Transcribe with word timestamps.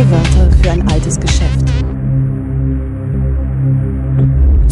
Neue 0.00 0.12
Wörter 0.12 0.50
für 0.62 0.70
ein 0.70 0.88
altes 0.88 1.20
Geschäft. 1.20 1.60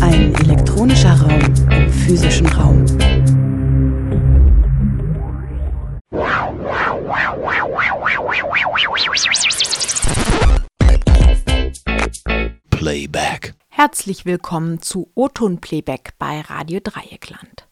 Ein 0.01 0.35
elektronischer 0.37 1.21
Raum 1.21 1.40
im 1.71 1.93
physischen 1.93 2.47
Raum. 2.47 2.87
Playback. 12.71 13.54
Herzlich 13.69 14.24
willkommen 14.24 14.81
zu 14.81 15.10
Oton 15.15 15.60
Playback 15.60 16.15
bei 16.19 16.41
Radio 16.41 16.80
Dreieckland. 16.83 17.68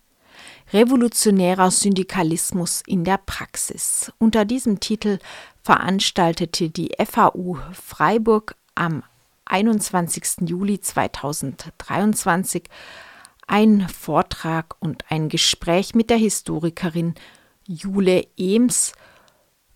Revolutionärer 0.77 1.71
Syndikalismus 1.71 2.83
in 2.87 3.03
der 3.03 3.17
Praxis. 3.17 4.13
Unter 4.19 4.45
diesem 4.45 4.79
Titel 4.79 5.19
veranstaltete 5.63 6.69
die 6.69 6.91
FAU 7.03 7.57
Freiburg 7.73 8.57
am 8.75 9.03
21. 9.47 10.47
Juli 10.47 10.79
2023 10.79 12.65
ein 13.47 13.89
Vortrag 13.89 14.77
und 14.79 15.03
ein 15.09 15.31
Gespräch 15.31 15.95
mit 15.95 16.11
der 16.11 16.19
Historikerin 16.19 17.15
Jule 17.67 18.27
Ems 18.37 18.93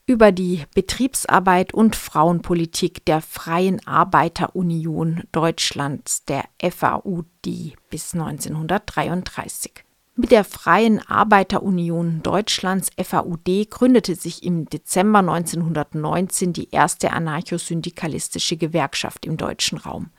über 0.04 0.32
die 0.32 0.64
Betriebsarbeit 0.74 1.72
und 1.72 1.96
Frauenpolitik 1.96 3.06
der 3.06 3.22
Freien 3.22 3.80
Arbeiterunion 3.86 5.22
Deutschlands, 5.32 6.26
der 6.26 6.44
FAUD, 6.60 7.78
bis 7.88 8.12
1933. 8.12 9.84
Mit 10.20 10.32
der 10.32 10.44
Freien 10.44 11.00
Arbeiterunion 11.08 12.22
Deutschlands 12.22 12.90
FAUD 13.02 13.70
gründete 13.70 14.14
sich 14.14 14.42
im 14.42 14.66
Dezember 14.66 15.20
1919 15.20 16.52
die 16.52 16.68
erste 16.72 17.12
anarchosyndikalistische 17.12 18.58
Gewerkschaft 18.58 19.24
im 19.24 19.38
deutschen 19.38 19.78
Raum. 19.78 20.10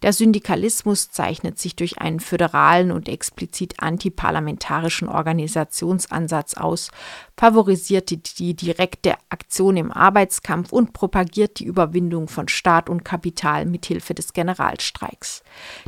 Der 0.00 0.14
Syndikalismus 0.14 1.10
zeichnet 1.10 1.58
sich 1.58 1.76
durch 1.76 1.98
einen 1.98 2.20
föderalen 2.20 2.90
und 2.90 3.06
explizit 3.06 3.74
antiparlamentarischen 3.82 5.10
Organisationsansatz 5.10 6.54
aus, 6.54 6.90
favorisiert 7.36 8.08
die, 8.08 8.22
die 8.22 8.54
direkte 8.54 9.16
Aktion 9.28 9.76
im 9.76 9.92
Arbeitskampf 9.92 10.72
und 10.72 10.94
propagiert 10.94 11.58
die 11.58 11.66
Überwindung 11.66 12.28
von 12.28 12.48
Staat 12.48 12.88
und 12.88 13.04
Kapital 13.04 13.66
mithilfe 13.66 14.14
des 14.14 14.32
Generalstreiks. 14.32 15.42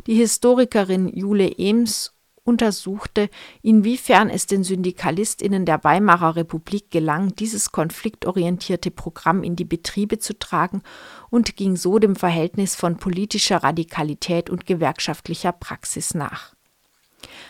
Die 0.05 0.13
Historikerin 0.13 1.07
Jule 1.07 1.57
Ems 1.57 2.12
untersuchte, 2.43 3.29
inwiefern 3.61 4.29
es 4.29 4.45
den 4.47 4.63
Syndikalistinnen 4.63 5.65
der 5.65 5.83
Weimarer 5.83 6.35
Republik 6.35 6.91
gelang, 6.91 7.35
dieses 7.35 7.71
konfliktorientierte 7.71 8.91
Programm 8.91 9.43
in 9.43 9.55
die 9.55 9.65
Betriebe 9.65 10.19
zu 10.19 10.37
tragen 10.37 10.81
und 11.29 11.55
ging 11.55 11.75
so 11.75 11.99
dem 11.99 12.15
Verhältnis 12.15 12.75
von 12.75 12.97
politischer 12.97 13.63
Radikalität 13.63 14.49
und 14.49 14.65
gewerkschaftlicher 14.65 15.51
Praxis 15.51 16.13
nach 16.13 16.52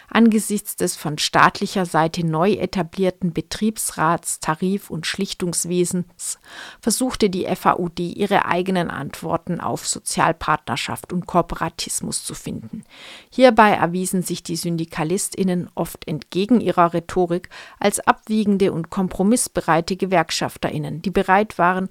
Angesichts 0.10 0.76
des 0.76 0.96
von 0.96 1.18
staatlicher 1.18 1.86
Seite 1.86 2.26
neu 2.26 2.54
etablierten 2.54 3.34
Betriebsrats-, 3.34 4.40
Tarif- 4.40 4.90
und 4.90 5.08
Schlichtungswesens 5.08 6.40
versuchte 6.82 7.30
die 7.30 7.46
FAUD 7.46 8.00
ihre 8.00 8.46
eigenen 8.46 8.90
Antworten 8.90 9.60
auf 9.60 9.88
Sozialpartnerschaft 9.88 11.12
und 11.14 11.26
Kooperatismus 11.26 12.24
zu 12.24 12.36
finden. 12.36 12.84
Hierbei 13.32 13.72
erwiesen 13.72 14.22
sich 14.22 14.44
die 14.44 14.56
SyndikalistInnen 14.56 15.70
oft 15.76 16.08
entgegen 16.08 16.62
ihrer 16.62 16.94
Rhetorik 16.94 17.50
als 17.80 18.00
abwiegende 18.00 18.72
und 18.72 18.90
kompromissbereite 18.90 19.96
GewerkschafterInnen, 19.96 21.02
die 21.02 21.12
bereit 21.12 21.58
waren, 21.58 21.90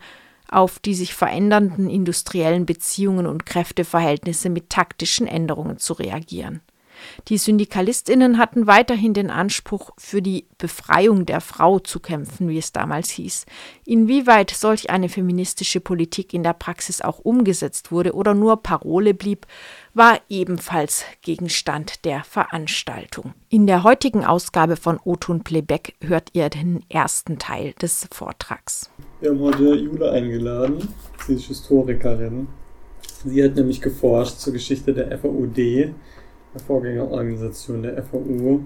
auf 0.52 0.78
die 0.78 0.94
sich 0.94 1.14
verändernden 1.14 1.88
industriellen 1.88 2.66
Beziehungen 2.66 3.26
und 3.26 3.46
Kräfteverhältnisse 3.46 4.50
mit 4.50 4.70
taktischen 4.70 5.26
Änderungen 5.26 5.78
zu 5.78 5.94
reagieren. 5.94 6.60
Die 7.28 7.38
Syndikalistinnen 7.38 8.38
hatten 8.38 8.66
weiterhin 8.66 9.14
den 9.14 9.30
Anspruch, 9.30 9.90
für 9.98 10.22
die 10.22 10.46
Befreiung 10.58 11.26
der 11.26 11.40
Frau 11.40 11.78
zu 11.78 12.00
kämpfen, 12.00 12.48
wie 12.48 12.58
es 12.58 12.72
damals 12.72 13.10
hieß. 13.10 13.46
Inwieweit 13.84 14.50
solch 14.50 14.90
eine 14.90 15.08
feministische 15.08 15.80
Politik 15.80 16.34
in 16.34 16.42
der 16.42 16.52
Praxis 16.52 17.00
auch 17.00 17.18
umgesetzt 17.18 17.92
wurde 17.92 18.14
oder 18.14 18.34
nur 18.34 18.62
Parole 18.62 19.14
blieb, 19.14 19.46
war 19.94 20.18
ebenfalls 20.28 21.04
Gegenstand 21.20 22.04
der 22.04 22.24
Veranstaltung. 22.24 23.34
In 23.48 23.66
der 23.66 23.82
heutigen 23.82 24.24
Ausgabe 24.24 24.76
von 24.76 24.98
Otun 25.04 25.44
Playback 25.44 25.94
hört 26.00 26.30
ihr 26.32 26.48
den 26.48 26.84
ersten 26.88 27.38
Teil 27.38 27.74
des 27.80 28.08
Vortrags. 28.10 28.90
Wir 29.20 29.30
haben 29.30 29.40
heute 29.40 29.74
Jule 29.74 30.10
eingeladen. 30.10 30.88
Sie 31.26 31.34
ist 31.34 31.44
Historikerin. 31.44 32.48
Sie 33.24 33.42
hat 33.44 33.54
nämlich 33.54 33.80
geforscht 33.80 34.38
zur 34.38 34.52
Geschichte 34.52 34.92
der 34.94 35.16
FAUD, 35.18 35.56
Vorgängerorganisation 36.60 37.82
der 37.82 38.02
FAU 38.02 38.60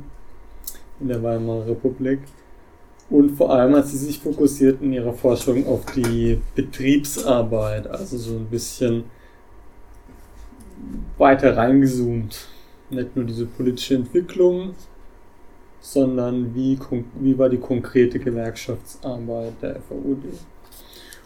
in 1.01 1.09
der 1.09 1.23
Weimarer 1.23 1.69
Republik. 1.69 2.21
Und 3.09 3.37
vor 3.37 3.53
allem 3.53 3.77
hat 3.77 3.87
sie 3.87 3.99
sich 3.99 4.19
fokussiert 4.19 4.83
in 4.83 4.93
ihrer 4.93 5.13
Forschung 5.13 5.67
auf 5.67 5.85
die 5.93 6.41
Betriebsarbeit, 6.55 7.87
also 7.87 8.17
so 8.17 8.35
ein 8.35 8.47
bisschen 8.47 9.05
weiter 11.17 11.57
reingezoomt. 11.57 12.49
Nicht 12.91 13.15
nur 13.15 13.25
diese 13.25 13.47
politische 13.47 13.95
Entwicklung, 13.95 14.75
sondern 15.81 16.55
wie, 16.55 16.79
wie 17.21 17.39
war 17.39 17.49
die 17.49 17.59
konkrete 17.59 18.19
Gewerkschaftsarbeit 18.19 19.53
der 19.63 19.77
FAUD. 19.77 20.25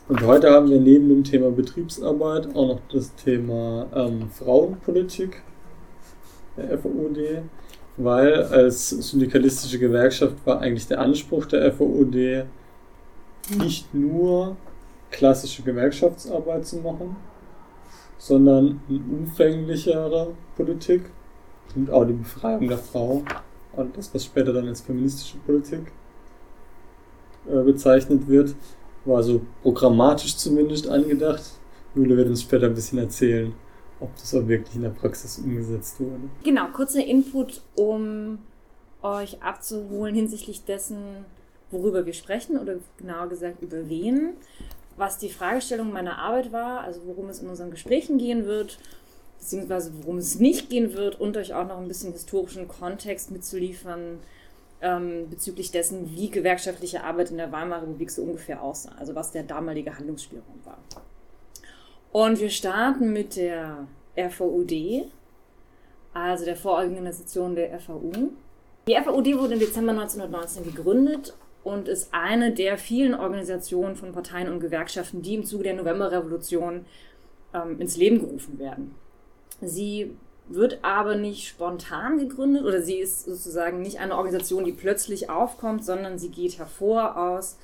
Und 0.09 0.23
heute 0.23 0.51
haben 0.51 0.69
wir 0.69 0.81
neben 0.81 1.09
dem 1.09 1.25
Thema 1.25 1.51
Betriebsarbeit 1.51 2.55
auch 2.55 2.67
noch 2.67 2.81
das 2.93 3.15
Thema 3.15 3.87
ähm, 3.95 4.29
Frauenpolitik 4.31 5.43
der 6.61 6.79
FOD, 6.79 7.43
weil 7.97 8.43
als 8.45 8.91
syndikalistische 8.91 9.79
Gewerkschaft 9.79 10.35
war 10.45 10.61
eigentlich 10.61 10.87
der 10.87 11.01
Anspruch 11.01 11.47
der 11.47 11.73
FOD 11.73 12.47
nicht 13.59 13.93
nur 13.95 14.57
klassische 15.11 15.63
Gewerkschaftsarbeit 15.63 16.67
zu 16.67 16.77
machen, 16.77 17.17
sondern 18.19 18.81
eine 18.89 18.99
umfänglichere 18.99 20.29
Politik 20.57 21.03
und 21.75 21.91
auch 21.91 22.05
die 22.05 22.13
Befreiung 22.13 22.69
der 22.69 22.79
Frau 22.79 23.23
und 23.73 23.97
das, 23.97 24.13
was 24.15 24.25
später 24.25 24.53
dann 24.53 24.69
als 24.69 24.81
feministische 24.81 25.39
Politik 25.39 25.93
äh, 27.49 27.63
bezeichnet 27.63 28.29
wird, 28.29 28.55
war 29.05 29.23
so 29.23 29.41
programmatisch 29.63 30.37
zumindest 30.37 30.89
angedacht. 30.89 31.43
Jule 31.95 32.17
wird 32.17 32.29
uns 32.29 32.43
später 32.43 32.67
ein 32.67 32.75
bisschen 32.75 32.99
erzählen, 32.99 33.53
ob 34.01 34.15
das 34.17 34.35
auch 34.35 34.47
wirklich 34.49 34.77
in 34.77 34.83
der 34.83 34.91
Praxis 34.91 35.39
umgesetzt 35.39 36.01
wurde. 36.01 36.23
Genau, 36.43 36.69
kurzer 36.69 37.05
Input, 37.05 37.63
um 37.77 38.39
euch 39.03 39.43
abzuholen 39.43 40.15
hinsichtlich 40.15 40.65
dessen, 40.65 41.25
worüber 41.71 42.07
wir 42.07 42.13
sprechen 42.13 42.59
oder 42.59 42.77
genauer 42.99 43.29
gesagt 43.29 43.63
über 43.63 43.89
wen, 43.89 44.31
was 44.97 45.19
die 45.19 45.31
Fragestellung 45.31 45.93
meiner 45.93 46.19
Arbeit 46.19 46.53
war, 46.53 46.81
also 46.81 47.01
worum 47.07 47.29
es 47.29 47.41
in 47.41 47.49
unseren 47.49 47.71
Gesprächen 47.71 48.19
gehen 48.19 48.45
wird, 48.45 48.79
beziehungsweise 49.39 49.93
worum 50.01 50.19
es 50.19 50.39
nicht 50.39 50.69
gehen 50.69 50.95
wird 50.95 51.21
und 51.21 51.37
euch 51.37 51.55
auch 51.55 51.67
noch 51.67 51.79
ein 51.79 51.89
bisschen 51.89 52.13
historischen 52.13 52.69
Kontext 52.69 53.31
mitzuliefern 53.31 54.19
ähm, 54.83 55.29
bezüglich 55.31 55.71
dessen, 55.71 56.15
wie 56.17 56.31
gewerkschaftliche 56.31 57.05
Arbeit 57.05 57.31
in 57.31 57.39
der 57.39 57.53
Weimarer 57.53 57.83
Republik 57.83 58.11
so 58.11 58.23
ungefähr 58.23 58.63
aussah, 58.63 58.93
also 58.99 59.15
was 59.15 59.31
der 59.31 59.43
damalige 59.43 59.97
Handlungsspielraum 59.97 60.61
war. 60.65 60.79
Und 62.13 62.41
wir 62.41 62.51
starten 62.51 63.13
mit 63.13 63.37
der 63.37 63.87
RVUD, 64.17 65.07
also 66.13 66.45
der 66.45 66.57
Vororganisation 66.57 67.55
der 67.55 67.79
FAU. 67.79 68.13
Die 68.89 68.95
FAUD 68.95 69.39
wurde 69.39 69.55
im 69.55 69.61
Dezember 69.61 69.93
1919 69.93 70.65
gegründet 70.65 71.35
und 71.63 71.87
ist 71.87 72.13
eine 72.13 72.53
der 72.53 72.79
vielen 72.79 73.15
Organisationen 73.15 73.95
von 73.95 74.13
Parteien 74.13 74.49
und 74.49 74.61
Gewerkschaften, 74.61 75.23
die 75.23 75.35
im 75.35 75.45
Zuge 75.45 75.65
der 75.65 75.75
Novemberrevolution 75.75 76.85
ähm, 77.55 77.81
ins 77.81 77.97
Leben 77.97 78.19
gerufen 78.19 78.59
werden. 78.59 78.95
Sie 79.61 80.17
wird 80.49 80.81
aber 80.83 81.15
nicht 81.15 81.47
spontan 81.47 82.19
gegründet 82.19 82.65
oder 82.65 82.83
sie 82.83 82.97
ist 82.97 83.25
sozusagen 83.25 83.83
nicht 83.83 84.01
eine 84.01 84.17
Organisation, 84.17 84.65
die 84.65 84.73
plötzlich 84.73 85.31
aufkommt, 85.31 85.85
sondern 85.85 86.19
sie 86.19 86.31
geht 86.31 86.59
hervor 86.59 87.17
aus 87.17 87.57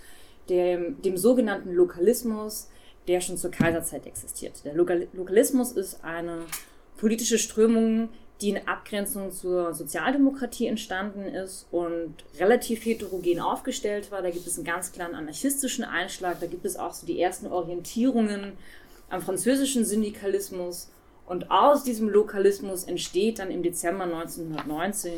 dem, 0.49 1.03
dem 1.03 1.17
sogenannten 1.17 1.73
Lokalismus, 1.73 2.69
der 3.08 3.20
schon 3.20 3.37
zur 3.37 3.50
Kaiserzeit 3.50 4.06
existiert. 4.06 4.64
Der 4.64 4.75
Lokalismus 4.75 5.73
ist 5.73 6.05
eine 6.05 6.41
politische 6.97 7.38
Strömung, 7.38 8.08
die 8.41 8.50
in 8.50 8.69
Abgrenzung 8.69 9.32
zur 9.32 9.73
Sozialdemokratie 9.73 10.67
entstanden 10.67 11.25
ist 11.25 11.67
und 11.70 12.14
relativ 12.38 12.85
heterogen 12.85 13.41
aufgestellt 13.41 14.11
war. 14.11 14.20
Da 14.20 14.31
gibt 14.31 14.47
es 14.47 14.56
einen 14.56 14.67
ganz 14.67 14.93
klaren 14.93 15.14
anarchistischen 15.14 15.85
Einschlag, 15.85 16.41
da 16.41 16.47
gibt 16.47 16.67
es 16.67 16.76
auch 16.76 16.93
so 16.93 17.06
die 17.06 17.20
ersten 17.20 17.47
Orientierungen 17.47 18.53
am 19.08 19.23
französischen 19.23 19.85
Syndikalismus. 19.85 20.91
Und 21.26 21.50
aus 21.50 21.82
diesem 21.82 22.08
Lokalismus 22.08 22.85
entsteht 22.85 23.38
dann 23.38 23.50
im 23.50 23.62
Dezember 23.62 24.05
1919 24.05 25.12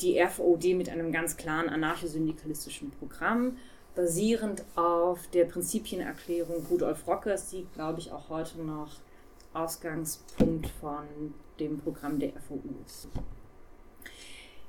die 0.00 0.18
RVOD 0.18 0.76
mit 0.76 0.88
einem 0.88 1.12
ganz 1.12 1.36
klaren 1.36 1.68
anarchosyndikalistischen 1.68 2.90
Programm, 2.92 3.56
basierend 3.94 4.64
auf 4.76 5.26
der 5.28 5.44
Prinzipienerklärung 5.44 6.66
Rudolf 6.70 7.06
Rockers, 7.06 7.50
die, 7.50 7.66
glaube 7.74 8.00
ich, 8.00 8.12
auch 8.12 8.28
heute 8.28 8.60
noch 8.62 8.96
Ausgangspunkt 9.52 10.68
von 10.80 11.34
dem 11.58 11.78
Programm 11.78 12.18
der 12.18 12.32
FOU 12.48 12.60
ist. 12.86 13.08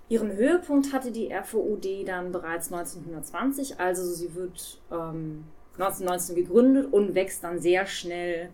Ihren 0.10 0.36
Höhepunkt 0.36 0.92
hatte 0.92 1.12
die 1.12 1.32
RVUD 1.32 2.06
dann 2.06 2.32
bereits 2.32 2.72
1920, 2.74 3.80
also 3.80 4.04
sie 4.12 4.36
wird 4.36 4.82
ähm, 4.92 5.46
1919 5.74 6.36
gegründet 6.36 6.92
und 6.92 7.16
wächst 7.16 7.44
dann 7.44 7.60
sehr 7.60 7.86
schnell 7.86 8.50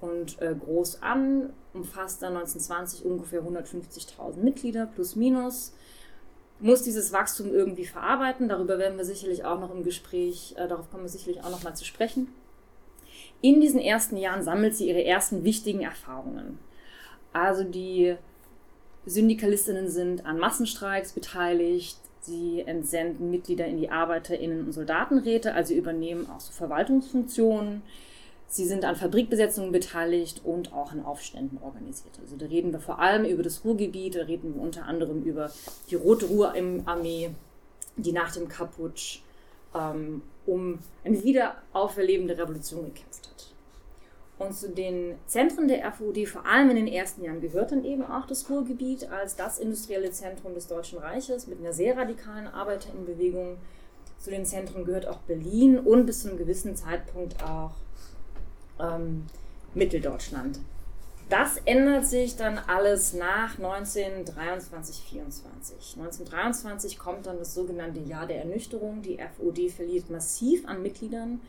und 0.00 0.40
äh, 0.42 0.54
groß 0.54 1.02
an, 1.02 1.52
umfasst 1.72 2.22
dann 2.22 2.36
1920 2.36 3.04
ungefähr 3.04 3.42
150.000 3.42 4.38
Mitglieder 4.38 4.86
plus 4.86 5.14
minus 5.14 5.74
muss 6.60 6.82
dieses 6.82 7.12
Wachstum 7.12 7.52
irgendwie 7.52 7.84
verarbeiten. 7.84 8.48
Darüber 8.48 8.78
werden 8.78 8.98
wir 8.98 9.04
sicherlich 9.04 9.44
auch 9.44 9.60
noch 9.60 9.74
im 9.74 9.84
Gespräch, 9.84 10.54
äh, 10.56 10.68
darauf 10.68 10.90
kommen 10.90 11.04
wir 11.04 11.10
sicherlich 11.10 11.42
auch 11.42 11.50
noch 11.50 11.62
mal 11.62 11.74
zu 11.74 11.84
sprechen. 11.84 12.28
In 13.42 13.60
diesen 13.60 13.80
ersten 13.80 14.16
Jahren 14.16 14.42
sammelt 14.42 14.74
sie 14.74 14.88
ihre 14.88 15.04
ersten 15.04 15.44
wichtigen 15.44 15.82
Erfahrungen. 15.82 16.58
Also 17.32 17.64
die 17.64 18.16
Syndikalistinnen 19.04 19.88
sind 19.88 20.24
an 20.24 20.38
Massenstreiks 20.38 21.12
beteiligt, 21.12 21.98
sie 22.20 22.62
entsenden 22.62 23.30
Mitglieder 23.30 23.66
in 23.66 23.76
die 23.76 23.90
Arbeiterinnen- 23.90 24.64
und 24.64 24.72
Soldatenräte, 24.72 25.54
also 25.54 25.74
übernehmen 25.74 26.28
auch 26.28 26.40
so 26.40 26.52
Verwaltungsfunktionen. 26.52 27.82
Sie 28.48 28.64
sind 28.64 28.84
an 28.84 28.96
Fabrikbesetzungen 28.96 29.72
beteiligt 29.72 30.42
und 30.44 30.72
auch 30.72 30.92
an 30.92 31.04
Aufständen 31.04 31.58
organisiert. 31.62 32.18
Also 32.20 32.36
da 32.36 32.46
reden 32.46 32.72
wir 32.72 32.80
vor 32.80 33.00
allem 33.00 33.24
über 33.24 33.42
das 33.42 33.64
Ruhrgebiet, 33.64 34.14
da 34.14 34.22
reden 34.22 34.54
wir 34.54 34.62
unter 34.62 34.86
anderem 34.86 35.22
über 35.22 35.50
die 35.90 35.96
Rote 35.96 36.26
Ruhrarmee, 36.26 37.30
die 37.96 38.12
nach 38.12 38.32
dem 38.32 38.48
Kaputsch 38.48 39.20
ähm, 39.74 40.22
um 40.46 40.78
eine 41.04 41.22
wiederauferlebende 41.22 42.38
Revolution 42.38 42.86
gekämpft 42.86 43.28
hat. 43.28 43.52
Und 44.38 44.54
zu 44.54 44.68
den 44.68 45.14
Zentren 45.26 45.66
der 45.66 45.90
FUD, 45.92 46.28
vor 46.28 46.44
allem 46.44 46.70
in 46.70 46.76
den 46.76 46.88
ersten 46.88 47.24
Jahren, 47.24 47.40
gehört 47.40 47.72
dann 47.72 47.84
eben 47.84 48.04
auch 48.04 48.26
das 48.26 48.48
Ruhrgebiet 48.50 49.10
als 49.10 49.34
das 49.34 49.58
industrielle 49.58 50.10
Zentrum 50.10 50.54
des 50.54 50.66
Deutschen 50.66 50.98
Reiches 50.98 51.46
mit 51.46 51.58
einer 51.58 51.72
sehr 51.72 51.96
radikalen 51.96 52.46
Arbeiterinnenbewegung. 52.46 53.56
Zu 54.18 54.30
den 54.30 54.44
Zentren 54.44 54.84
gehört 54.84 55.08
auch 55.08 55.18
Berlin 55.20 55.78
und 55.78 56.04
bis 56.04 56.20
zu 56.20 56.28
einem 56.28 56.38
gewissen 56.38 56.76
Zeitpunkt 56.76 57.42
auch 57.42 57.72
ähm, 58.80 59.26
Mitteldeutschland. 59.74 60.58
Das 61.28 61.56
ändert 61.64 62.06
sich 62.06 62.36
dann 62.36 62.56
alles 62.56 63.12
nach 63.12 63.58
1923, 63.58 65.02
24. 65.10 65.96
1923 65.96 66.98
kommt 66.98 67.26
dann 67.26 67.38
das 67.38 67.52
sogenannte 67.52 67.98
Jahr 68.00 68.26
der 68.26 68.38
Ernüchterung. 68.38 69.02
Die 69.02 69.18
FOD 69.18 69.70
verliert 69.72 70.08
massiv 70.08 70.66
an 70.68 70.82
Mitgliedern 70.82 71.40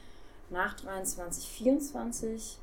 nach 0.49 0.75
23, 0.77 1.47
24. 1.47 2.57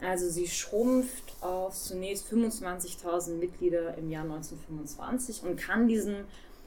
Also 0.00 0.28
sie 0.28 0.46
schrumpft 0.46 1.36
auf 1.40 1.74
zunächst 1.74 2.30
25.000 2.30 3.36
Mitglieder 3.36 3.96
im 3.96 4.10
Jahr 4.10 4.24
1925 4.24 5.44
und 5.44 5.56
kann 5.56 5.88
diesen 5.88 6.24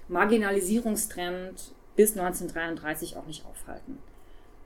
Marginalisierungstrend 0.07 1.73
bis 1.95 2.17
1933 2.17 3.17
auch 3.17 3.27
nicht 3.27 3.45
aufhalten. 3.45 3.99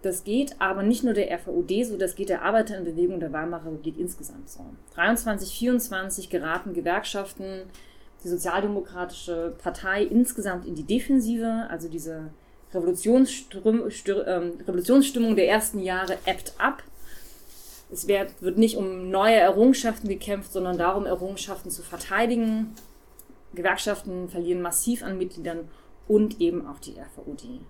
Das 0.05 0.23
geht 0.23 0.61
aber 0.61 0.83
nicht 0.83 1.03
nur 1.03 1.15
der 1.15 1.31
RVUD 1.31 1.83
so, 1.83 1.97
das 1.97 2.13
geht 2.13 2.29
der 2.29 2.43
Arbeiterinnenbewegung 2.43 3.19
der 3.19 3.33
Weimarer 3.33 3.65
Republik 3.65 3.97
insgesamt 3.97 4.51
so. 4.51 4.63
23, 4.93 5.57
24 5.57 6.29
geraten 6.29 6.75
Gewerkschaften, 6.75 7.63
die 8.23 8.27
Sozialdemokratische 8.27 9.55
Partei 9.57 10.03
insgesamt 10.03 10.67
in 10.67 10.75
die 10.75 10.83
Defensive, 10.83 11.65
also 11.71 11.89
diese 11.89 12.29
Revolutionsstimmung, 12.71 13.89
ähm, 14.27 14.51
Revolutionsstimmung 14.67 15.35
der 15.35 15.49
ersten 15.49 15.79
Jahre 15.79 16.19
ebbt 16.27 16.53
ab. 16.59 16.83
Es 17.91 18.07
wird, 18.07 18.39
wird 18.41 18.59
nicht 18.59 18.77
um 18.77 19.09
neue 19.09 19.37
Errungenschaften 19.37 20.07
gekämpft, 20.07 20.53
sondern 20.53 20.77
darum, 20.77 21.07
Errungenschaften 21.07 21.71
zu 21.71 21.81
verteidigen. 21.81 22.75
Gewerkschaften 23.55 24.29
verlieren 24.29 24.61
massiv 24.61 25.01
an 25.01 25.17
Mitgliedern 25.17 25.67
und 26.07 26.39
eben 26.41 26.67
auch 26.67 26.77
die 26.77 26.93
RVUD. 26.99 27.65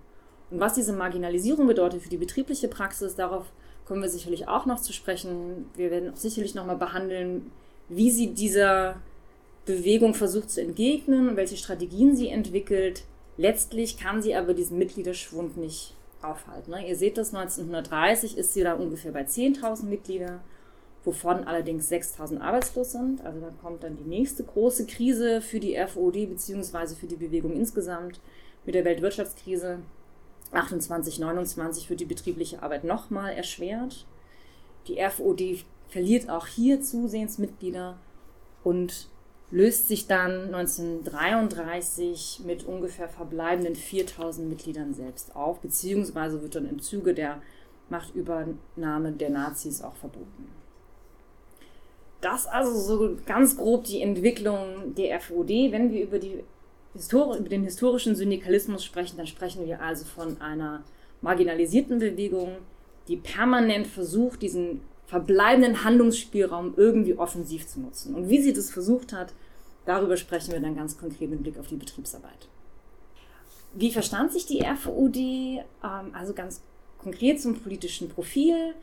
Und 0.52 0.60
was 0.60 0.74
diese 0.74 0.94
Marginalisierung 0.94 1.68
bedeutet 1.68 2.02
für 2.02 2.10
die 2.10 2.18
betriebliche 2.18 2.68
Praxis, 2.68 3.16
darauf 3.16 3.46
kommen 3.86 4.02
wir 4.02 4.10
sicherlich 4.10 4.48
auch 4.48 4.66
noch 4.66 4.80
zu 4.80 4.94
sprechen. 4.94 5.70
Wir 5.76 5.92
werden 5.92 6.12
auch 6.12 6.18
sicherlich 6.18 6.56
nochmal 6.56 6.78
behandeln, 6.78 7.52
wie 7.90 8.12
sie 8.12 8.34
dieser 8.34 8.98
Bewegung 9.66 10.14
versucht 10.14 10.52
zu 10.52 10.62
entgegnen 10.62 11.30
und 11.30 11.38
welche 11.38 11.58
Strategien 11.58 12.16
sie 12.16 12.30
entwickelt. 12.30 13.04
Letztlich 13.38 13.98
kann 13.98 14.22
sie 14.22 14.36
aber 14.36 14.54
diesen 14.54 14.78
Mitgliederschwund 14.78 15.58
nicht 15.58 15.94
aufhalten. 16.22 16.72
Ne? 16.72 16.88
Ihr 16.88 16.96
seht 16.96 17.18
das, 17.18 17.34
1930 17.34 18.38
ist 18.38 18.54
sie 18.54 18.64
da 18.64 18.74
ungefähr 18.74 19.12
bei 19.12 19.24
10.000 19.24 19.86
Mitglieder, 19.86 20.40
wovon 21.04 21.44
allerdings 21.44 21.92
6.000 21.92 22.40
arbeitslos 22.40 22.92
sind. 22.92 23.24
Also 23.26 23.40
dann 23.40 23.58
kommt 23.60 23.84
dann 23.84 23.98
die 23.98 24.10
nächste 24.10 24.44
große 24.44 24.86
Krise 24.86 25.42
für 25.42 25.60
die 25.60 25.76
FOD 25.76 26.30
bzw. 26.30 26.96
für 26.96 27.08
die 27.08 27.16
Bewegung 27.16 27.54
insgesamt 27.54 28.20
mit 28.66 28.76
der 28.76 28.86
Weltwirtschaftskrise 28.86 29.80
28, 30.56 31.20
29 31.20 31.90
wird 31.90 32.00
die 32.00 32.06
betriebliche 32.06 32.64
Arbeit 32.64 32.84
nochmal 32.84 33.34
erschwert. 33.34 34.06
Die 34.88 34.98
FOD 34.98 35.66
verliert 35.88 36.30
auch 36.30 36.48
hier 36.48 36.82
zusehends 36.82 37.38
Mitglieder 37.38 37.98
und 38.64 39.10
löst 39.52 39.88
sich 39.88 40.08
dann 40.08 40.54
1933 40.54 42.42
mit 42.46 42.66
ungefähr 42.66 43.08
verbleibenden 43.08 43.76
4000 43.76 44.50
Mitgliedern 44.50 44.94
selbst 44.94 45.36
auf, 45.36 45.60
beziehungsweise 45.60 46.42
wird 46.42 46.56
dann 46.56 46.68
im 46.68 46.82
Zuge 46.82 47.14
der 47.14 47.42
Machtübernahme 47.90 49.12
der 49.12 49.30
Nazis 49.30 49.82
auch 49.82 49.96
verboten. 49.96 50.50
Das 52.22 52.48
also 52.48 52.80
so 52.80 53.18
ganz 53.28 53.56
grob 53.56 53.84
die 53.84 54.02
Entwicklung 54.02 54.96
der 54.96 55.20
FOD. 55.20 55.50
Wenn 55.72 55.92
wir 55.92 56.04
über 56.04 56.18
die 56.18 56.44
Histori 56.96 57.40
über 57.40 57.50
den 57.50 57.64
historischen 57.64 58.16
Syndikalismus 58.16 58.84
sprechen, 58.84 59.18
dann 59.18 59.28
sprechen 59.28 59.66
wir 59.66 59.82
also 59.82 60.06
von 60.06 60.40
einer 60.42 60.84
marginalisierten 61.22 62.00
Bewegung, 62.00 62.58
die 63.08 63.18
permanent 63.18 63.88
versucht, 63.88 64.42
diesen 64.42 64.82
verbleibenden 65.06 65.84
Handlungsspielraum 65.84 66.74
irgendwie 66.78 67.18
offensiv 67.18 67.68
zu 67.68 67.80
nutzen. 67.80 68.16
Und 68.16 68.30
wie 68.30 68.42
sie 68.42 68.54
das 68.54 68.72
versucht 68.72 69.14
hat, 69.14 69.34
darüber 69.86 70.18
sprechen 70.18 70.52
wir 70.54 70.60
dann 70.60 70.76
ganz 70.76 70.98
konkret 70.98 71.30
mit 71.30 71.44
Blick 71.44 71.60
auf 71.60 71.68
die 71.68 71.76
Betriebsarbeit. 71.76 72.48
Wie 73.74 73.92
verstand 73.92 74.32
sich 74.32 74.46
die 74.46 74.62
RVUD? 74.64 75.18
Ähm, 75.18 75.66
also 76.14 76.34
ganz 76.34 76.62
konkret 76.98 77.42
zum 77.42 77.60
politischen 77.60 78.10
Profil. 78.10 78.74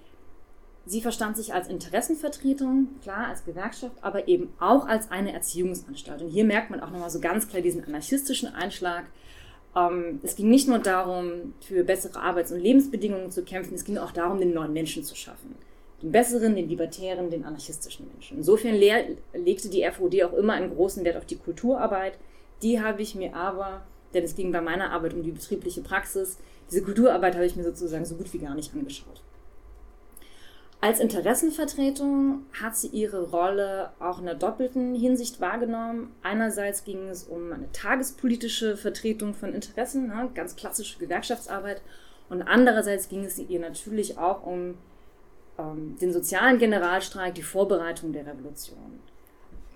Sie 0.85 1.01
verstand 1.01 1.37
sich 1.37 1.55
als 1.55 1.69
Interessenvertretung, 1.69 2.89
klar, 3.03 3.29
als 3.29 3.45
Gewerkschaft, 3.45 3.95
aber 4.01 4.27
eben 4.27 4.53
auch 4.59 4.87
als 4.87 5.11
eine 5.11 5.33
Erziehungsanstalt. 5.33 6.23
Und 6.23 6.31
hier 6.31 6.45
merkt 6.45 6.71
man 6.71 6.81
auch 6.81 6.91
nochmal 6.91 7.11
so 7.11 7.21
ganz 7.21 7.49
klar 7.49 7.62
diesen 7.62 7.85
anarchistischen 7.85 8.53
Einschlag. 8.53 9.05
Ähm, 9.77 10.21
es 10.25 10.35
ging 10.35 10.51
nicht 10.51 10.67
nur 10.67 10.81
darum, 10.81 11.55
für 11.61 11.85
bessere 11.85 12.21
Arbeits- 12.21 12.51
und 12.51 12.61
Lebensbedingungen 12.61 13.31
zu 13.31 13.45
kämpfen, 13.45 13.75
es 13.75 13.85
ging 13.85 13.97
auch 13.97 14.11
darum, 14.11 14.41
den 14.41 14.53
neuen 14.53 14.73
Menschen 14.73 15.05
zu 15.05 15.15
schaffen. 15.15 15.55
Den 16.03 16.11
besseren, 16.11 16.57
den 16.57 16.69
libertären, 16.69 17.31
den 17.31 17.45
anarchistischen 17.45 18.09
Menschen. 18.12 18.39
Insofern 18.39 18.75
legte 18.75 19.69
die 19.69 19.89
FOD 19.89 20.25
auch 20.25 20.33
immer 20.33 20.55
einen 20.55 20.75
großen 20.75 21.05
Wert 21.05 21.17
auf 21.17 21.27
die 21.27 21.37
Kulturarbeit. 21.37 22.19
Die 22.61 22.81
habe 22.81 23.03
ich 23.03 23.15
mir 23.15 23.37
aber, 23.37 23.83
denn 24.15 24.25
es 24.25 24.35
ging 24.35 24.51
bei 24.51 24.61
meiner 24.61 24.91
Arbeit 24.91 25.15
um 25.15 25.23
die 25.23 25.31
betriebliche 25.31 25.81
Praxis, 25.81 26.39
diese 26.69 26.83
Kulturarbeit 26.83 27.35
habe 27.35 27.47
ich 27.47 27.55
mir 27.55 27.65
sozusagen 27.65 28.05
so 28.05 28.17
gut 28.17 28.33
wie 28.33 28.39
gar 28.39 28.55
nicht 28.55 28.75
angeschaut. 28.75 29.23
Als 30.83 30.99
Interessenvertretung 30.99 32.45
hat 32.61 32.77
sie 32.77 32.89
ihre 32.89 33.31
Rolle 33.31 33.91
auch 34.01 34.19
in 34.19 34.27
der 34.27 34.35
doppelten 34.35 34.97
Hinsicht 34.97 35.41
wahrgenommen. 35.41 36.12
Einerseits 36.25 36.83
ging 36.83 37.09
es 37.09 37.23
um 37.23 37.53
eine 37.53 37.71
tagespolitische 37.71 38.77
Vertretung 38.77 39.33
von 39.33 39.55
Interessen, 39.55 40.09
ne, 40.09 40.29
ganz 40.35 40.57
klassische 40.57 40.99
Gewerkschaftsarbeit. 40.99 41.83
Und 42.29 42.43
andererseits 42.43 43.09
ging 43.09 43.25
es 43.25 43.39
ihr 43.39 43.61
natürlich 43.61 44.19
auch 44.19 44.45
um 44.45 44.75
ähm, 45.57 45.97
den 46.01 46.12
sozialen 46.12 46.59
Generalstreik, 46.59 47.37
die 47.37 47.45
Vorbereitung 47.45 48.12
der 48.12 48.27
Revolution. 48.27 48.99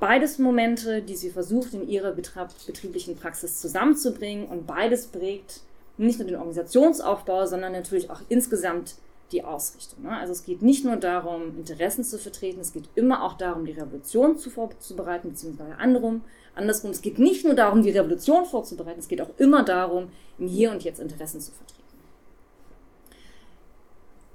Beides 0.01 0.41
Momente, 0.41 1.03
die 1.03 1.15
sie 1.15 1.31
versucht 1.31 1.73
in 1.73 1.89
ihrer 1.89 2.15
betrieblichen 2.15 3.15
Praxis 3.15 3.61
zusammenzubringen 3.61 4.49
und 4.49 4.67
beides 4.67 5.07
prägt 5.07 5.61
nicht 5.99 6.19
nur 6.19 6.27
den 6.27 6.37
Organisationsaufbau, 6.37 7.47
sondern 7.47 7.75
natürlich 7.75 8.11
auch 8.11 8.23
insgesamt 8.29 8.97
die 9.33 9.45
Ausrichtung. 9.45 10.05
Ne? 10.05 10.17
Also 10.17 10.33
es 10.33 10.45
geht 10.45 10.63
nicht 10.63 10.85
nur 10.85 10.97
darum, 10.97 11.57
Interessen 11.59 12.05
zu 12.05 12.19
vertreten, 12.19 12.61
es 12.61 12.73
geht 12.73 12.89
immer 12.95 13.25
auch 13.25 13.35
darum, 13.35 13.65
die 13.65 13.73
Revolution 13.73 14.39
zu 14.39 14.51
vorzubereiten, 14.51 15.31
beziehungsweise 15.31 15.77
andersrum. 15.79 16.23
Andersrum, 16.55 16.91
es 16.91 17.03
geht 17.03 17.19
nicht 17.19 17.45
nur 17.45 17.55
darum, 17.55 17.83
die 17.83 17.91
Revolution 17.91 18.45
vorzubereiten, 18.47 19.01
es 19.01 19.09
geht 19.09 19.21
auch 19.21 19.31
immer 19.39 19.63
darum, 19.65 20.09
im 20.39 20.49
Hier 20.49 20.71
und 20.71 20.85
Jetzt 20.85 21.01
Interessen 21.01 21.41
zu 21.41 21.53
vertreten. 21.53 21.77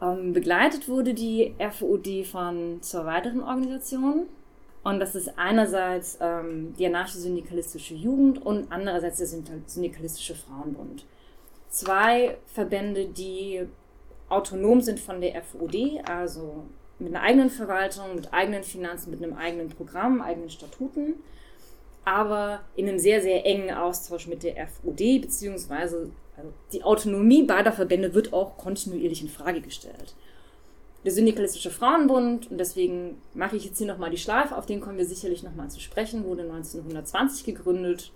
Ähm, 0.01 0.33
begleitet 0.33 0.89
wurde 0.89 1.13
die 1.13 1.55
FOD 1.59 2.25
von 2.25 2.81
zwei 2.81 3.05
weiteren 3.05 3.43
Organisationen. 3.43 4.27
Und 4.83 4.99
das 4.99 5.13
ist 5.13 5.37
einerseits 5.37 6.17
ähm, 6.21 6.73
die 6.77 6.87
anarcho-syndikalistische 6.87 7.93
Jugend 7.93 8.43
und 8.43 8.71
andererseits 8.71 9.17
der 9.17 9.27
syndikalistische 9.67 10.33
Frauenbund. 10.33 11.05
zwei 11.69 12.37
Verbände, 12.47 13.05
die 13.05 13.67
autonom 14.31 14.81
sind 14.81 14.99
von 14.99 15.21
der 15.21 15.41
FOD, 15.43 16.01
also 16.05 16.65
mit 16.99 17.13
einer 17.13 17.23
eigenen 17.23 17.49
Verwaltung, 17.49 18.15
mit 18.15 18.33
eigenen 18.33 18.63
Finanzen, 18.63 19.11
mit 19.11 19.23
einem 19.23 19.35
eigenen 19.35 19.69
Programm, 19.69 20.21
eigenen 20.21 20.49
Statuten, 20.49 21.15
aber 22.05 22.61
in 22.75 22.87
einem 22.87 22.99
sehr, 22.99 23.21
sehr 23.21 23.45
engen 23.45 23.71
Austausch 23.71 24.27
mit 24.27 24.43
der 24.43 24.67
FOD, 24.67 25.21
beziehungsweise 25.21 26.11
also 26.37 26.53
die 26.71 26.83
Autonomie 26.83 27.43
beider 27.43 27.71
Verbände 27.71 28.13
wird 28.13 28.33
auch 28.33 28.57
kontinuierlich 28.57 29.21
in 29.21 29.29
Frage 29.29 29.61
gestellt. 29.61 30.15
Der 31.03 31.11
Syndikalistische 31.11 31.71
Frauenbund, 31.71 32.51
und 32.51 32.57
deswegen 32.59 33.21
mache 33.33 33.57
ich 33.57 33.65
jetzt 33.65 33.79
hier 33.79 33.87
nochmal 33.87 34.11
die 34.11 34.17
Schleife, 34.17 34.55
auf 34.55 34.67
den 34.67 34.81
kommen 34.81 34.97
wir 34.97 35.05
sicherlich 35.05 35.41
nochmal 35.43 35.69
zu 35.69 35.79
sprechen, 35.79 36.23
wurde 36.25 36.43
1920 36.43 37.43
gegründet 37.43 38.11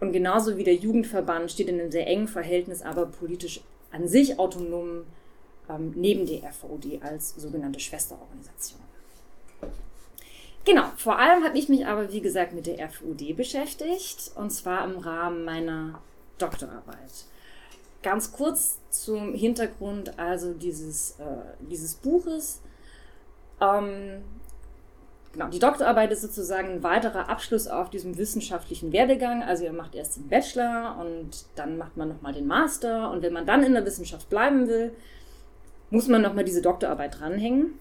und 0.00 0.12
genauso 0.12 0.56
wie 0.56 0.64
der 0.64 0.74
Jugendverband 0.74 1.50
steht 1.50 1.68
in 1.68 1.80
einem 1.80 1.90
sehr 1.90 2.06
engen 2.06 2.28
Verhältnis, 2.28 2.82
aber 2.82 3.06
politisch 3.06 3.62
an 3.90 4.06
sich 4.06 4.38
autonom 4.38 5.04
ähm, 5.68 5.92
neben 5.96 6.26
der 6.26 6.52
FOD 6.52 7.02
als 7.02 7.34
sogenannte 7.36 7.80
Schwesterorganisation. 7.80 8.80
Genau, 10.68 10.84
vor 10.96 11.18
allem 11.18 11.44
habe 11.44 11.56
ich 11.56 11.70
mich 11.70 11.86
aber, 11.86 12.12
wie 12.12 12.20
gesagt, 12.20 12.52
mit 12.52 12.66
der 12.66 12.90
FUD 12.90 13.34
beschäftigt 13.34 14.32
und 14.34 14.50
zwar 14.50 14.84
im 14.84 14.98
Rahmen 14.98 15.44
meiner 15.44 16.02
Doktorarbeit. 16.36 17.24
Ganz 18.02 18.32
kurz 18.32 18.78
zum 18.90 19.34
Hintergrund 19.34 20.18
also 20.18 20.52
dieses, 20.52 21.12
äh, 21.12 21.24
dieses 21.70 21.94
Buches. 21.94 22.60
Ähm, 23.62 24.22
genau, 25.32 25.48
die 25.48 25.58
Doktorarbeit 25.58 26.12
ist 26.12 26.20
sozusagen 26.20 26.68
ein 26.68 26.82
weiterer 26.82 27.30
Abschluss 27.30 27.66
auf 27.66 27.88
diesem 27.88 28.18
wissenschaftlichen 28.18 28.92
Werdegang. 28.92 29.42
Also 29.42 29.64
ihr 29.64 29.72
macht 29.72 29.94
erst 29.94 30.16
den 30.16 30.28
Bachelor 30.28 30.98
und 31.00 31.46
dann 31.56 31.78
macht 31.78 31.96
man 31.96 32.08
nochmal 32.08 32.34
den 32.34 32.46
Master. 32.46 33.10
Und 33.10 33.22
wenn 33.22 33.32
man 33.32 33.46
dann 33.46 33.64
in 33.64 33.72
der 33.72 33.86
Wissenschaft 33.86 34.28
bleiben 34.28 34.68
will, 34.68 34.92
muss 35.90 36.08
man 36.08 36.22
nochmal 36.22 36.44
diese 36.44 36.62
Doktorarbeit 36.62 37.18
dranhängen. 37.18 37.72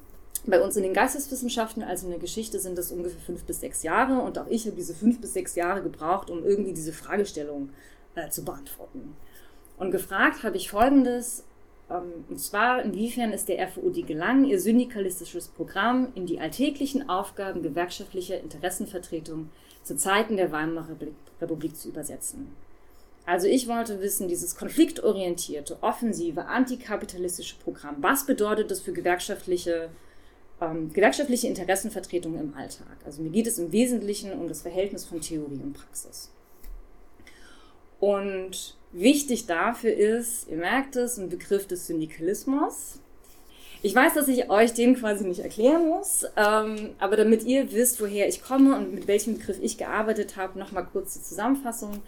Bei 0.46 0.62
uns 0.62 0.78
in 0.78 0.84
den 0.84 0.94
Geisteswissenschaften, 0.94 1.84
also 1.84 2.06
in 2.06 2.12
der 2.12 2.20
Geschichte, 2.20 2.60
sind 2.60 2.78
das 2.78 2.92
ungefähr 2.92 3.20
fünf 3.20 3.44
bis 3.44 3.60
sechs 3.60 3.84
Jahre. 3.84 4.22
Und 4.22 4.38
auch 4.38 4.48
ich 4.48 4.66
habe 4.66 4.76
diese 4.76 4.94
fünf 4.94 5.20
bis 5.20 5.34
sechs 5.34 5.56
Jahre 5.56 5.82
gebraucht, 5.82 6.30
um 6.30 6.46
irgendwie 6.46 6.74
diese 6.74 6.94
Fragestellung 6.94 7.70
äh, 8.16 8.30
zu 8.30 8.46
beantworten. 8.46 9.16
Und 9.78 9.92
gefragt 9.92 10.44
habe 10.44 10.58
ich 10.58 10.72
Folgendes, 10.72 11.44
ähm, 11.90 12.26
und 12.30 12.40
zwar, 12.40 12.82
inwiefern 12.82 13.32
ist 13.32 13.50
der 13.50 13.68
FUD 13.68 14.08
gelangen, 14.08 14.46
ihr 14.46 14.60
syndikalistisches 14.60 15.50
Programm 15.50 16.10
in 16.16 16.26
die 16.26 16.40
alltäglichen 16.40 17.10
Aufgaben 17.10 17.62
gewerkschaftlicher 17.62 18.40
Interessenvertretung 18.40 19.50
zu 19.84 19.96
Zeiten 19.96 20.38
der 20.38 20.52
Weimarer 20.52 20.96
Republik 21.42 21.76
zu 21.76 21.90
übersetzen. 21.90 22.56
Also 23.28 23.46
ich 23.46 23.68
wollte 23.68 24.02
wissen, 24.02 24.28
dieses 24.28 24.56
konfliktorientierte, 24.56 25.78
offensive, 25.82 26.46
antikapitalistische 26.46 27.58
Programm, 27.58 27.98
was 28.00 28.26
bedeutet 28.26 28.72
das 28.72 28.80
für 28.80 28.94
gewerkschaftliche, 28.94 29.90
ähm, 30.60 30.92
gewerkschaftliche 30.92 31.48
Interessenvertretung 31.48 32.40
im 32.40 32.56
Alltag? 32.56 32.98
Also 33.06 33.22
mir 33.22 33.30
geht 33.30 33.46
es 33.46 33.60
im 33.60 33.72
Wesentlichen 33.72 34.32
um 34.32 34.48
das 34.48 34.64
Verhältnis 34.64 35.06
von 35.06 35.22
Theorie 35.22 35.62
und 35.62 35.74
Praxis. 35.74 36.32
Und 38.00 38.78
Wichtig 38.92 39.46
dafür 39.48 39.94
ist, 39.94 40.48
ihr 40.50 40.58
merkt 40.58 40.96
es, 40.96 41.18
ein 41.18 41.30
Begriff 41.30 41.68
des 41.68 41.88
Syndikalismus. 41.88 43.00
Ich 43.84 43.94
weiß, 43.94 44.14
dass 44.16 44.28
ich 44.28 44.50
euch 44.50 44.74
den 44.74 44.96
quasi 44.96 45.26
nicht 45.26 45.42
erklären 45.42 45.88
muss, 45.88 46.26
ähm, 46.36 46.96
aber 46.98 47.16
damit 47.16 47.44
ihr 47.44 47.72
wisst, 47.72 48.02
woher 48.02 48.28
ich 48.28 48.42
komme 48.42 48.76
und 48.76 48.96
mit 48.96 49.08
welchem 49.08 49.38
Begriff 49.38 49.60
ich 49.62 49.78
gearbeitet 49.78 50.36
habe, 50.36 50.58
nochmal 50.58 50.88
kurz 50.92 51.14
die 51.14 51.22
Zusammenfassung. 51.22 52.02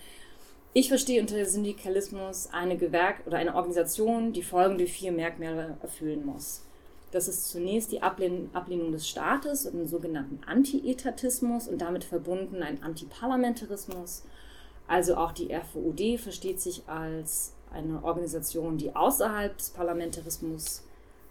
Ich 0.74 0.88
verstehe 0.90 1.22
unter 1.22 1.44
Syndikalismus 1.46 2.50
eine 2.52 2.78
Gewerk 2.78 3.26
oder 3.26 3.38
eine 3.38 3.56
Organisation, 3.56 4.34
die 4.34 4.44
folgende 4.44 4.86
vier 4.86 5.12
Merkmale 5.12 5.78
erfüllen 5.82 6.26
muss. 6.26 6.64
Das 7.12 7.28
ist 7.28 7.50
zunächst 7.50 7.92
die 7.92 8.04
Ablehnung 8.04 8.92
des 8.92 9.08
Staates 9.08 9.66
und 9.66 9.78
den 9.78 9.88
sogenannten 9.88 10.42
Anti-Etatismus 10.46 11.68
und 11.68 11.82
damit 11.82 12.04
verbunden 12.04 12.62
ein 12.62 12.84
Antiparlamentarismus 12.84 14.24
also 14.90 15.18
auch 15.18 15.32
die 15.32 15.54
RVUD 15.54 16.20
versteht 16.20 16.60
sich 16.60 16.82
als 16.88 17.54
eine 17.72 18.04
Organisation, 18.04 18.80
die 18.80 18.96
außerhalb 18.96 19.56
des 19.56 19.70
Parlamentarismus 19.70 20.84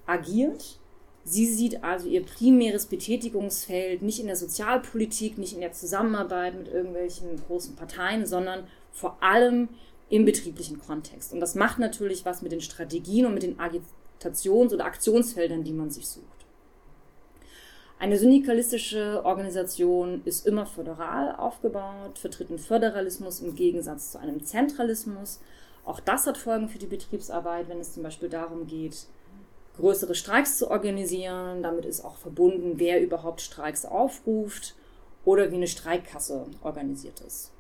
agiert. 0.07 0.79
Sie 1.25 1.47
sieht 1.47 1.85
also 1.85 2.09
ihr 2.09 2.25
primäres 2.25 2.87
Betätigungsfeld 2.87 4.03
nicht 4.03 4.21
in 4.21 4.27
der 4.27 4.37
Sozialpolitik, 4.37 5.37
nicht 5.37 5.53
in 5.53 5.61
der 5.61 5.73
Zusammenarbeit 5.73 6.57
mit 6.57 6.69
irgendwelchen 6.69 7.29
großen 7.47 7.77
Parteien, 7.77 8.25
sondern 8.25 8.67
vor 8.93 9.23
allem 9.23 9.69
im 10.09 10.25
betrieblichen 10.25 10.81
Kontext. 10.81 11.33
Und 11.33 11.41
das 11.41 11.55
macht 11.55 11.79
natürlich 11.79 12.25
was 12.25 12.41
mit 12.41 12.53
den 12.53 12.61
Strategien 12.61 13.27
und 13.27 13.35
mit 13.35 13.43
den 13.43 13.59
Agitations- 13.59 14.73
oder 14.73 14.87
Aktionsfeldern, 14.87 15.65
die 15.65 15.73
man 15.73 15.91
sich 15.91 16.09
sucht. 16.09 16.39
Eine 18.01 18.17
syndikalistische 18.17 19.23
Organisation 19.25 20.23
ist 20.25 20.47
immer 20.47 20.67
föderal 20.67 21.35
aufgebaut, 21.35 22.19
vertritt 22.19 22.49
einen 22.49 22.61
Föderalismus 22.61 23.41
im 23.41 23.57
Gegensatz 23.57 24.13
zu 24.13 24.21
einem 24.21 24.45
Zentralismus. 24.45 25.41
Auch 25.85 25.99
das 25.99 26.27
hat 26.27 26.39
Folgen 26.39 26.69
für 26.69 26.79
die 26.79 26.87
Betriebsarbeit, 26.87 27.69
wenn 27.69 27.81
es 27.81 27.95
zum 27.95 28.05
Beispiel 28.05 28.29
darum 28.29 28.69
geht, 28.69 29.07
größere 29.79 30.15
Streiks 30.15 30.59
zu 30.59 30.71
organisieren. 30.71 31.63
Damit 31.63 31.85
ist 31.85 32.05
auch 32.05 32.17
verbunden, 32.17 32.75
wer 32.77 33.03
überhaupt 33.03 33.41
Streiks 33.41 33.85
aufruft 33.85 34.75
oder 35.25 35.51
wie 35.51 35.57
eine 35.57 35.67
Streikkasse 35.67 36.47
organisiert 36.63 37.21
ist. 37.21 37.53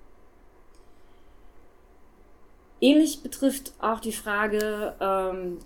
Ähnlich 2.80 3.22
betrifft 3.22 3.72
auch 3.80 4.00
die 4.00 4.12
Frage 4.12 4.94
ähm, 5.00 5.58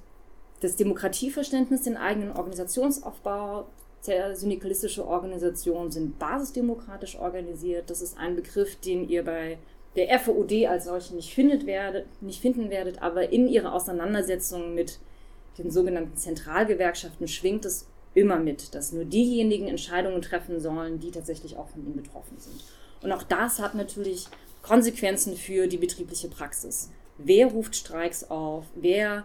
des 0.62 0.76
Demokratieverständnisses 0.76 1.84
den 1.84 1.96
eigenen 1.96 2.32
Organisationsaufbau 2.32 3.66
syndikalistische 4.02 5.06
Organisationen 5.06 5.92
sind 5.92 6.18
basisdemokratisch 6.18 7.16
organisiert. 7.18 7.88
Das 7.88 8.02
ist 8.02 8.18
ein 8.18 8.34
Begriff, 8.34 8.76
den 8.80 9.08
ihr 9.08 9.24
bei 9.24 9.58
der 9.94 10.18
FOD 10.18 10.66
als 10.66 10.86
solche 10.86 11.14
nicht, 11.14 11.32
findet 11.32 11.66
werdet, 11.66 12.06
nicht 12.20 12.40
finden 12.40 12.70
werdet, 12.70 13.00
aber 13.00 13.30
in 13.30 13.46
ihrer 13.46 13.72
Auseinandersetzung 13.72 14.74
mit 14.74 14.98
den 15.58 15.70
sogenannten 15.70 16.16
Zentralgewerkschaften 16.16 17.28
schwingt 17.28 17.64
es 17.64 17.86
immer 18.14 18.38
mit, 18.38 18.74
dass 18.74 18.92
nur 18.92 19.04
diejenigen 19.04 19.68
Entscheidungen 19.68 20.22
treffen 20.22 20.60
sollen, 20.60 21.00
die 21.00 21.10
tatsächlich 21.10 21.56
auch 21.56 21.68
von 21.68 21.84
ihnen 21.84 21.96
betroffen 21.96 22.36
sind. 22.38 22.62
Und 23.02 23.12
auch 23.12 23.22
das 23.22 23.58
hat 23.58 23.74
natürlich 23.74 24.26
Konsequenzen 24.62 25.36
für 25.36 25.66
die 25.66 25.78
betriebliche 25.78 26.28
Praxis. 26.28 26.90
Wer 27.18 27.46
ruft 27.46 27.74
Streiks 27.74 28.24
auf? 28.24 28.66
Wer 28.74 29.24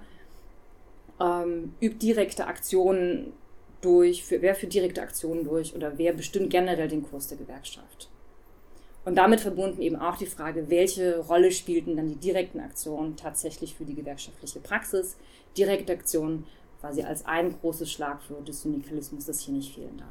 ähm, 1.19 1.73
übt 1.81 1.99
direkte 1.99 2.47
Aktionen 2.47 3.33
durch, 3.81 4.23
für, 4.23 4.41
wer 4.41 4.55
für 4.55 4.67
direkte 4.67 5.01
Aktionen 5.01 5.43
durch 5.43 5.75
oder 5.75 5.97
wer 5.97 6.13
bestimmt 6.13 6.49
generell 6.49 6.87
den 6.87 7.03
Kurs 7.03 7.27
der 7.27 7.37
Gewerkschaft. 7.37 8.09
Und 9.07 9.15
damit 9.15 9.39
verbunden 9.39 9.81
eben 9.81 9.95
auch 9.95 10.17
die 10.17 10.25
Frage, 10.25 10.69
welche 10.69 11.19
Rolle 11.19 11.53
spielten 11.53 11.95
dann 11.95 12.09
die 12.09 12.17
direkten 12.17 12.59
Aktionen 12.59 13.15
tatsächlich 13.15 13.73
für 13.73 13.85
die 13.85 13.95
gewerkschaftliche 13.95 14.59
Praxis. 14.59 15.15
Direkte 15.55 15.93
Aktionen 15.93 16.45
quasi 16.81 17.03
als 17.03 17.25
ein 17.25 17.57
großes 17.57 17.89
Schlagwort 17.89 18.45
des 18.49 18.63
Syndikalismus, 18.63 19.25
das 19.25 19.39
hier 19.39 19.53
nicht 19.53 19.73
fehlen 19.73 19.97
darf. 19.97 20.09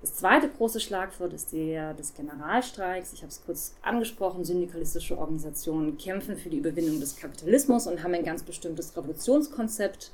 Das 0.00 0.16
zweite 0.16 0.48
große 0.48 0.80
Schlagwort 0.80 1.32
ist 1.34 1.52
der 1.52 1.94
des 1.94 2.14
Generalstreiks. 2.14 3.12
Ich 3.12 3.20
habe 3.20 3.30
es 3.30 3.40
kurz 3.46 3.76
angesprochen. 3.82 4.44
Syndikalistische 4.44 5.16
Organisationen 5.16 5.96
kämpfen 5.98 6.36
für 6.36 6.50
die 6.50 6.58
Überwindung 6.58 6.98
des 6.98 7.14
Kapitalismus 7.14 7.86
und 7.86 8.02
haben 8.02 8.14
ein 8.14 8.24
ganz 8.24 8.42
bestimmtes 8.42 8.96
Revolutionskonzept. 8.96 10.10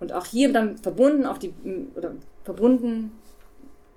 Und 0.00 0.12
auch 0.12 0.26
hier 0.26 0.52
dann 0.52 0.76
verbunden 0.76 1.24
auf 1.24 1.38
die 1.38 1.54
oder 1.94 2.16
verbunden 2.42 3.12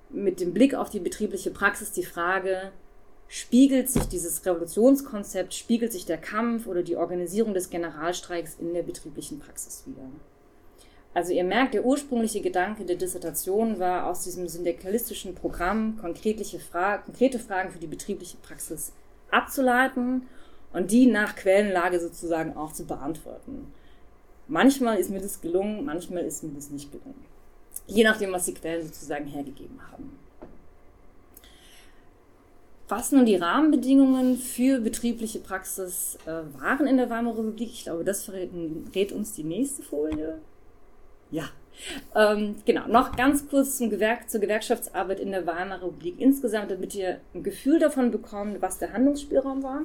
mit 0.10 0.40
dem 0.40 0.54
Blick 0.54 0.76
auf 0.76 0.90
die 0.90 1.00
betriebliche 1.00 1.52
Praxis 1.52 1.92
die 1.92 2.06
Frage, 2.06 2.72
spiegelt 3.28 3.90
sich 3.90 4.04
dieses 4.04 4.46
Revolutionskonzept, 4.46 5.54
spiegelt 5.54 5.92
sich 5.92 6.06
der 6.06 6.18
Kampf 6.18 6.68
oder 6.68 6.84
die 6.84 6.96
Organisierung 6.96 7.54
des 7.54 7.70
Generalstreiks 7.70 8.58
in 8.60 8.74
der 8.74 8.84
betrieblichen 8.84 9.40
Praxis 9.40 9.84
wieder? 9.86 10.04
Also 11.14 11.32
ihr 11.32 11.46
merkt, 11.46 11.74
der 11.74 11.86
ursprüngliche 11.86 12.42
Gedanke 12.42 12.84
der 12.84 12.98
Dissertation 12.98 13.80
war 13.80 14.08
aus 14.08 14.24
diesem 14.26 14.50
syndikalistischen 14.50 15.34
Programm 15.34 15.98
Fra 15.98 16.98
konkrete 16.98 17.40
Fragen 17.40 17.72
für 17.72 17.80
die 17.80 17.88
betriebliche 17.88 18.38
Praxis 18.38 18.92
abzuleiten 19.32 20.24
und 20.74 20.92
die 20.92 21.08
nach 21.08 21.36
Quellenlage 21.36 22.02
sozusagen 22.02 22.58
auch 22.58 22.74
zu 22.74 22.86
beantworten. 22.86 23.72
Manchmal 24.48 24.98
ist 24.98 25.10
mir 25.10 25.22
das 25.22 25.40
gelungen, 25.40 25.86
manchmal 25.86 26.24
ist 26.24 26.44
mir 26.44 26.52
das 26.52 26.70
nicht 26.70 26.92
gelungen. 26.92 27.24
Je 27.88 28.04
nachdem, 28.04 28.32
was 28.32 28.46
die 28.46 28.54
Quellen 28.54 28.86
sozusagen 28.86 29.27
hergegeben 29.27 29.80
haben. 29.92 30.18
Was 32.88 33.12
nun 33.12 33.25
die 33.25 33.36
Rahmenbedingungen 33.36 34.38
für 34.38 34.80
betriebliche 34.80 35.39
Praxis 35.39 36.20
äh, 36.25 36.62
waren 36.62 36.86
in 36.86 36.98
der 36.98 37.10
Weimarer 37.10 37.39
Republik, 37.39 37.70
ich 37.72 37.84
glaube, 37.84 38.04
das 38.04 38.25
verrät 38.25 39.12
uns 39.12 39.34
die 39.34 39.44
nächste 39.44 39.82
Folie. 39.82 40.39
Ja, 41.32 41.50
ähm, 42.13 42.56
genau, 42.65 42.88
noch 42.88 43.15
ganz 43.15 43.48
kurz 43.50 43.77
zum 43.77 43.89
Gewerk, 43.89 44.30
zur 44.30 44.39
Gewerkschaftsarbeit 44.39 45.20
in 45.20 45.32
der 45.32 45.48
Weimarer 45.48 45.82
Republik 45.82 46.15
insgesamt, 46.20 46.70
damit 46.70 46.94
ihr 46.94 47.20
ein 47.34 47.42
Gefühl 47.42 47.80
davon 47.80 48.12
bekommt, 48.12 48.62
was 48.62 48.77
der 48.77 48.94
Handlungsspielraum 48.94 49.63
war. 49.63 49.82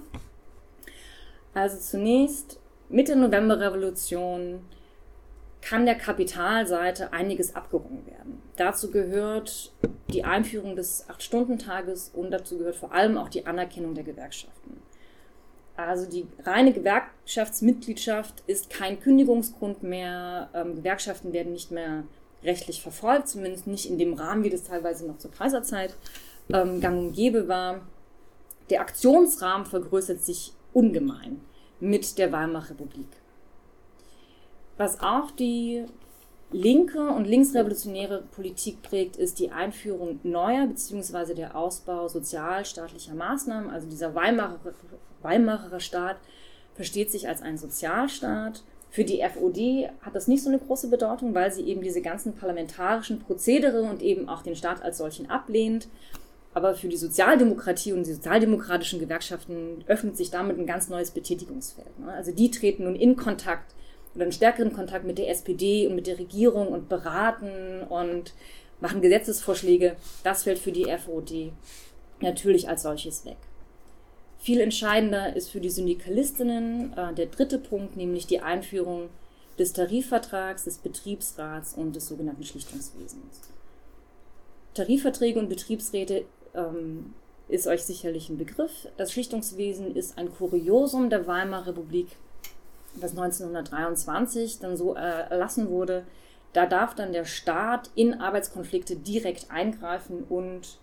Also 1.55 1.79
zunächst 1.79 2.61
mit 2.89 3.09
der 3.09 3.17
Novemberrevolution 3.17 4.61
kann 5.63 5.87
der 5.87 5.95
Kapitalseite 5.95 7.13
einiges 7.13 7.55
abgerungen 7.55 8.07
werden. 8.07 8.43
Dazu 8.57 8.91
gehört 8.91 9.73
die 10.13 10.25
Einführung 10.25 10.77
des 10.77 11.09
Acht-Stunden-Tages 11.09 12.11
und 12.15 12.31
dazu 12.31 12.59
gehört 12.59 12.77
vor 12.77 12.93
allem 12.93 13.17
auch 13.17 13.29
die 13.29 13.47
Anerkennung 13.47 13.95
der 13.95 14.05
Gewerkschaften. 14.05 14.81
Also 15.77 16.09
die 16.09 16.27
reine 16.45 16.73
Gewerkschaftsmitgliedschaft 16.73 18.43
ist 18.47 18.71
kein 18.71 19.01
Kündigungsgrund 19.01 19.83
mehr. 19.83 20.51
Ähm, 20.53 20.77
Gewerkschaften 20.77 21.33
werden 21.33 21.53
nicht 21.53 21.71
mehr 21.71 22.05
rechtlich 22.43 22.83
verfolgt, 22.83 23.29
zumindest 23.29 23.67
nicht 23.67 23.89
in 23.89 23.99
dem 23.99 24.15
Rahmen, 24.15 24.45
wie 24.45 24.51
das 24.51 24.65
teilweise 24.65 25.07
noch 25.07 25.19
zur 25.19 25.31
Kaiserzeit 25.31 25.95
ähm, 26.53 26.81
gang 26.81 26.99
und 26.99 27.13
gäbe 27.13 27.49
war. 27.49 27.81
Der 28.69 28.81
Aktionsrahmen 28.81 29.67
vergrößert 29.67 30.23
sich 30.23 30.53
ungemein 30.73 31.41
mit 31.81 32.19
der 32.19 32.31
Weimarer 32.31 32.71
Republik. 32.71 33.09
Was 34.81 34.99
auch 35.01 35.31
die 35.31 35.85
linke 36.53 37.11
und 37.11 37.27
linksrevolutionäre 37.27 38.23
Politik 38.35 38.81
prägt, 38.81 39.17
ist 39.17 39.39
die 39.39 39.51
Einführung 39.51 40.21
neuer 40.23 40.67
bzw. 40.69 41.35
der 41.35 41.55
Ausbau 41.55 42.09
sozialstaatlicher 42.09 43.13
Maßnahmen. 43.13 43.69
Also 43.69 43.91
dieser 43.91 44.15
Weimarer, 44.15 44.59
Weimarer 45.21 45.81
Staat 45.81 46.17
versteht 46.77 47.13
sich 47.13 47.29
als 47.29 47.43
ein 47.43 47.59
Sozialstaat. 47.59 48.63
Für 48.89 49.05
die 49.05 49.23
FOD 49.23 49.91
hat 50.01 50.15
das 50.15 50.29
nicht 50.29 50.43
so 50.43 50.49
eine 50.49 50.59
große 50.59 50.89
Bedeutung, 50.89 51.35
weil 51.35 51.53
sie 51.53 51.65
eben 51.65 51.83
diese 51.83 52.01
ganzen 52.01 52.35
parlamentarischen 52.35 53.19
Prozedere 53.19 53.83
und 53.83 54.01
eben 54.01 54.31
auch 54.31 54.41
den 54.41 54.57
Staat 54.57 54.81
als 54.83 54.97
solchen 54.97 55.29
ablehnt. 55.29 55.89
Aber 56.55 56.75
für 56.75 56.89
die 56.89 56.97
Sozialdemokratie 56.97 57.93
und 57.93 58.07
die 58.07 58.15
sozialdemokratischen 58.15 58.99
Gewerkschaften 58.99 59.85
öffnet 59.89 60.17
sich 60.17 60.31
damit 60.31 60.59
ein 60.59 60.65
ganz 60.65 60.89
neues 60.89 61.11
Betätigungsfeld. 61.11 61.99
Ne? 61.99 62.11
Also 62.11 62.33
die 62.33 62.51
treten 62.51 62.85
nun 62.85 62.97
in 62.97 63.15
Kontakt 63.15 63.75
oder 64.15 64.25
einen 64.25 64.33
stärkeren 64.33 64.73
Kontakt 64.73 65.05
mit 65.05 65.19
der 65.19 65.31
SPD 65.31 65.87
und 65.87 65.95
mit 65.95 66.07
der 66.07 66.19
Regierung 66.19 66.69
und 66.69 66.89
beraten 66.89 67.83
und 67.89 68.35
machen 68.81 69.01
Gesetzesvorschläge. 69.01 69.97
Das 70.25 70.43
fällt 70.45 70.59
für 70.59 70.73
die 70.73 70.87
FOD 70.87 71.53
natürlich 72.21 72.69
als 72.69 72.83
solches 72.83 73.25
weg. 73.25 73.37
Viel 74.39 74.61
entscheidender 74.61 75.37
ist 75.37 75.51
für 75.51 75.61
die 75.61 75.71
Syndikalistinnen 75.71 76.97
äh, 76.97 77.15
der 77.15 77.27
dritte 77.27 77.59
Punkt, 77.59 77.97
nämlich 77.97 78.27
die 78.27 78.41
Einführung 78.41 79.11
des 79.59 79.75
Tarifvertrags, 79.75 80.65
des 80.65 80.79
Betriebsrats 80.79 81.75
und 81.75 81.95
des 81.95 82.09
sogenannten 82.09 82.45
Schlichtungswesens. 82.45 83.51
Tarifverträge 84.73 85.39
und 85.39 85.51
Betriebsräte 85.51 86.25
ähm, 86.55 87.13
ist 87.49 87.67
euch 87.67 87.83
sicherlich 87.83 88.31
ein 88.31 88.39
Begriff. 88.39 88.89
Das 88.97 89.13
Schlichtungswesen 89.13 89.95
ist 89.95 90.17
ein 90.17 90.33
Kuriosum 90.33 91.11
der 91.11 91.27
Weimarer 91.27 91.69
Republik 91.69 92.09
das 92.95 93.13
1923 93.13 94.59
dann 94.59 94.77
so 94.77 94.95
erlassen 94.95 95.69
wurde, 95.69 96.05
da 96.53 96.67
darf 96.67 96.95
dann 96.95 97.13
der 97.13 97.25
Staat 97.25 97.91
in 97.95 98.21
Arbeitskonflikte 98.21 98.97
direkt 98.97 99.51
eingreifen 99.51 100.25
und 100.29 100.79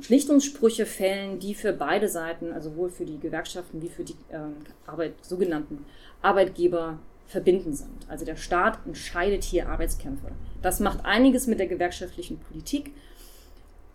Schlichtungssprüche 0.00 0.86
fällen, 0.86 1.38
die 1.38 1.54
für 1.54 1.72
beide 1.72 2.08
Seiten, 2.08 2.52
also 2.52 2.70
sowohl 2.70 2.90
für 2.90 3.04
die 3.04 3.20
Gewerkschaften 3.20 3.80
wie 3.80 3.88
für 3.88 4.02
die 4.02 4.16
äh, 4.30 4.38
Arbeit, 4.86 5.12
sogenannten 5.22 5.84
Arbeitgeber 6.20 6.98
verbinden 7.26 7.74
sind. 7.74 8.08
Also 8.08 8.24
der 8.24 8.36
Staat 8.36 8.78
entscheidet 8.86 9.44
hier 9.44 9.68
Arbeitskämpfe. 9.68 10.32
Das 10.62 10.80
macht 10.80 11.04
einiges 11.04 11.46
mit 11.46 11.60
der 11.60 11.68
gewerkschaftlichen 11.68 12.38
Politik 12.38 12.92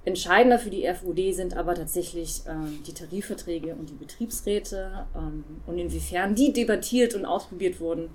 Entscheidender 0.06 0.60
für 0.60 0.70
die 0.70 0.88
FUD 0.94 1.36
sind 1.36 1.58
aber 1.58 1.76
tatsächlich 1.76 2.42
ähm, 2.48 2.82
die 2.88 2.94
Tarifverträge 2.94 3.76
und 3.76 3.90
die 3.90 3.96
Betriebsräte 3.96 5.06
ähm, 5.16 5.44
und 5.68 5.78
inwiefern 5.78 6.36
die 6.36 6.54
debattiert 6.54 7.16
und 7.16 7.26
ausprobiert 7.26 7.80
wurden. 7.80 8.10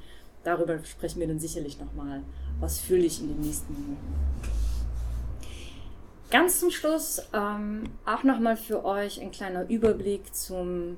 Darüber 0.45 0.83
sprechen 0.85 1.21
wir 1.21 1.29
dann 1.29 1.39
sicherlich 1.39 1.79
nochmal 1.79 2.23
ausführlich 2.61 3.21
in 3.21 3.29
den 3.29 3.41
nächsten 3.41 3.73
Minuten. 3.73 4.15
Ganz 6.31 6.59
zum 6.59 6.71
Schluss 6.71 7.23
ähm, 7.33 7.85
auch 8.07 8.25
nochmal 8.25 8.57
für 8.57 8.85
euch 8.85 9.21
ein 9.21 9.31
kleiner 9.31 9.69
Überblick 9.69 10.35
zum 10.35 10.97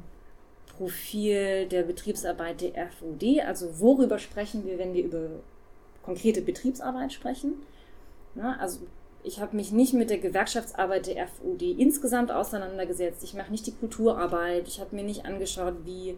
Profil 0.77 1.67
der 1.67 1.83
Betriebsarbeit 1.83 2.61
der 2.61 2.89
FUD. 2.89 3.41
Also 3.45 3.81
worüber 3.81 4.19
sprechen 4.19 4.65
wir, 4.65 4.79
wenn 4.79 4.95
wir 4.95 5.05
über 5.05 5.29
konkrete 6.03 6.43
Betriebsarbeit 6.43 7.13
sprechen? 7.13 7.55
Ja, 8.35 8.57
also 8.61 8.81
ich 9.27 9.41
habe 9.41 9.57
mich 9.57 9.73
nicht 9.73 9.93
mit 9.93 10.09
der 10.09 10.19
Gewerkschaftsarbeit 10.19 11.09
der 11.09 11.27
FUD 11.27 11.61
insgesamt 11.63 12.31
auseinandergesetzt. 12.31 13.25
Ich 13.25 13.35
mache 13.35 13.51
nicht 13.51 13.67
die 13.67 13.75
Kulturarbeit. 13.75 14.69
Ich 14.69 14.79
habe 14.79 14.95
mir 14.95 15.03
nicht 15.03 15.27
angeschaut, 15.27 15.75
wie 15.85 16.17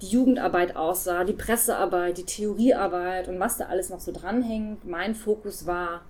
die 0.00 0.06
Jugendarbeit 0.06 0.76
aussah, 0.76 1.24
die 1.24 1.32
Pressearbeit, 1.32 2.18
die 2.18 2.24
Theoriearbeit 2.24 3.28
und 3.28 3.40
was 3.40 3.56
da 3.56 3.66
alles 3.66 3.90
noch 3.90 3.98
so 3.98 4.12
dranhängt. 4.12 4.84
Mein 4.84 5.16
Fokus 5.16 5.66
war 5.66 6.02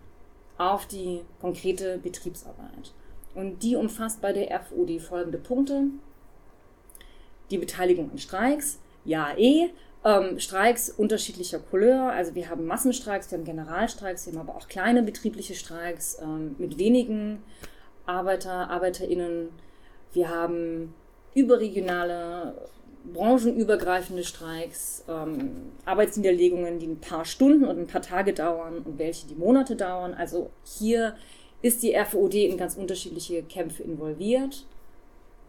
auf 0.59 0.87
die 0.87 1.23
konkrete 1.41 1.99
Betriebsarbeit. 1.99 2.93
Und 3.35 3.63
die 3.63 3.77
umfasst 3.77 4.21
bei 4.21 4.33
der 4.33 4.61
FUD 4.61 5.01
folgende 5.01 5.39
Punkte. 5.39 5.85
Die 7.51 7.59
Beteiligung 7.59 8.11
an 8.11 8.19
Streiks, 8.19 8.79
ja 9.05 9.35
eh, 9.39 9.71
ähm, 10.07 10.39
Streiks 10.39 10.89
unterschiedlicher 10.89 11.59
Couleur. 11.59 12.13
Also 12.13 12.37
wir 12.37 12.49
haben 12.49 12.65
Massenstreiks, 12.65 13.31
wir 13.31 13.39
haben 13.39 13.45
Generalstreiks, 13.45 14.27
wir 14.27 14.35
haben 14.35 14.49
aber 14.49 14.57
auch 14.57 14.69
kleine 14.69 15.03
betriebliche 15.03 15.55
Streiks 15.55 16.19
ähm, 16.23 16.55
mit 16.59 16.79
wenigen 16.79 17.43
Arbeiter, 18.07 18.71
Arbeiterinnen. 18.71 19.49
Wir 20.13 20.29
haben 20.29 20.95
überregionale, 21.35 22.55
branchenübergreifende 23.13 24.23
Streiks, 24.23 25.05
ähm, 25.09 25.73
Arbeitsniederlegungen, 25.85 26.79
die 26.79 26.87
ein 26.87 27.01
paar 27.01 27.25
Stunden 27.25 27.65
und 27.65 27.79
ein 27.79 27.87
paar 27.89 28.03
Tage 28.03 28.33
dauern 28.33 28.79
und 28.79 29.01
welche, 29.01 29.27
die 29.27 29.35
Monate 29.35 29.75
dauern. 29.75 30.15
Also 30.15 30.51
hier 30.65 31.17
ist 31.63 31.83
die 31.83 31.97
RVOD 31.97 32.35
in 32.35 32.57
ganz 32.57 32.77
unterschiedliche 32.77 33.43
Kämpfe 33.43 33.83
involviert. 33.83 34.67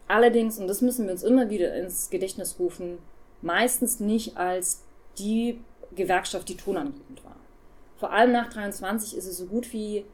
Allerdings, 0.08 0.58
und 0.58 0.66
das 0.66 0.80
müssen 0.82 1.04
wir 1.04 1.12
uns 1.12 1.22
immer 1.22 1.48
wieder 1.48 1.74
ins 1.76 2.10
Gedächtnis 2.10 2.56
rufen, 2.58 2.98
meistens 3.42 4.00
nicht 4.00 4.36
als 4.36 4.82
die 5.18 5.60
Gewerkschaft, 5.94 6.48
die 6.48 6.56
tonangebend 6.56 7.24
war. 7.24 7.36
Vor 7.98 8.12
allem 8.12 8.32
nach 8.32 8.52
23 8.52 9.16
ist 9.16 9.26
es 9.26 9.38
so 9.38 9.46
gut 9.46 9.72
wie 9.72 10.04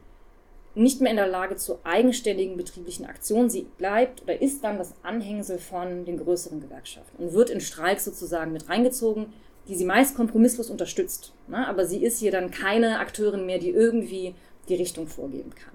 nicht 0.73 0.99
mehr 0.99 1.11
in 1.11 1.17
der 1.17 1.27
Lage 1.27 1.55
zu 1.55 1.79
eigenständigen 1.83 2.57
betrieblichen 2.57 3.05
Aktionen. 3.05 3.49
Sie 3.49 3.67
bleibt 3.77 4.23
oder 4.23 4.41
ist 4.41 4.63
dann 4.63 4.77
das 4.77 4.93
Anhängsel 5.03 5.57
von 5.57 6.05
den 6.05 6.17
größeren 6.17 6.59
Gewerkschaften 6.59 7.23
und 7.23 7.33
wird 7.33 7.49
in 7.49 7.61
Streiks 7.61 8.05
sozusagen 8.05 8.51
mit 8.51 8.67
reingezogen, 8.67 9.27
die 9.67 9.75
sie 9.75 9.85
meist 9.85 10.15
kompromisslos 10.15 10.69
unterstützt. 10.69 11.33
Ne? 11.47 11.65
Aber 11.67 11.85
sie 11.85 12.03
ist 12.03 12.19
hier 12.19 12.31
dann 12.31 12.51
keine 12.51 12.99
Akteurin 12.99 13.45
mehr, 13.45 13.59
die 13.59 13.69
irgendwie 13.69 14.35
die 14.67 14.75
Richtung 14.75 15.07
vorgeben 15.07 15.51
kann. 15.55 15.73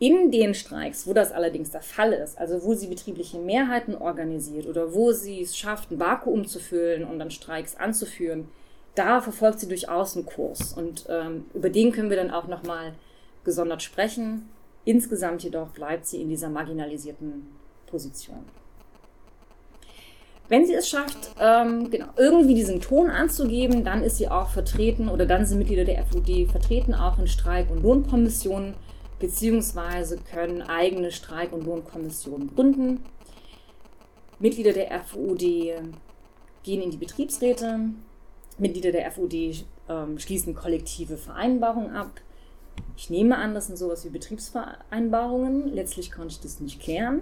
In 0.00 0.30
den 0.30 0.54
Streiks, 0.54 1.06
wo 1.06 1.12
das 1.12 1.30
allerdings 1.30 1.72
der 1.72 1.82
Fall 1.82 2.14
ist, 2.14 2.38
also 2.38 2.64
wo 2.64 2.72
sie 2.72 2.86
betriebliche 2.86 3.38
Mehrheiten 3.38 3.94
organisiert 3.94 4.66
oder 4.66 4.94
wo 4.94 5.12
sie 5.12 5.42
es 5.42 5.58
schafft, 5.58 5.90
ein 5.90 6.00
Vakuum 6.00 6.46
zu 6.46 6.58
füllen 6.58 7.04
und 7.04 7.18
dann 7.18 7.30
Streiks 7.30 7.76
anzuführen, 7.76 8.48
da 8.94 9.20
verfolgt 9.20 9.60
sie 9.60 9.68
durchaus 9.68 10.16
einen 10.16 10.24
Kurs. 10.24 10.72
Und 10.72 11.04
ähm, 11.10 11.44
über 11.52 11.68
den 11.68 11.92
können 11.92 12.08
wir 12.08 12.16
dann 12.16 12.30
auch 12.30 12.48
nochmal 12.48 12.94
gesondert 13.44 13.82
sprechen. 13.82 14.48
Insgesamt 14.86 15.42
jedoch 15.42 15.68
bleibt 15.68 16.06
sie 16.06 16.22
in 16.22 16.30
dieser 16.30 16.48
marginalisierten 16.48 17.46
Position. 17.86 18.46
Wenn 20.48 20.64
sie 20.64 20.74
es 20.74 20.88
schafft, 20.88 21.30
ähm, 21.38 21.90
genau, 21.90 22.08
irgendwie 22.16 22.54
diesen 22.54 22.80
Ton 22.80 23.10
anzugeben, 23.10 23.84
dann 23.84 24.02
ist 24.02 24.16
sie 24.16 24.28
auch 24.28 24.48
vertreten 24.48 25.10
oder 25.10 25.26
dann 25.26 25.44
sind 25.44 25.58
Mitglieder 25.58 25.84
der 25.84 26.06
FUD 26.06 26.50
vertreten, 26.50 26.94
auch 26.94 27.18
in 27.18 27.28
Streik- 27.28 27.70
und 27.70 27.82
Lohnkommissionen 27.82 28.74
beziehungsweise 29.20 30.16
können 30.18 30.62
eigene 30.62 31.12
Streik- 31.12 31.52
und 31.52 31.64
Lohnkommissionen 31.64 32.52
gründen. 32.52 33.04
Mitglieder 34.40 34.72
der 34.72 34.98
FUD 35.04 35.38
gehen 35.38 36.82
in 36.82 36.90
die 36.90 36.96
Betriebsräte. 36.96 37.80
Mitglieder 38.58 38.90
der 38.90 39.10
FUD 39.12 39.64
ähm, 39.88 40.18
schließen 40.18 40.54
kollektive 40.54 41.16
Vereinbarungen 41.16 41.94
ab. 41.94 42.20
Ich 42.96 43.10
nehme 43.10 43.36
an, 43.36 43.54
das 43.54 43.66
sind 43.66 43.76
sowas 43.76 44.04
wie 44.04 44.10
Betriebsvereinbarungen. 44.10 45.68
Letztlich 45.68 46.10
konnte 46.10 46.34
ich 46.34 46.40
das 46.40 46.60
nicht 46.60 46.80
klären. 46.80 47.20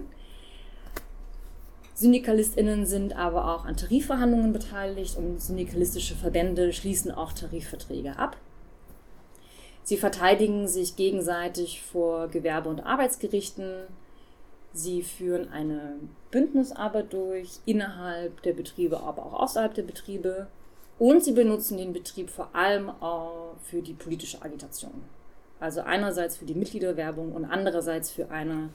SyndikalistInnen 1.95 2.85
sind 2.85 3.13
aber 3.13 3.53
auch 3.53 3.65
an 3.65 3.75
Tarifverhandlungen 3.75 4.53
beteiligt 4.53 5.17
und 5.17 5.41
syndikalistische 5.41 6.15
Verbände 6.15 6.71
schließen 6.71 7.11
auch 7.11 7.33
Tarifverträge 7.33 8.17
ab. 8.17 8.37
Sie 9.89 9.97
verteidigen 9.97 10.67
sich 10.67 10.97
gegenseitig 10.97 11.81
vor 11.81 12.27
Gewerbe- 12.27 12.69
und 12.69 12.81
Arbeitsgerichten. 12.81 13.87
Sie 14.71 15.01
führen 15.01 15.49
eine 15.51 15.95
Bündnisarbeit 16.29 17.11
durch, 17.11 17.57
innerhalb 17.65 18.39
der 18.43 18.53
Betriebe, 18.53 18.99
aber 18.99 19.25
auch 19.25 19.33
außerhalb 19.33 19.73
der 19.73 19.81
Betriebe. 19.81 20.45
Und 20.99 21.23
sie 21.23 21.31
benutzen 21.31 21.79
den 21.79 21.91
Betrieb 21.91 22.29
vor 22.29 22.53
allem 22.53 22.91
auch 23.01 23.55
für 23.63 23.81
die 23.81 23.95
politische 23.95 24.43
Agitation. 24.43 25.01
Also 25.59 25.81
einerseits 25.81 26.37
für 26.37 26.45
die 26.45 26.53
Mitgliederwerbung 26.53 27.31
und 27.31 27.45
andererseits 27.45 28.11
für 28.11 28.29
eine 28.29 28.69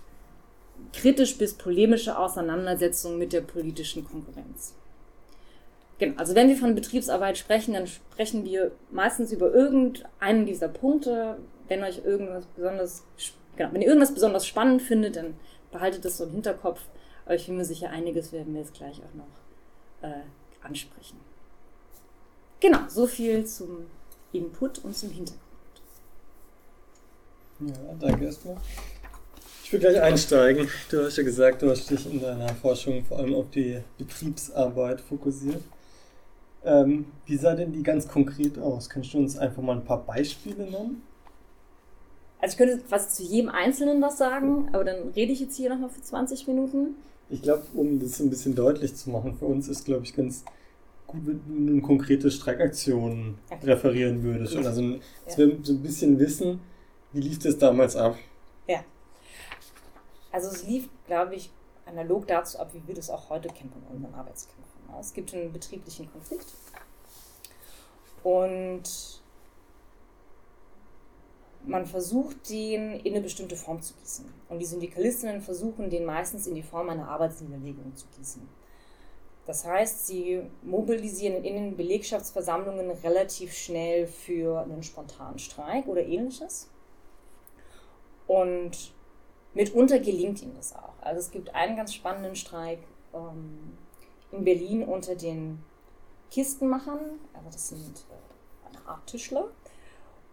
kritisch 0.93 1.39
bis 1.39 1.55
polemische 1.55 2.19
Auseinandersetzung 2.19 3.19
mit 3.19 3.33
der 3.33 3.43
politischen 3.43 4.05
Konkurrenz. 4.05 4.75
Genau, 5.99 6.17
also 6.17 6.35
wenn 6.35 6.49
wir 6.49 6.57
von 6.57 6.75
Betriebsarbeit 6.75 7.39
sprechen, 7.39 7.75
dann 7.75 7.87
sprechen 7.87 8.45
wir 8.45 8.73
meistens 8.91 9.33
über 9.33 9.53
irgendeinen 9.53 10.47
dieser 10.47 10.69
Punkte. 10.69 11.39
Wenn 11.69 11.83
euch 11.83 12.05
irgendwas 12.05 12.45
besonders, 12.57 13.05
genau, 13.57 13.73
wenn 13.73 13.81
ihr 13.81 13.89
irgendwas 13.89 14.13
besonders 14.13 14.47
spannend 14.47 14.83
findet, 14.83 15.17
dann 15.17 15.35
behaltet 15.71 16.05
das 16.05 16.19
so 16.19 16.25
im 16.25 16.33
Hinterkopf. 16.33 16.81
Aber 17.25 17.35
ich 17.37 17.47
bin 17.47 17.57
mir 17.57 17.65
sicher, 17.65 17.91
einiges 17.91 18.33
werden 18.33 18.53
wir 18.55 18.61
jetzt 18.61 18.75
gleich 18.75 18.99
auch 18.99 19.15
noch 19.15 20.09
äh, 20.09 20.23
ansprechen. 20.63 21.19
Genau, 22.61 22.81
so 22.89 23.07
viel 23.07 23.47
zum 23.47 23.87
Input 24.33 24.79
und 24.85 24.97
zum 24.97 25.11
Hintergrund. 25.11 25.41
Ja, 27.61 27.75
danke 28.01 28.25
erstmal. 28.25 28.57
Ich 29.63 29.73
will 29.73 29.81
gleich 29.81 30.01
einsteigen. 30.01 30.69
Du 30.91 31.05
hast 31.05 31.17
ja 31.17 31.23
gesagt, 31.23 31.63
du 31.63 31.71
hast 31.71 31.89
dich 31.89 32.05
in 32.11 32.21
deiner 32.21 32.49
Forschung 32.55 33.05
vor 33.05 33.19
allem 33.19 33.35
auf 33.35 33.51
die 33.51 33.81
Betriebsarbeit 33.97 35.01
fokussiert. 35.01 35.63
Ähm, 36.65 37.07
wie 37.27 37.37
sah 37.37 37.55
denn 37.55 37.73
die 37.73 37.83
ganz 37.83 38.09
konkret 38.09 38.59
aus? 38.59 38.89
Kannst 38.89 39.13
du 39.13 39.19
uns 39.19 39.37
einfach 39.37 39.63
mal 39.63 39.77
ein 39.77 39.85
paar 39.85 40.05
Beispiele 40.05 40.65
nennen? 40.65 41.03
Also 42.41 42.55
ich 42.55 42.59
könnte 42.59 42.79
quasi 42.87 43.09
zu 43.09 43.23
jedem 43.23 43.51
Einzelnen 43.51 44.03
was 44.03 44.19
sagen, 44.19 44.69
aber 44.73 44.85
dann 44.85 45.09
rede 45.17 45.33
ich 45.33 45.41
jetzt 45.41 45.57
hier 45.57 45.71
nochmal 45.71 45.91
für 45.91 46.03
20 46.03 46.47
Minuten. 46.47 46.95
Ich 47.31 47.43
glaube, 47.43 47.63
um 47.75 47.99
das 48.01 48.21
ein 48.21 48.31
bisschen 48.31 48.55
deutlich 48.55 48.95
zu 48.95 49.11
machen, 49.11 49.35
für 49.35 49.47
uns 49.47 49.69
ist, 49.69 49.85
glaube 49.85 50.05
ich, 50.05 50.15
ganz 50.15 50.45
gut, 51.07 51.23
wenn 51.27 51.67
du 51.67 51.73
eine 51.73 51.81
konkrete 51.81 52.31
Streikaktion 52.31 53.39
okay. 53.51 53.67
referieren 53.67 54.23
würdest. 54.23 54.57
Oder 54.57 54.73
so 54.73 54.83
ein, 54.83 55.01
ja. 55.29 55.39
wir 55.39 55.59
so 55.63 55.73
ein 55.73 55.83
bisschen 55.83 56.19
wissen, 56.19 56.61
wie 57.13 57.21
lief 57.21 57.39
das 57.39 57.57
damals 57.57 57.97
ab? 57.97 58.17
Ja. 58.67 58.81
Also 60.33 60.49
es 60.49 60.67
lief, 60.67 60.89
glaube 61.07 61.37
ich, 61.37 61.51
analog 61.87 62.27
dazu 62.27 62.59
ab, 62.59 62.71
wie 62.75 62.87
wir 62.87 62.95
das 62.95 63.09
auch 63.11 63.31
heute 63.31 63.49
kennen 63.49 63.71
von 63.71 63.97
unseren 63.97 64.15
Arbeitskämpfen. 64.15 64.64
Es 65.01 65.13
gibt 65.13 65.35
einen 65.35 65.53
betrieblichen 65.53 66.11
Konflikt 66.11 66.47
und 68.23 68.83
man 71.67 71.87
versucht, 71.87 72.49
den 72.51 73.01
in 73.01 73.15
eine 73.15 73.23
bestimmte 73.23 73.57
Form 73.57 73.81
zu 73.81 73.95
gießen. 73.95 74.27
Und 74.49 74.59
die 74.59 74.67
Syndikalistinnen 74.67 75.41
versuchen, 75.41 75.91
den 75.91 76.05
meistens 76.05 76.47
in 76.47 76.55
die 76.55 76.63
Form 76.63 76.91
einer 76.91 77.09
Arbeitsniederlegung 77.09 77.97
zu 77.97 78.07
gießen. 78.17 78.47
Das 79.47 79.67
heißt, 79.67 80.07
sie 80.07 80.43
mobilisieren 80.63 81.45
in 81.45 81.55
den 81.55 81.77
Belegschaftsversammlungen 81.77 82.91
relativ 82.91 83.53
schnell 83.53 84.07
für 84.07 84.61
einen 84.61 84.83
spontanen 84.83 85.39
Streik 85.39 85.87
oder 85.87 86.03
ähnliches. 86.03 86.71
Und 88.27 88.95
mitunter 89.53 89.99
gelingt 89.99 90.43
ihnen 90.43 90.55
das 90.57 90.75
auch. 90.75 90.95
Also 91.03 91.21
es 91.21 91.31
gibt 91.31 91.55
einen 91.55 91.77
ganz 91.77 91.93
spannenden 91.93 92.37
Streik 92.37 92.79
ähm, 93.13 93.77
in 94.35 94.45
Berlin 94.45 94.85
unter 94.85 95.15
den 95.15 95.63
Kistenmachern. 96.31 97.21
Also 97.33 97.51
das 97.51 97.69
sind 97.69 98.05
äh, 98.11 98.69
eine 98.69 98.87
Art 98.87 99.07
Tischler. 99.07 99.49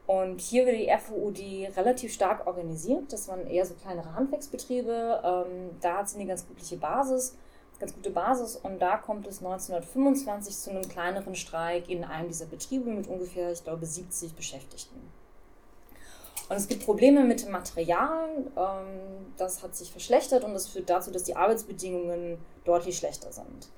Und 0.08 0.42
hier 0.42 0.66
wird 0.66 0.78
die 0.78 0.92
FUD 0.98 1.78
relativ 1.78 2.12
stark 2.12 2.46
organisiert. 2.48 3.14
Das 3.14 3.28
waren 3.28 3.48
eher 3.48 3.66
so 3.66 3.76
kleinere 3.76 4.14
Handwerksbetriebe. 4.14 5.22
Ähm, 5.24 5.70
da 5.80 6.00
hat 6.00 6.10
sie 6.10 6.18
eine 6.18 6.28
ganz 6.28 6.46
gute 6.46 6.76
Basis, 6.78 7.38
ganz 7.80 7.94
gute 7.94 8.10
Basis. 8.10 8.58
Und 8.58 8.82
da 8.82 8.98
kommt 8.98 9.28
es 9.28 9.38
1925 9.38 10.58
zu 10.58 10.72
einem 10.72 10.90
kleineren 10.90 11.36
Streik 11.36 11.90
in 11.90 12.04
einem 12.04 12.28
dieser 12.28 12.48
Betriebe 12.48 12.90
mit 12.90 13.08
ungefähr, 13.08 13.52
ich 13.52 13.64
glaube, 13.64 13.86
70 13.86 14.34
Beschäftigten. 14.34 15.00
Und 16.50 16.58
es 16.58 16.68
gibt 16.68 16.84
Probleme 16.84 17.24
mit 17.24 17.44
dem 17.44 17.52
Material. 17.52 18.28
Ähm, 18.58 19.34
das 19.38 19.64
hat 19.64 19.76
sich 19.76 19.92
verschlechtert 19.92 20.44
und 20.44 20.54
das 20.54 20.68
führt 20.68 20.90
dazu, 20.90 21.12
dass 21.12 21.24
die 21.24 21.38
Arbeitsbedingungen 21.38 22.38
deutlich 22.66 22.98
schlechter 22.98 23.32
sind. 23.32 23.70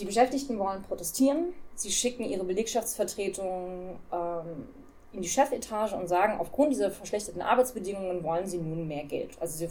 Die 0.00 0.06
Beschäftigten 0.06 0.58
wollen 0.58 0.82
protestieren. 0.82 1.52
Sie 1.74 1.90
schicken 1.90 2.24
ihre 2.24 2.44
Belegschaftsvertretung 2.44 3.98
ähm, 4.10 4.68
in 5.12 5.20
die 5.20 5.28
Chefetage 5.28 5.92
und 5.92 6.08
sagen, 6.08 6.40
aufgrund 6.40 6.72
dieser 6.72 6.90
verschlechterten 6.90 7.42
Arbeitsbedingungen 7.42 8.24
wollen 8.24 8.46
sie 8.46 8.56
nun 8.56 8.88
mehr 8.88 9.04
Geld. 9.04 9.36
Also 9.40 9.58
sie 9.58 9.68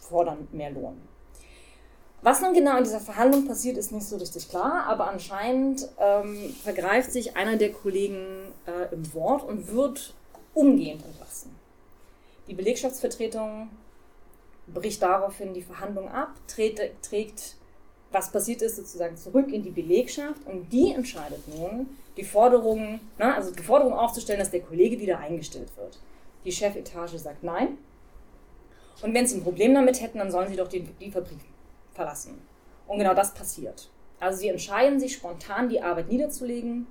fordern 0.00 0.48
mehr 0.50 0.70
Lohn. 0.70 1.00
Was 2.22 2.40
nun 2.40 2.54
genau 2.54 2.76
in 2.76 2.82
dieser 2.82 2.98
Verhandlung 2.98 3.46
passiert, 3.46 3.76
ist 3.76 3.92
nicht 3.92 4.08
so 4.08 4.16
richtig 4.16 4.48
klar, 4.48 4.84
aber 4.88 5.08
anscheinend 5.08 5.88
ähm, 6.00 6.52
vergreift 6.64 7.12
sich 7.12 7.36
einer 7.36 7.56
der 7.56 7.70
Kollegen 7.70 8.52
äh, 8.66 8.92
im 8.92 9.14
Wort 9.14 9.44
und 9.44 9.72
wird 9.72 10.12
umgehend 10.54 11.04
entlassen. 11.04 11.54
Die 12.48 12.54
Belegschaftsvertretung 12.54 13.68
bricht 14.66 15.02
daraufhin 15.02 15.54
die 15.54 15.62
Verhandlung 15.62 16.08
ab, 16.08 16.30
trägt, 16.48 16.80
trägt 17.02 17.56
was 18.12 18.30
passiert 18.30 18.62
ist, 18.62 18.76
sozusagen 18.76 19.16
zurück 19.16 19.52
in 19.52 19.62
die 19.62 19.70
Belegschaft 19.70 20.46
und 20.46 20.72
die 20.72 20.92
entscheidet 20.92 21.42
nun, 21.48 21.88
die 22.16 22.24
Forderung, 22.24 23.00
na, 23.18 23.34
also 23.34 23.52
die 23.52 23.62
Forderung 23.62 23.92
aufzustellen, 23.92 24.38
dass 24.38 24.50
der 24.50 24.60
Kollege 24.60 24.98
wieder 24.98 25.18
eingestellt 25.18 25.76
wird. 25.76 25.98
Die 26.44 26.52
Chefetage 26.52 27.18
sagt 27.18 27.42
nein. 27.42 27.78
Und 29.02 29.12
wenn 29.12 29.26
sie 29.26 29.36
ein 29.36 29.42
Problem 29.42 29.74
damit 29.74 30.00
hätten, 30.00 30.18
dann 30.18 30.30
sollen 30.30 30.48
sie 30.48 30.56
doch 30.56 30.68
die, 30.68 30.80
die 30.80 31.10
Fabrik 31.10 31.38
verlassen. 31.92 32.40
Und 32.86 32.98
genau 32.98 33.14
das 33.14 33.34
passiert. 33.34 33.90
Also 34.20 34.38
sie 34.38 34.48
entscheiden 34.48 34.98
sich 34.98 35.14
spontan, 35.14 35.68
die 35.68 35.82
Arbeit 35.82 36.08
niederzulegen 36.08 36.86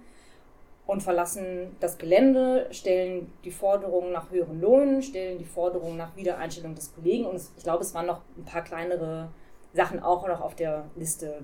und 0.85 1.01
verlassen 1.01 1.75
das 1.79 1.97
Gelände, 1.97 2.67
stellen 2.71 3.31
die 3.43 3.51
Forderung 3.51 4.11
nach 4.11 4.29
höheren 4.29 4.61
Lohnen, 4.61 5.01
stellen 5.01 5.39
die 5.39 5.45
Forderung 5.45 5.97
nach 5.97 6.15
Wiedereinstellung 6.15 6.75
des 6.75 6.93
Kollegen 6.93 7.25
und 7.25 7.41
ich 7.57 7.63
glaube, 7.63 7.83
es 7.83 7.93
waren 7.95 8.05
noch 8.05 8.21
ein 8.37 8.45
paar 8.45 8.63
kleinere 8.63 9.29
Sachen 9.75 10.01
auch 10.01 10.27
noch 10.27 10.41
auf 10.41 10.55
der 10.55 10.85
Liste, 10.95 11.43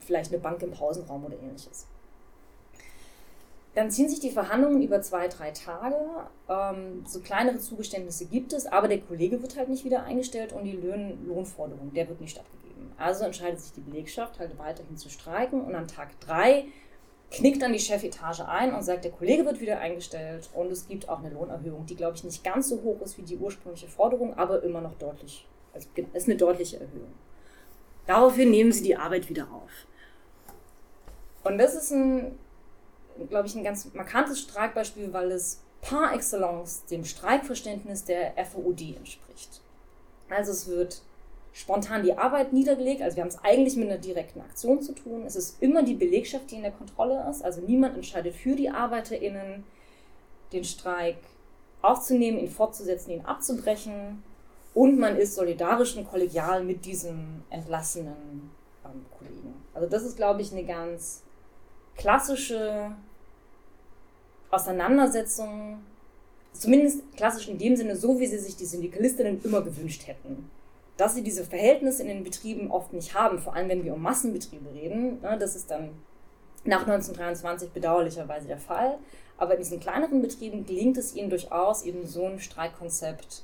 vielleicht 0.00 0.32
eine 0.32 0.40
Bank 0.40 0.62
im 0.62 0.72
Pausenraum 0.72 1.24
oder 1.24 1.36
ähnliches. 1.38 1.86
Dann 3.74 3.90
ziehen 3.90 4.08
sich 4.08 4.20
die 4.20 4.30
Verhandlungen 4.30 4.82
über 4.82 5.00
zwei, 5.00 5.28
drei 5.28 5.50
Tage. 5.52 5.96
Ähm, 6.48 7.04
so 7.06 7.20
kleinere 7.20 7.58
Zugeständnisse 7.58 8.26
gibt 8.26 8.52
es, 8.52 8.66
aber 8.66 8.86
der 8.86 9.00
Kollege 9.00 9.40
wird 9.40 9.56
halt 9.56 9.70
nicht 9.70 9.84
wieder 9.84 10.02
eingestellt 10.02 10.52
und 10.52 10.64
die 10.64 10.72
Lohn 10.72 11.26
Lohnforderung, 11.26 11.92
der 11.94 12.08
wird 12.08 12.20
nicht 12.20 12.38
abgegeben. 12.38 12.92
Also 12.98 13.24
entscheidet 13.24 13.60
sich 13.60 13.72
die 13.72 13.80
Belegschaft 13.80 14.38
halt 14.38 14.58
weiterhin 14.58 14.98
zu 14.98 15.08
streiken 15.08 15.62
und 15.62 15.74
an 15.74 15.88
Tag 15.88 16.20
drei 16.20 16.66
knickt 17.30 17.62
dann 17.62 17.72
die 17.72 17.78
Chefetage 17.78 18.46
ein 18.46 18.74
und 18.74 18.82
sagt, 18.82 19.04
der 19.04 19.10
Kollege 19.10 19.46
wird 19.46 19.60
wieder 19.60 19.78
eingestellt 19.78 20.50
und 20.52 20.70
es 20.70 20.86
gibt 20.86 21.08
auch 21.08 21.20
eine 21.20 21.30
Lohnerhöhung, 21.30 21.86
die 21.86 21.96
glaube 21.96 22.14
ich 22.16 22.24
nicht 22.24 22.44
ganz 22.44 22.68
so 22.68 22.82
hoch 22.82 23.00
ist 23.00 23.16
wie 23.16 23.22
die 23.22 23.38
ursprüngliche 23.38 23.88
Forderung, 23.88 24.36
aber 24.36 24.62
immer 24.62 24.82
noch 24.82 24.94
deutlich, 24.98 25.46
also 25.72 25.88
ist 26.12 26.28
eine 26.28 26.36
deutliche 26.36 26.78
Erhöhung. 26.78 27.12
Daraufhin 28.06 28.50
nehmen 28.50 28.72
sie 28.72 28.82
die 28.82 28.96
Arbeit 28.96 29.28
wieder 29.28 29.44
auf. 29.52 29.70
Und 31.44 31.58
das 31.58 31.74
ist 31.74 31.90
ein, 31.90 32.38
glaube 33.28 33.48
ich, 33.48 33.54
ein 33.54 33.64
ganz 33.64 33.92
markantes 33.94 34.40
Streikbeispiel, 34.40 35.12
weil 35.12 35.30
es 35.30 35.60
par 35.80 36.14
excellence 36.14 36.84
dem 36.86 37.04
Streikverständnis 37.04 38.04
der 38.04 38.32
FOD 38.44 38.96
entspricht. 38.96 39.60
Also 40.30 40.52
es 40.52 40.68
wird 40.68 41.02
spontan 41.52 42.02
die 42.02 42.16
Arbeit 42.16 42.52
niedergelegt, 42.52 43.02
also 43.02 43.16
wir 43.16 43.22
haben 43.22 43.28
es 43.28 43.44
eigentlich 43.44 43.76
mit 43.76 43.90
einer 43.90 43.98
direkten 43.98 44.40
Aktion 44.40 44.80
zu 44.80 44.92
tun. 44.92 45.24
Es 45.26 45.36
ist 45.36 45.60
immer 45.62 45.82
die 45.82 45.94
Belegschaft, 45.94 46.50
die 46.50 46.56
in 46.56 46.62
der 46.62 46.70
Kontrolle 46.70 47.26
ist, 47.28 47.44
also 47.44 47.60
niemand 47.60 47.96
entscheidet 47.96 48.34
für 48.34 48.56
die 48.56 48.70
ArbeiterInnen, 48.70 49.64
den 50.52 50.64
Streik 50.64 51.18
aufzunehmen, 51.82 52.38
ihn 52.38 52.48
fortzusetzen, 52.48 53.10
ihn 53.10 53.24
abzubrechen 53.24 54.22
und 54.74 54.98
man 54.98 55.16
ist 55.16 55.34
solidarisch 55.34 55.96
und 55.96 56.08
kollegial 56.08 56.64
mit 56.64 56.84
diesem 56.84 57.42
entlassenen 57.50 58.50
ähm, 58.84 59.04
Kollegen. 59.18 59.54
Also 59.74 59.88
das 59.88 60.02
ist, 60.02 60.16
glaube 60.16 60.42
ich, 60.42 60.52
eine 60.52 60.64
ganz 60.64 61.22
klassische 61.96 62.92
Auseinandersetzung, 64.50 65.78
zumindest 66.52 67.00
klassisch 67.16 67.48
in 67.48 67.58
dem 67.58 67.76
Sinne, 67.76 67.96
so 67.96 68.18
wie 68.18 68.26
sie 68.26 68.38
sich 68.38 68.56
die 68.56 68.66
Syndikalistinnen 68.66 69.42
immer 69.44 69.62
gewünscht 69.62 70.06
hätten. 70.06 70.50
Dass 70.96 71.14
sie 71.14 71.22
diese 71.22 71.44
Verhältnisse 71.44 72.02
in 72.02 72.08
den 72.08 72.24
Betrieben 72.24 72.70
oft 72.70 72.92
nicht 72.92 73.14
haben, 73.14 73.38
vor 73.38 73.54
allem 73.54 73.68
wenn 73.68 73.84
wir 73.84 73.94
um 73.94 74.02
Massenbetriebe 74.02 74.72
reden, 74.74 75.20
ne, 75.20 75.36
das 75.38 75.56
ist 75.56 75.70
dann 75.70 75.90
nach 76.64 76.82
1923 76.82 77.70
bedauerlicherweise 77.70 78.46
der 78.46 78.58
Fall. 78.58 78.98
Aber 79.36 79.54
in 79.54 79.60
diesen 79.60 79.80
kleineren 79.80 80.22
Betrieben 80.22 80.64
gelingt 80.66 80.96
es 80.96 81.14
ihnen 81.14 81.30
durchaus, 81.30 81.82
eben 81.82 82.06
so 82.06 82.26
ein 82.26 82.38
Streikkonzept 82.38 83.42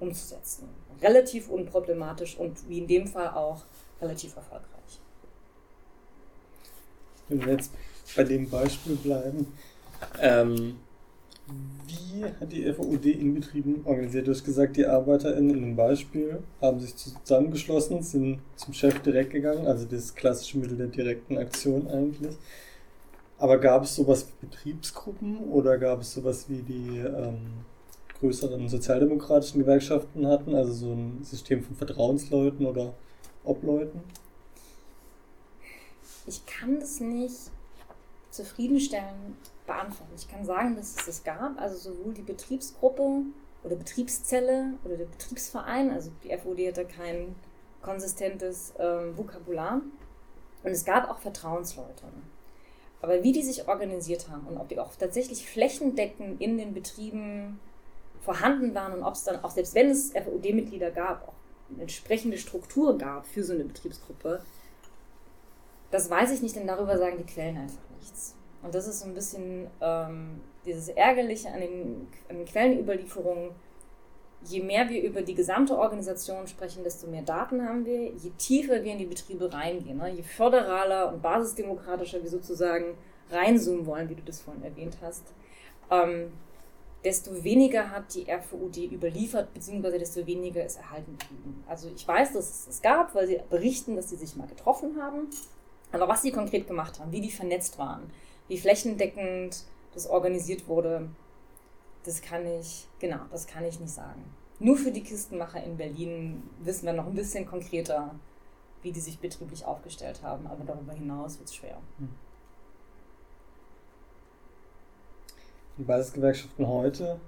umzusetzen. 0.00 0.68
Relativ 1.00 1.48
unproblematisch 1.48 2.36
und 2.36 2.68
wie 2.68 2.78
in 2.78 2.86
dem 2.86 3.06
Fall 3.06 3.28
auch 3.28 3.64
relativ 4.00 4.36
erfolgreich. 4.36 5.00
Wenn 7.28 7.44
wir 7.44 7.52
jetzt 7.52 7.72
bei 8.16 8.24
dem 8.24 8.48
Beispiel 8.48 8.96
bleiben, 8.96 9.46
ähm, 10.20 10.76
wie 11.86 12.24
hat 12.24 12.52
die 12.52 12.72
FOD 12.72 13.06
in 13.06 13.34
Betrieben 13.34 13.82
organisiert? 13.84 14.26
Du 14.26 14.30
hast 14.30 14.44
gesagt, 14.44 14.76
die 14.76 14.86
ArbeiterInnen 14.86 15.50
in 15.50 15.62
dem 15.62 15.76
Beispiel 15.76 16.42
haben 16.60 16.80
sich 16.80 16.96
zusammengeschlossen, 16.96 18.02
sind 18.02 18.40
zum 18.56 18.72
Chef 18.72 19.00
direkt 19.00 19.30
gegangen, 19.30 19.66
also 19.66 19.84
das 19.84 20.14
klassische 20.14 20.58
Mittel 20.58 20.76
der 20.76 20.86
direkten 20.86 21.36
Aktion 21.36 21.86
eigentlich. 21.88 22.36
Aber 23.38 23.58
gab 23.58 23.84
es 23.84 23.96
sowas 23.96 24.26
wie 24.26 24.46
Betriebsgruppen 24.46 25.38
oder 25.50 25.76
gab 25.76 26.00
es 26.00 26.14
sowas 26.14 26.46
wie 26.48 26.62
die 26.62 26.98
ähm, 26.98 27.64
größeren 28.24 28.68
sozialdemokratischen 28.68 29.60
Gewerkschaften 29.60 30.26
hatten, 30.26 30.54
also 30.54 30.72
so 30.72 30.92
ein 30.92 31.22
System 31.22 31.62
von 31.62 31.76
Vertrauensleuten 31.76 32.66
oder 32.66 32.94
Obleuten? 33.44 34.00
ich 36.26 36.44
kann 36.46 36.80
das 36.80 37.00
nicht 37.00 37.50
zufriedenstellend 38.30 39.36
beantworten. 39.66 40.12
Ich 40.16 40.28
kann 40.28 40.44
sagen, 40.44 40.76
dass 40.76 40.96
es 40.96 41.06
das 41.06 41.24
gab, 41.24 41.60
also 41.60 41.76
sowohl 41.76 42.14
die 42.14 42.22
Betriebsgruppe 42.22 43.22
oder 43.62 43.76
Betriebszelle 43.76 44.74
oder 44.84 44.96
der 44.96 45.06
Betriebsverein, 45.06 45.90
also 45.90 46.10
die 46.22 46.36
FOD 46.36 46.68
hatte 46.68 46.84
kein 46.84 47.34
konsistentes 47.82 48.72
ähm, 48.78 49.16
Vokabular. 49.16 49.82
Und 50.62 50.70
es 50.70 50.84
gab 50.84 51.10
auch 51.10 51.18
Vertrauensleute. 51.18 52.04
Aber 53.02 53.22
wie 53.22 53.32
die 53.32 53.42
sich 53.42 53.68
organisiert 53.68 54.30
haben 54.30 54.46
und 54.46 54.56
ob 54.56 54.68
die 54.68 54.78
auch 54.78 54.96
tatsächlich 54.96 55.46
flächendeckend 55.46 56.40
in 56.40 56.56
den 56.56 56.72
Betrieben 56.72 57.60
vorhanden 58.24 58.74
waren 58.74 58.92
und 58.94 59.02
ob 59.02 59.14
es 59.14 59.24
dann 59.24 59.42
auch, 59.44 59.50
selbst 59.50 59.74
wenn 59.74 59.90
es 59.90 60.12
FOD-Mitglieder 60.12 60.90
gab, 60.90 61.28
auch 61.28 61.34
eine 61.70 61.82
entsprechende 61.82 62.38
Struktur 62.38 62.96
gab 62.98 63.26
für 63.26 63.42
so 63.42 63.52
eine 63.52 63.64
Betriebsgruppe, 63.64 64.42
das 65.90 66.10
weiß 66.10 66.32
ich 66.32 66.42
nicht, 66.42 66.56
denn 66.56 66.66
darüber 66.66 66.98
sagen 66.98 67.18
die 67.18 67.32
Quellen 67.32 67.56
einfach 67.56 67.82
nichts. 68.00 68.34
Und 68.62 68.74
das 68.74 68.88
ist 68.88 69.00
so 69.00 69.06
ein 69.06 69.14
bisschen 69.14 69.68
ähm, 69.80 70.40
dieses 70.64 70.88
Ärgerliche 70.88 71.48
an 71.52 71.60
den, 71.60 72.08
an 72.28 72.38
den 72.38 72.46
Quellenüberlieferungen. 72.46 73.50
Je 74.42 74.60
mehr 74.60 74.88
wir 74.88 75.02
über 75.02 75.22
die 75.22 75.34
gesamte 75.34 75.78
Organisation 75.78 76.46
sprechen, 76.46 76.82
desto 76.82 77.06
mehr 77.06 77.22
Daten 77.22 77.66
haben 77.66 77.84
wir. 77.86 78.10
Je 78.10 78.30
tiefer 78.36 78.82
wir 78.82 78.92
in 78.92 78.98
die 78.98 79.06
Betriebe 79.06 79.52
reingehen, 79.52 79.98
ne? 79.98 80.10
je 80.10 80.22
föderaler 80.22 81.12
und 81.12 81.22
basisdemokratischer 81.22 82.22
wir 82.22 82.30
sozusagen 82.30 82.96
reinzoomen 83.30 83.86
wollen, 83.86 84.08
wie 84.08 84.16
du 84.16 84.22
das 84.22 84.40
vorhin 84.40 84.64
erwähnt 84.64 84.98
hast, 85.00 85.22
ähm, 85.90 86.32
desto 87.04 87.44
weniger 87.44 87.90
hat 87.90 88.14
die 88.14 88.26
RVUD 88.30 88.78
überliefert, 88.90 89.52
beziehungsweise 89.52 89.98
desto 89.98 90.26
weniger 90.26 90.64
ist 90.64 90.76
erhalten 90.76 91.18
geblieben. 91.18 91.62
Also 91.68 91.90
ich 91.94 92.06
weiß, 92.06 92.32
dass 92.32 92.48
es 92.48 92.66
es 92.66 92.82
gab, 92.82 93.14
weil 93.14 93.26
sie 93.26 93.40
berichten, 93.50 93.94
dass 93.96 94.08
sie 94.08 94.16
sich 94.16 94.34
mal 94.36 94.48
getroffen 94.48 95.00
haben. 95.00 95.28
Aber 95.92 96.08
was 96.08 96.22
sie 96.22 96.32
konkret 96.32 96.66
gemacht 96.66 96.98
haben, 96.98 97.12
wie 97.12 97.20
die 97.20 97.30
vernetzt 97.30 97.78
waren, 97.78 98.10
wie 98.48 98.58
flächendeckend 98.58 99.64
das 99.92 100.08
organisiert 100.08 100.66
wurde, 100.66 101.08
das 102.04 102.20
kann 102.20 102.46
ich, 102.46 102.88
genau, 102.98 103.20
das 103.30 103.46
kann 103.46 103.64
ich 103.64 103.78
nicht 103.78 103.92
sagen. 103.92 104.24
Nur 104.58 104.76
für 104.76 104.90
die 104.90 105.02
Kistenmacher 105.02 105.62
in 105.62 105.76
Berlin 105.76 106.42
wissen 106.60 106.86
wir 106.86 106.92
noch 106.92 107.06
ein 107.06 107.14
bisschen 107.14 107.46
konkreter, 107.46 108.14
wie 108.82 108.92
die 108.92 109.00
sich 109.00 109.18
betrieblich 109.18 109.64
aufgestellt 109.64 110.22
haben, 110.22 110.46
aber 110.46 110.64
darüber 110.64 110.92
hinaus 110.92 111.38
wird 111.38 111.48
es 111.48 111.54
schwer. 111.54 111.78
Hm. 111.98 112.08
Die 115.76 115.82
Basisgewerkschaften 115.82 116.68
heute, 116.68 117.18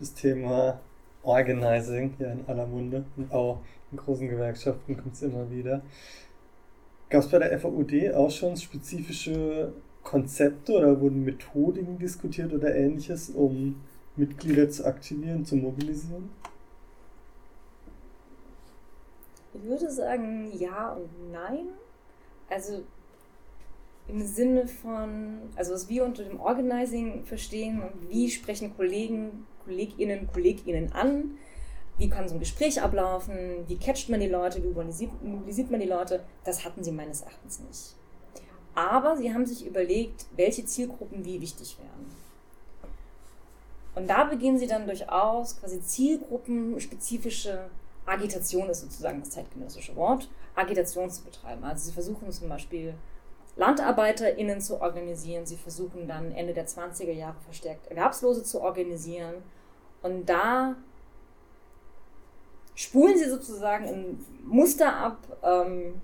das 0.00 0.12
Thema 0.12 0.80
Organizing 1.22 2.14
ja 2.18 2.32
in 2.32 2.44
aller 2.48 2.66
Munde 2.66 3.04
und 3.16 3.32
auch 3.32 3.60
in 3.92 3.98
großen 3.98 4.28
Gewerkschaften 4.28 4.96
kommt 4.96 5.14
es 5.14 5.22
immer 5.22 5.48
wieder. 5.52 5.82
Gab 7.10 7.22
es 7.22 7.30
bei 7.30 7.38
der 7.38 7.56
FAUD 7.60 8.12
auch 8.14 8.30
schon 8.30 8.56
spezifische 8.56 9.72
Konzepte 10.02 10.72
oder 10.72 11.00
wurden 11.00 11.22
Methodiken 11.22 11.96
diskutiert 11.96 12.52
oder 12.52 12.74
ähnliches, 12.74 13.30
um 13.30 13.80
Mitglieder 14.16 14.68
zu 14.68 14.84
aktivieren, 14.84 15.44
zu 15.44 15.54
mobilisieren? 15.54 16.28
Ich 19.54 19.62
würde 19.62 19.88
sagen 19.88 20.50
ja 20.58 20.94
und 20.94 21.30
nein. 21.30 21.66
Also 22.50 22.82
im 24.08 24.26
Sinne 24.26 24.66
von, 24.66 25.38
also 25.56 25.72
was 25.72 25.88
wir 25.88 26.04
unter 26.04 26.24
dem 26.24 26.40
Organizing 26.40 27.24
verstehen 27.24 27.82
und 27.82 28.10
wie 28.10 28.30
sprechen 28.30 28.76
Kollegen, 28.76 29.46
Kolleginnen, 29.64 30.28
Kolleginnen 30.32 30.92
an, 30.92 31.38
wie 31.98 32.08
kann 32.08 32.28
so 32.28 32.34
ein 32.34 32.40
Gespräch 32.40 32.82
ablaufen, 32.82 33.64
wie 33.68 33.76
catcht 33.76 34.08
man 34.08 34.20
die 34.20 34.28
Leute, 34.28 34.62
wie 34.62 34.68
mobilisiert 34.68 35.70
man 35.70 35.80
die 35.80 35.86
Leute, 35.86 36.24
das 36.44 36.64
hatten 36.64 36.82
sie 36.82 36.92
meines 36.92 37.22
Erachtens 37.22 37.60
nicht. 37.60 37.94
Aber 38.74 39.16
sie 39.16 39.32
haben 39.32 39.46
sich 39.46 39.66
überlegt, 39.66 40.26
welche 40.34 40.64
Zielgruppen 40.64 41.24
wie 41.24 41.40
wichtig 41.40 41.76
wären. 41.78 42.06
Und 43.94 44.08
da 44.08 44.24
beginnen 44.24 44.58
sie 44.58 44.66
dann 44.66 44.86
durchaus 44.86 45.60
quasi 45.60 45.80
zielgruppenspezifische 45.82 47.66
Agitation 48.06 48.68
ist 48.68 48.80
sozusagen 48.80 49.20
das 49.20 49.30
zeitgenössische 49.30 49.94
Wort, 49.94 50.28
Agitation 50.56 51.08
zu 51.10 51.22
betreiben. 51.22 51.62
Also 51.62 51.86
sie 51.86 51.92
versuchen 51.92 52.30
zum 52.32 52.48
Beispiel 52.48 52.94
LandarbeiterInnen 53.56 54.60
zu 54.60 54.80
organisieren, 54.80 55.44
sie 55.46 55.56
versuchen 55.56 56.08
dann 56.08 56.32
Ende 56.32 56.54
der 56.54 56.66
20er 56.66 57.12
Jahre 57.12 57.36
verstärkt 57.44 57.86
Erwerbslose 57.88 58.42
zu 58.42 58.60
organisieren 58.60 59.34
und 60.02 60.26
da 60.26 60.76
spulen 62.74 63.16
sie 63.16 63.28
sozusagen 63.28 63.86
ein 63.86 64.26
Muster 64.44 64.96
ab, 64.96 65.18
ähm, 65.42 66.00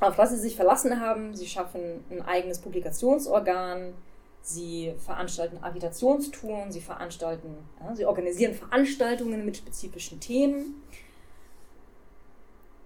auf 0.00 0.18
was 0.18 0.30
sie 0.30 0.38
sich 0.38 0.56
verlassen 0.56 1.00
haben. 1.00 1.34
Sie 1.34 1.46
schaffen 1.46 2.04
ein 2.10 2.22
eigenes 2.22 2.58
Publikationsorgan, 2.60 3.94
sie 4.42 4.94
veranstalten 4.98 5.62
Agitationstouren, 5.62 6.70
sie 6.70 6.80
veranstalten, 6.80 7.56
ja, 7.80 7.94
sie 7.96 8.04
organisieren 8.04 8.54
Veranstaltungen 8.54 9.44
mit 9.44 9.56
spezifischen 9.56 10.20
Themen. 10.20 10.82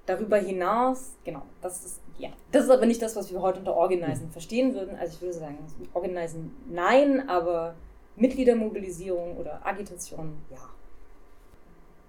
Darüber 0.07 0.39
hinaus, 0.39 1.13
genau, 1.25 1.43
das 1.61 1.85
ist, 1.85 2.01
ja, 2.19 2.31
das 2.53 2.65
ist 2.65 2.71
aber 2.71 2.87
nicht 2.87 3.01
das, 3.01 3.17
was 3.17 3.33
wir 3.33 3.41
heute 3.41 3.61
unter 3.61 3.75
Organizen 3.75 4.31
verstehen 4.31 4.75
würden. 4.75 4.97
Also 4.97 5.15
ich 5.15 5.23
würde 5.23 5.35
sagen, 5.35 5.59
Organizen 5.95 6.53
nein, 6.69 7.29
aber 7.29 7.75
Mitgliedermobilisierung 8.17 9.37
oder 9.37 9.65
Agitation 9.65 10.37
ja. 10.51 10.59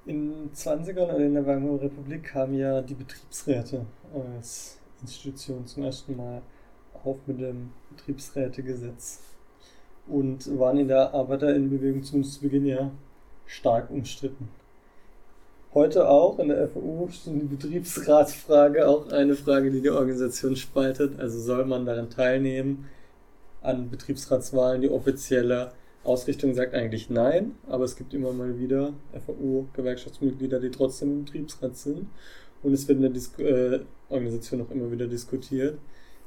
In 0.05 0.31
den 0.31 0.51
20ern 0.53 1.03
oder 1.03 1.19
in 1.19 1.35
der 1.35 1.45
Weimarer 1.45 1.81
Republik 1.83 2.23
kamen 2.23 2.55
ja 2.55 2.81
die 2.81 2.95
Betriebsräte 2.95 3.85
als 4.13 4.79
Institution 5.01 5.67
zum 5.67 5.83
ersten 5.83 6.15
Mal 6.15 6.41
auf 7.03 7.17
mit 7.27 7.39
dem 7.39 7.71
Betriebsrätegesetz 7.91 9.21
und 10.07 10.57
waren 10.57 10.79
in 10.79 10.87
der 10.87 11.13
Arbeiterinnenbewegung 11.13 12.01
zumindest 12.01 12.35
zu 12.35 12.41
Beginn 12.41 12.65
ja 12.65 12.91
stark 13.45 13.91
umstritten. 13.91 14.49
Heute 15.71 16.09
auch 16.09 16.39
in 16.39 16.47
der 16.47 16.67
FU 16.67 17.07
die 17.27 17.45
Betriebsratsfrage 17.45 18.87
auch 18.87 19.11
eine 19.11 19.35
Frage, 19.35 19.69
die 19.69 19.81
die 19.81 19.91
Organisation 19.91 20.55
spaltet. 20.55 21.19
Also 21.19 21.39
soll 21.39 21.63
man 21.65 21.85
daran 21.85 22.09
teilnehmen 22.09 22.89
an 23.61 23.87
Betriebsratswahlen? 23.91 24.81
Die 24.81 24.89
offizielle 24.89 25.71
Ausrichtung 26.03 26.55
sagt 26.55 26.73
eigentlich 26.73 27.11
nein, 27.11 27.55
aber 27.67 27.83
es 27.83 27.95
gibt 27.95 28.15
immer 28.15 28.33
mal 28.33 28.57
wieder 28.57 28.93
FAU-Gewerkschaftsmitglieder, 29.27 30.59
die 30.59 30.71
trotzdem 30.71 31.11
im 31.11 31.25
Betriebsrat 31.25 31.77
sind. 31.77 32.07
Und 32.63 32.73
es 32.73 32.87
wird 32.87 32.95
in 32.95 33.03
der 33.03 33.11
Dis 33.11 33.37
äh, 33.37 33.81
Organisation 34.09 34.63
auch 34.63 34.71
immer 34.71 34.89
wieder 34.89 35.05
diskutiert. 35.05 35.77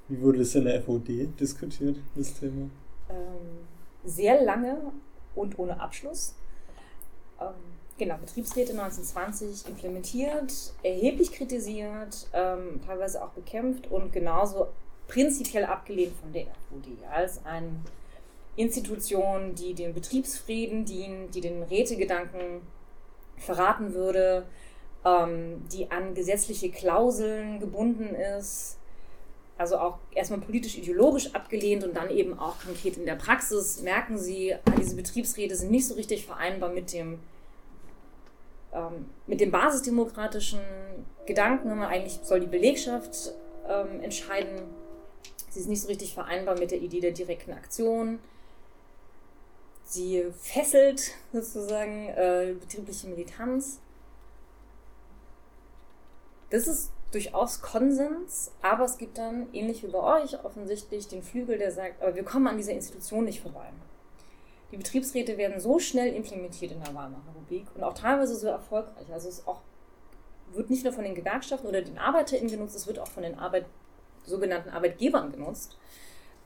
Wie 0.06 0.20
wurde 0.20 0.38
das 0.38 0.54
in 0.54 0.66
der 0.66 0.80
FOD 0.82 1.38
diskutiert, 1.40 1.96
das 2.14 2.38
Thema? 2.38 2.70
Ähm, 3.10 3.66
sehr 4.04 4.44
lange 4.44 4.76
und 5.34 5.58
ohne 5.58 5.80
Abschluss. 5.80 6.36
Ähm, 7.40 7.71
genau, 7.98 8.16
Betriebsräte 8.16 8.72
1920 8.72 9.68
implementiert, 9.68 10.52
erheblich 10.82 11.32
kritisiert, 11.32 12.26
ähm, 12.32 12.80
teilweise 12.86 13.22
auch 13.22 13.30
bekämpft 13.30 13.90
und 13.90 14.12
genauso 14.12 14.68
prinzipiell 15.08 15.64
abgelehnt 15.64 16.14
von 16.20 16.32
der 16.32 16.46
FOD 16.68 16.86
als 17.10 17.44
eine 17.44 17.70
Institution, 18.56 19.54
die 19.54 19.74
dem 19.74 19.94
Betriebsfrieden 19.94 20.84
dient, 20.84 21.34
die 21.34 21.40
den 21.40 21.62
Rätegedanken 21.62 22.60
verraten 23.36 23.94
würde, 23.94 24.46
ähm, 25.04 25.62
die 25.72 25.90
an 25.90 26.14
gesetzliche 26.14 26.70
Klauseln 26.70 27.60
gebunden 27.60 28.14
ist. 28.14 28.78
Also 29.58 29.76
auch 29.78 29.98
erstmal 30.12 30.40
politisch-ideologisch 30.40 31.34
abgelehnt 31.34 31.84
und 31.84 31.96
dann 31.96 32.10
eben 32.10 32.38
auch 32.38 32.58
konkret 32.64 32.96
in 32.96 33.06
der 33.06 33.14
Praxis 33.14 33.80
merken 33.82 34.18
sie, 34.18 34.54
diese 34.78 34.96
Betriebsräte 34.96 35.54
sind 35.56 35.70
nicht 35.70 35.86
so 35.86 35.94
richtig 35.94 36.26
vereinbar 36.26 36.70
mit 36.70 36.92
dem, 36.92 37.20
ähm, 38.72 39.06
mit 39.26 39.40
dem 39.40 39.50
basisdemokratischen 39.50 40.60
Gedanken. 41.26 41.70
Eigentlich 41.82 42.20
soll 42.22 42.40
die 42.40 42.46
Belegschaft 42.46 43.32
ähm, 43.68 44.00
entscheiden. 44.00 44.62
Sie 45.50 45.60
ist 45.60 45.68
nicht 45.68 45.82
so 45.82 45.88
richtig 45.88 46.14
vereinbar 46.14 46.58
mit 46.58 46.70
der 46.70 46.80
Idee 46.80 47.00
der 47.00 47.12
direkten 47.12 47.52
Aktion. 47.52 48.18
Sie 49.84 50.24
fesselt 50.40 51.12
sozusagen 51.32 52.08
äh, 52.08 52.54
betriebliche 52.58 53.08
Militanz. 53.08 53.78
Das 56.48 56.66
ist 56.66 56.90
durchaus 57.10 57.60
Konsens, 57.60 58.50
aber 58.62 58.84
es 58.84 58.96
gibt 58.96 59.18
dann, 59.18 59.52
ähnlich 59.52 59.82
wie 59.82 59.88
bei 59.88 60.22
euch 60.22 60.42
offensichtlich, 60.44 61.08
den 61.08 61.22
Flügel, 61.22 61.58
der 61.58 61.72
sagt, 61.72 62.02
aber 62.02 62.14
wir 62.14 62.24
kommen 62.24 62.46
an 62.46 62.56
dieser 62.56 62.72
Institution 62.72 63.24
nicht 63.24 63.40
vorbei. 63.40 63.68
Die 64.72 64.78
Betriebsräte 64.78 65.36
werden 65.36 65.60
so 65.60 65.78
schnell 65.78 66.14
implementiert 66.14 66.72
in 66.72 66.78
der 66.80 66.88
Weimarer 66.88 67.22
Republik 67.28 67.66
und 67.74 67.84
auch 67.84 67.92
teilweise 67.92 68.34
so 68.34 68.48
erfolgreich. 68.48 69.06
Also 69.12 69.28
es 69.28 69.46
auch, 69.46 69.60
wird 70.52 70.70
nicht 70.70 70.82
nur 70.82 70.94
von 70.94 71.04
den 71.04 71.14
Gewerkschaften 71.14 71.66
oder 71.66 71.82
den 71.82 71.98
ArbeiterInnen 71.98 72.50
genutzt, 72.50 72.74
es 72.74 72.86
wird 72.86 72.98
auch 72.98 73.08
von 73.08 73.22
den 73.22 73.38
Arbeit, 73.38 73.66
sogenannten 74.24 74.70
Arbeitgebern 74.70 75.30
genutzt, 75.30 75.76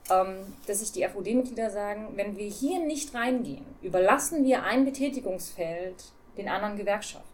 ähm, 0.09 0.55
dass 0.65 0.79
sich 0.79 0.91
die 0.91 1.07
FOD-Mitglieder 1.07 1.69
sagen, 1.69 2.09
wenn 2.15 2.35
wir 2.35 2.47
hier 2.47 2.79
nicht 2.85 3.13
reingehen, 3.13 3.65
überlassen 3.81 4.43
wir 4.43 4.63
ein 4.63 4.83
Betätigungsfeld 4.83 6.11
den 6.37 6.49
anderen 6.49 6.75
Gewerkschaften. 6.75 7.27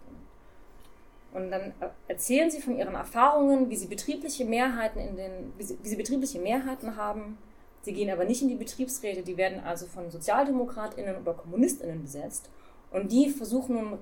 Und 1.34 1.50
dann 1.50 1.74
erzählen 2.08 2.52
sie 2.52 2.62
von 2.62 2.78
ihren 2.78 2.94
Erfahrungen, 2.94 3.70
wie 3.70 3.76
sie 3.76 3.88
betriebliche 3.88 4.46
Mehrheiten 4.46 5.00
in 5.00 5.16
den, 5.16 5.54
wie 5.58 5.64
sie, 5.64 5.78
wie 5.82 5.90
sie 5.90 5.96
betriebliche 5.96 6.40
Mehrheiten 6.40 6.96
haben. 6.96 7.40
Sie 7.84 7.94
gehen 7.94 8.10
aber 8.10 8.26
nicht 8.26 8.42
in 8.42 8.48
die 8.48 8.56
Betriebsräte, 8.56 9.22
die 9.22 9.38
werden 9.38 9.60
also 9.60 9.86
von 9.86 10.10
SozialdemokratInnen 10.10 11.18
oder 11.18 11.34
KommunistInnen 11.34 12.02
besetzt. 12.02 12.50
Und 12.92 13.12
die 13.12 13.30
versuchen 13.30 13.76
nun 13.76 14.00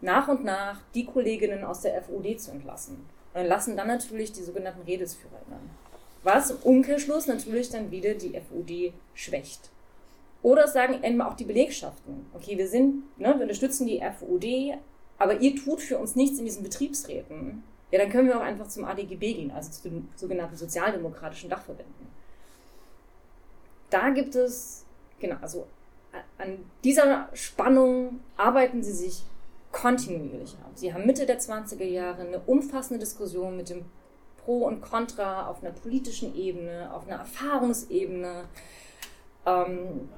nach 0.00 0.28
und 0.28 0.42
nach 0.44 0.80
die 0.94 1.04
Kolleginnen 1.04 1.62
aus 1.64 1.82
der 1.82 2.02
FUD 2.02 2.40
zu 2.40 2.50
entlassen. 2.50 3.04
Und 3.34 3.40
entlassen 3.40 3.76
dann 3.76 3.88
natürlich 3.88 4.32
die 4.32 4.42
sogenannten 4.42 4.82
RedelsführerInnen. 4.82 5.70
Was 6.22 6.50
im 6.50 6.56
Umkehrschluss 6.62 7.26
natürlich 7.26 7.70
dann 7.70 7.90
wieder 7.90 8.14
die 8.14 8.40
FUD 8.40 8.92
schwächt. 9.14 9.70
Oder 10.42 10.66
sagen 10.66 11.04
eben 11.04 11.20
auch 11.20 11.34
die 11.34 11.44
Belegschaften. 11.44 12.26
Okay, 12.32 12.56
wir 12.56 12.68
sind, 12.68 13.18
ne, 13.18 13.34
wir 13.34 13.42
unterstützen 13.42 13.86
die 13.86 14.00
FUD, 14.00 14.78
aber 15.18 15.40
ihr 15.40 15.54
tut 15.54 15.82
für 15.82 15.98
uns 15.98 16.16
nichts 16.16 16.38
in 16.38 16.46
diesen 16.46 16.62
Betriebsräten, 16.62 17.62
ja, 17.90 17.98
dann 17.98 18.10
können 18.10 18.28
wir 18.28 18.38
auch 18.38 18.42
einfach 18.42 18.68
zum 18.68 18.84
ADGB 18.84 19.34
gehen, 19.34 19.50
also 19.50 19.70
zu 19.70 19.88
den 19.88 20.08
sogenannten 20.14 20.56
sozialdemokratischen 20.56 21.50
Dachverbänden. 21.50 22.06
Da 23.90 24.10
gibt 24.10 24.34
es, 24.34 24.84
genau, 25.18 25.36
also 25.40 25.66
an 26.38 26.64
dieser 26.84 27.28
Spannung 27.34 28.20
arbeiten 28.36 28.82
sie 28.82 28.92
sich 28.92 29.22
kontinuierlich 29.72 30.54
ab. 30.64 30.72
Sie 30.74 30.92
haben 30.92 31.06
Mitte 31.06 31.26
der 31.26 31.38
20er 31.38 31.84
Jahre 31.84 32.22
eine 32.22 32.40
umfassende 32.40 32.98
Diskussion 32.98 33.56
mit 33.56 33.70
dem 33.70 33.84
Pro 34.38 34.66
und 34.66 34.80
Contra 34.80 35.46
auf 35.46 35.62
einer 35.62 35.72
politischen 35.72 36.34
Ebene, 36.34 36.92
auf 36.92 37.06
einer 37.06 37.18
Erfahrungsebene. 37.18 38.44
Ähm, 39.46 40.08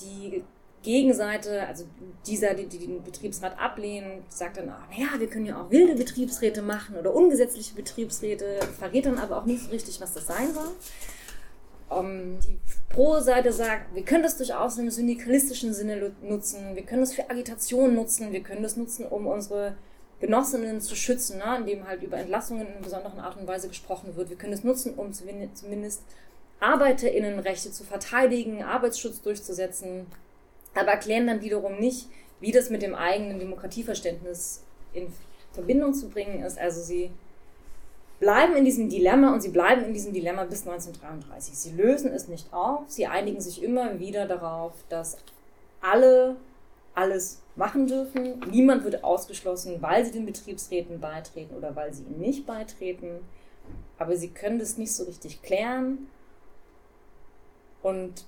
die 0.00 0.44
Gegenseite, 0.82 1.66
also 1.66 1.84
dieser, 2.26 2.54
die, 2.54 2.66
die 2.66 2.78
den 2.78 3.02
Betriebsrat 3.02 3.58
ablehnen, 3.58 4.22
sagt 4.28 4.58
dann, 4.58 4.68
ah, 4.68 4.86
naja, 4.90 5.18
wir 5.18 5.26
können 5.26 5.46
ja 5.46 5.60
auch 5.60 5.70
wilde 5.70 5.96
Betriebsräte 5.96 6.62
machen 6.62 6.96
oder 6.96 7.12
ungesetzliche 7.14 7.74
Betriebsräte, 7.74 8.60
verrät 8.78 9.06
dann 9.06 9.18
aber 9.18 9.38
auch 9.38 9.46
nicht 9.46 9.64
so 9.64 9.70
richtig, 9.70 10.00
was 10.00 10.14
das 10.14 10.26
sein 10.26 10.54
soll. 10.54 10.70
Um, 11.88 12.06
ähm, 12.06 12.38
die 12.40 12.58
Pro-Seite 12.88 13.52
sagt, 13.52 13.94
wir 13.94 14.04
können 14.04 14.24
das 14.24 14.36
durchaus 14.36 14.76
im 14.78 14.90
syndikalistischen 14.90 15.72
Sinne 15.72 16.12
nutzen, 16.22 16.74
wir 16.74 16.82
können 16.82 17.02
das 17.02 17.14
für 17.14 17.30
Agitation 17.30 17.94
nutzen, 17.94 18.32
wir 18.32 18.42
können 18.42 18.62
das 18.62 18.76
nutzen, 18.76 19.06
um 19.06 19.26
unsere 19.26 19.76
Genossinnen 20.20 20.80
zu 20.80 20.96
schützen, 20.96 21.38
ne, 21.38 21.58
indem 21.58 21.86
halt 21.86 22.02
über 22.02 22.16
Entlassungen 22.16 22.66
in 22.66 22.72
einer 22.72 22.82
besonderen 22.82 23.20
Art 23.20 23.36
und 23.36 23.46
Weise 23.46 23.68
gesprochen 23.68 24.16
wird. 24.16 24.30
Wir 24.30 24.36
können 24.36 24.54
es 24.54 24.64
nutzen, 24.64 24.94
um 24.94 25.12
zumindest 25.12 26.02
ArbeiterInnenrechte 26.60 27.70
zu 27.70 27.84
verteidigen, 27.84 28.62
Arbeitsschutz 28.62 29.20
durchzusetzen, 29.20 30.06
aber 30.74 30.92
erklären 30.92 31.26
dann 31.26 31.42
wiederum 31.42 31.78
nicht, 31.78 32.08
wie 32.40 32.52
das 32.52 32.70
mit 32.70 32.82
dem 32.82 32.94
eigenen 32.94 33.38
Demokratieverständnis 33.38 34.62
in 34.92 35.12
Verbindung 35.52 35.94
zu 35.94 36.08
bringen 36.08 36.42
ist. 36.42 36.58
Also 36.58 36.82
sie 36.82 37.10
bleiben 38.18 38.56
in 38.56 38.64
diesem 38.64 38.88
Dilemma 38.88 39.32
und 39.32 39.42
sie 39.42 39.50
bleiben 39.50 39.84
in 39.84 39.92
diesem 39.92 40.12
Dilemma 40.12 40.44
bis 40.44 40.66
1933. 40.66 41.56
Sie 41.56 41.72
lösen 41.72 42.12
es 42.12 42.28
nicht 42.28 42.52
auf, 42.52 42.84
sie 42.88 43.06
einigen 43.06 43.40
sich 43.40 43.62
immer 43.62 43.98
wieder 43.98 44.26
darauf, 44.26 44.72
dass 44.88 45.18
alle 45.80 46.36
alles 46.96 47.42
machen 47.56 47.86
dürfen. 47.86 48.40
Niemand 48.50 48.82
wird 48.84 49.04
ausgeschlossen, 49.04 49.80
weil 49.80 50.04
sie 50.04 50.12
den 50.12 50.24
Betriebsräten 50.24 50.98
beitreten 50.98 51.54
oder 51.54 51.76
weil 51.76 51.92
sie 51.92 52.04
ihnen 52.04 52.20
nicht 52.20 52.46
beitreten. 52.46 53.20
Aber 53.98 54.16
sie 54.16 54.30
können 54.30 54.58
das 54.58 54.78
nicht 54.78 54.94
so 54.94 55.04
richtig 55.04 55.42
klären. 55.42 56.08
Und 57.82 58.24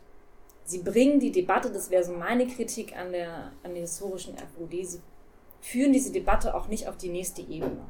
sie 0.64 0.80
bringen 0.80 1.18
die 1.18 1.32
Debatte, 1.32 1.70
das 1.70 1.90
wäre 1.90 2.04
so 2.04 2.12
meine 2.12 2.46
Kritik 2.46 2.94
an 2.94 3.12
der, 3.12 3.52
an 3.62 3.72
der 3.72 3.82
historischen 3.82 4.36
FUD, 4.36 4.86
sie 4.86 5.00
führen 5.60 5.92
diese 5.92 6.12
Debatte 6.12 6.54
auch 6.54 6.68
nicht 6.68 6.88
auf 6.88 6.96
die 6.98 7.08
nächste 7.08 7.40
Ebene. 7.42 7.80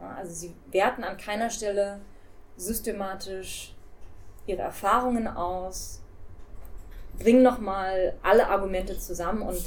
Also 0.00 0.32
sie 0.32 0.54
werten 0.70 1.04
an 1.04 1.16
keiner 1.16 1.50
Stelle 1.50 2.00
systematisch 2.56 3.74
ihre 4.46 4.62
Erfahrungen 4.62 5.26
aus, 5.26 6.00
bringen 7.18 7.42
nochmal 7.42 8.14
alle 8.22 8.48
Argumente 8.48 8.98
zusammen 8.98 9.42
und 9.42 9.62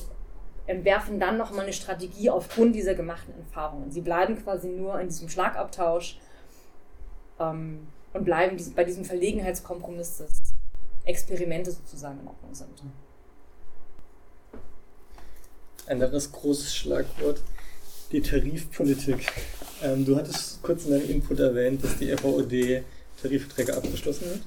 entwerfen 0.67 1.19
dann 1.19 1.37
nochmal 1.37 1.61
eine 1.61 1.73
Strategie 1.73 2.29
aufgrund 2.29 2.75
dieser 2.75 2.93
gemachten 2.93 3.33
Erfahrungen. 3.39 3.89
Sie 3.91 4.01
bleiben 4.01 4.41
quasi 4.43 4.67
nur 4.67 4.99
in 4.99 5.07
diesem 5.07 5.29
Schlagabtausch 5.29 6.19
ähm, 7.39 7.87
und 8.13 8.25
bleiben 8.25 8.57
bei 8.75 8.83
diesem 8.83 9.05
Verlegenheitskompromiss 9.05 10.17
des 10.17 10.31
Experimente 11.05 11.71
sozusagen 11.71 12.19
in 12.19 12.27
Ordnung 12.27 12.53
sind. 12.53 12.83
Ein 15.87 16.01
anderes 16.01 16.33
großes 16.33 16.75
Schlagwort, 16.75 17.41
die 18.11 18.21
Tarifpolitik. 18.21 19.31
Ähm, 19.83 20.05
du 20.05 20.15
hattest 20.15 20.61
kurz 20.61 20.85
in 20.85 20.91
deinem 20.91 21.09
Input 21.09 21.39
erwähnt, 21.39 21.83
dass 21.83 21.97
die 21.97 22.15
FAOD 22.15 22.83
Tarifverträge 23.21 23.75
abgeschlossen 23.75 24.29
hat. 24.31 24.41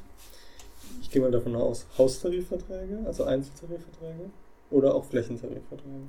Ich 1.02 1.10
gehe 1.10 1.20
mal 1.22 1.30
davon 1.30 1.56
aus, 1.56 1.86
Haustarifverträge, 1.98 3.00
also 3.04 3.24
Einzeltarifverträge 3.24 4.30
oder 4.70 4.94
auch 4.94 5.04
Flächentarifverträge. 5.04 6.08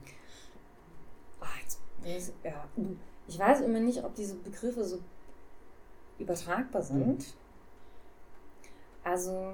Jetzt, 2.03 2.33
ja. 2.43 2.67
Ich 3.27 3.37
weiß 3.37 3.61
immer 3.61 3.79
nicht, 3.79 4.03
ob 4.03 4.15
diese 4.15 4.35
Begriffe 4.35 4.83
so 4.83 4.99
übertragbar 6.17 6.81
sind. 6.81 7.19
Mhm. 7.19 7.25
Also 9.03 9.53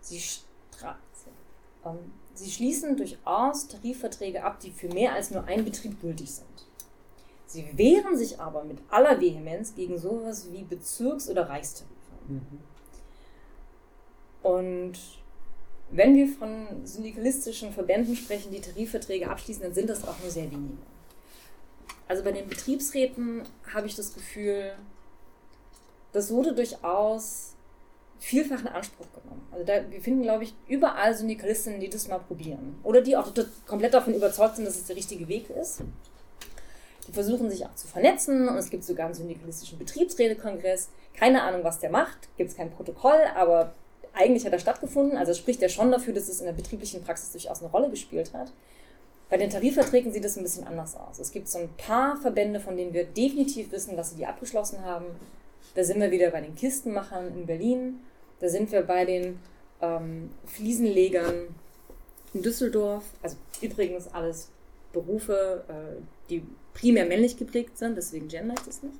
Sie, 0.00 0.20
ähm, 1.84 1.98
sie 2.34 2.50
schließen 2.50 2.96
durchaus 2.96 3.68
Tarifverträge 3.68 4.42
ab, 4.42 4.60
die 4.60 4.70
für 4.70 4.88
mehr 4.88 5.12
als 5.12 5.30
nur 5.30 5.44
einen 5.44 5.64
Betrieb 5.64 6.00
gültig 6.00 6.30
sind. 6.30 6.46
Sie 7.50 7.66
wehren 7.76 8.16
sich 8.16 8.38
aber 8.38 8.62
mit 8.62 8.78
aller 8.90 9.20
Vehemenz 9.20 9.74
gegen 9.74 9.98
sowas 9.98 10.46
wie 10.52 10.62
Bezirks- 10.62 11.28
oder 11.28 11.48
Reichstarife. 11.48 11.90
Mhm. 12.28 12.60
Und 14.44 14.92
wenn 15.90 16.14
wir 16.14 16.28
von 16.28 16.86
syndikalistischen 16.86 17.72
Verbänden 17.72 18.14
sprechen, 18.14 18.52
die 18.52 18.60
Tarifverträge 18.60 19.28
abschließen, 19.28 19.64
dann 19.64 19.74
sind 19.74 19.90
das 19.90 20.06
auch 20.06 20.14
nur 20.20 20.30
sehr 20.30 20.48
wenige. 20.48 20.78
Also 22.06 22.22
bei 22.22 22.30
den 22.30 22.48
Betriebsräten 22.48 23.42
habe 23.74 23.88
ich 23.88 23.96
das 23.96 24.14
Gefühl, 24.14 24.72
das 26.12 26.30
wurde 26.30 26.54
durchaus 26.54 27.54
vielfach 28.20 28.60
in 28.60 28.68
Anspruch 28.68 29.06
genommen. 29.12 29.44
Also 29.50 29.64
da, 29.64 29.90
wir 29.90 30.00
finden, 30.00 30.22
glaube 30.22 30.44
ich, 30.44 30.54
überall 30.68 31.16
Syndikalistinnen, 31.16 31.80
die 31.80 31.88
das 31.88 32.06
mal 32.06 32.20
probieren. 32.20 32.78
Oder 32.84 33.00
die 33.00 33.16
auch 33.16 33.32
komplett 33.66 33.94
davon 33.94 34.14
überzeugt 34.14 34.54
sind, 34.54 34.66
dass 34.66 34.76
es 34.76 34.84
der 34.84 34.94
richtige 34.94 35.26
Weg 35.26 35.50
ist. 35.50 35.82
Versuchen 37.12 37.50
sich 37.50 37.64
auch 37.64 37.74
zu 37.74 37.86
vernetzen 37.86 38.48
und 38.48 38.56
es 38.56 38.70
gibt 38.70 38.84
sogar 38.84 39.06
einen 39.06 39.14
syndikalistischen 39.14 39.78
Betriebsrätekongress. 39.78 40.88
Keine 41.14 41.42
Ahnung, 41.42 41.64
was 41.64 41.80
der 41.80 41.90
macht, 41.90 42.28
gibt 42.36 42.50
es 42.50 42.56
kein 42.56 42.70
Protokoll, 42.70 43.20
aber 43.34 43.72
eigentlich 44.12 44.44
hat 44.44 44.52
er 44.52 44.58
stattgefunden. 44.58 45.16
Also 45.16 45.34
spricht 45.34 45.62
er 45.62 45.68
schon 45.68 45.90
dafür, 45.90 46.14
dass 46.14 46.28
es 46.28 46.40
in 46.40 46.46
der 46.46 46.52
betrieblichen 46.52 47.02
Praxis 47.02 47.32
durchaus 47.32 47.60
eine 47.60 47.70
Rolle 47.70 47.90
gespielt 47.90 48.32
hat. 48.34 48.52
Bei 49.28 49.36
den 49.36 49.50
Tarifverträgen 49.50 50.12
sieht 50.12 50.24
es 50.24 50.36
ein 50.36 50.42
bisschen 50.42 50.66
anders 50.66 50.96
aus. 50.96 51.20
Es 51.20 51.30
gibt 51.30 51.48
so 51.48 51.58
ein 51.58 51.68
paar 51.76 52.16
Verbände, 52.16 52.58
von 52.58 52.76
denen 52.76 52.92
wir 52.92 53.04
definitiv 53.04 53.70
wissen, 53.70 53.96
dass 53.96 54.10
sie 54.10 54.16
die 54.16 54.26
abgeschlossen 54.26 54.84
haben. 54.84 55.06
Da 55.74 55.84
sind 55.84 56.00
wir 56.00 56.10
wieder 56.10 56.30
bei 56.30 56.40
den 56.40 56.56
Kistenmachern 56.56 57.28
in 57.28 57.46
Berlin. 57.46 58.00
Da 58.40 58.48
sind 58.48 58.72
wir 58.72 58.82
bei 58.82 59.04
den 59.04 59.38
ähm, 59.80 60.30
Fliesenlegern 60.46 61.54
in 62.34 62.42
Düsseldorf. 62.42 63.04
Also 63.22 63.36
übrigens 63.60 64.08
alles 64.12 64.48
Berufe, 64.92 65.64
äh, 65.68 66.02
die 66.28 66.42
primär 66.80 67.04
männlich 67.06 67.36
geprägt 67.36 67.78
sind, 67.78 67.96
deswegen 67.96 68.28
gender 68.28 68.54
ich 68.54 68.64
das 68.64 68.82
nicht. 68.82 68.96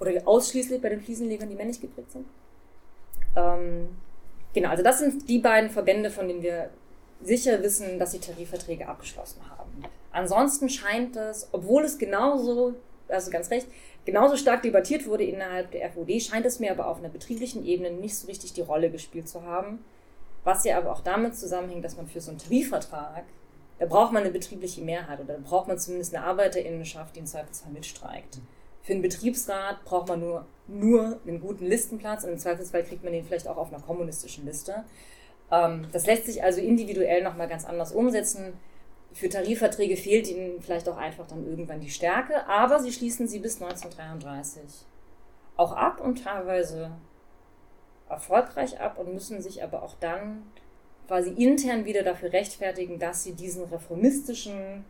Oder 0.00 0.12
ausschließlich 0.26 0.80
bei 0.80 0.88
den 0.88 1.00
Fliesenlegern, 1.00 1.48
die 1.48 1.54
männlich 1.54 1.80
geprägt 1.80 2.12
sind. 2.12 2.26
Ähm, 3.36 3.88
genau, 4.52 4.70
also 4.70 4.82
das 4.82 4.98
sind 4.98 5.28
die 5.28 5.38
beiden 5.38 5.70
Verbände, 5.70 6.10
von 6.10 6.28
denen 6.28 6.42
wir 6.42 6.70
sicher 7.22 7.62
wissen, 7.62 7.98
dass 7.98 8.12
sie 8.12 8.18
Tarifverträge 8.18 8.86
abgeschlossen 8.86 9.40
haben. 9.48 9.84
Ansonsten 10.12 10.68
scheint 10.68 11.16
es, 11.16 11.48
obwohl 11.52 11.84
es 11.84 11.98
genauso, 11.98 12.74
also 13.08 13.30
ganz 13.30 13.50
recht, 13.50 13.66
genauso 14.04 14.36
stark 14.36 14.62
debattiert 14.62 15.06
wurde 15.06 15.24
innerhalb 15.24 15.70
der 15.70 15.90
FOD, 15.90 16.22
scheint 16.22 16.46
es 16.46 16.60
mir 16.60 16.70
aber 16.70 16.86
auf 16.86 16.98
einer 16.98 17.08
betrieblichen 17.08 17.64
Ebene 17.64 17.90
nicht 17.90 18.16
so 18.16 18.26
richtig 18.26 18.52
die 18.52 18.60
Rolle 18.60 18.90
gespielt 18.90 19.28
zu 19.28 19.42
haben. 19.42 19.84
Was 20.44 20.64
ja 20.64 20.76
aber 20.76 20.92
auch 20.92 21.00
damit 21.00 21.36
zusammenhängt, 21.36 21.84
dass 21.84 21.96
man 21.96 22.06
für 22.06 22.20
so 22.20 22.30
einen 22.30 22.38
Tarifvertrag, 22.38 23.24
da 23.78 23.86
braucht 23.86 24.12
man 24.12 24.22
eine 24.22 24.32
betriebliche 24.32 24.82
Mehrheit 24.82 25.20
oder 25.20 25.34
da 25.34 25.40
braucht 25.42 25.68
man 25.68 25.78
zumindest 25.78 26.14
eine 26.14 26.24
Arbeiterinnenschaft, 26.24 27.14
die 27.16 27.20
im 27.20 27.26
Zweifelsfall 27.26 27.72
mitstreikt. 27.72 28.38
Für 28.82 28.92
einen 28.92 29.02
Betriebsrat 29.02 29.84
braucht 29.84 30.08
man 30.08 30.20
nur, 30.20 30.46
nur 30.68 31.18
einen 31.26 31.40
guten 31.40 31.66
Listenplatz 31.66 32.24
und 32.24 32.30
im 32.30 32.38
Zweifelsfall 32.38 32.84
kriegt 32.84 33.02
man 33.02 33.12
den 33.12 33.24
vielleicht 33.24 33.48
auch 33.48 33.56
auf 33.56 33.72
einer 33.72 33.82
kommunistischen 33.82 34.44
Liste. 34.44 34.84
Ähm, 35.50 35.86
das 35.92 36.06
lässt 36.06 36.26
sich 36.26 36.42
also 36.42 36.60
individuell 36.60 37.22
nochmal 37.22 37.48
ganz 37.48 37.64
anders 37.64 37.92
umsetzen 37.92 38.54
für 39.14 39.28
Tarifverträge 39.28 39.96
fehlt 39.96 40.28
ihnen 40.28 40.60
vielleicht 40.60 40.88
auch 40.88 40.96
einfach 40.96 41.26
dann 41.26 41.46
irgendwann 41.46 41.80
die 41.80 41.90
Stärke, 41.90 42.46
aber 42.48 42.80
sie 42.80 42.92
schließen 42.92 43.28
sie 43.28 43.38
bis 43.38 43.62
1933 43.62 44.86
auch 45.56 45.72
ab 45.72 46.00
und 46.00 46.24
teilweise 46.24 46.90
erfolgreich 48.08 48.80
ab 48.80 48.98
und 48.98 49.14
müssen 49.14 49.40
sich 49.40 49.62
aber 49.62 49.84
auch 49.84 49.94
dann 50.00 50.42
quasi 51.06 51.30
intern 51.30 51.84
wieder 51.84 52.02
dafür 52.02 52.32
rechtfertigen, 52.32 52.98
dass 52.98 53.24
sie 53.24 53.32
diesen 53.32 53.64
reformistischen 53.64 54.84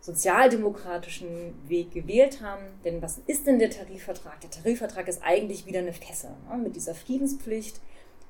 sozialdemokratischen 0.00 1.54
Weg 1.68 1.92
gewählt 1.92 2.40
haben. 2.42 2.64
Denn 2.84 3.00
was 3.00 3.20
ist 3.26 3.46
denn 3.46 3.58
der 3.58 3.70
Tarifvertrag? 3.70 4.40
Der 4.40 4.50
Tarifvertrag 4.50 5.06
ist 5.08 5.22
eigentlich 5.22 5.64
wieder 5.64 5.78
eine 5.78 5.92
Fessel. 5.92 6.30
Ne? 6.50 6.58
Mit 6.58 6.74
dieser 6.76 6.94
Friedenspflicht 6.94 7.80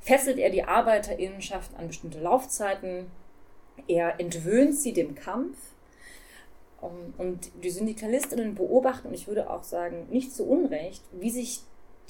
fesselt 0.01 0.39
er 0.39 0.51
die 0.51 0.65
Arbeiterinnenschaft 0.65 1.75
an 1.77 1.89
bestimmte 1.89 2.21
Laufzeiten. 2.21 3.07
Er 3.89 4.21
entwöhnt 4.21 4.77
sie 4.77 4.93
dem 4.93 5.15
Kampf. 5.15 5.57
Und 6.81 7.53
die 7.63 7.71
Syndikalistinnen 7.71 8.57
beobachten, 8.57 9.09
und 9.09 9.15
ich 9.15 9.29
würde 9.29 9.49
auch 9.49 9.63
sagen, 9.63 10.09
nicht 10.11 10.35
zu 10.35 10.45
Unrecht, 10.45 11.03
wie 11.13 11.31
sich 11.31 11.61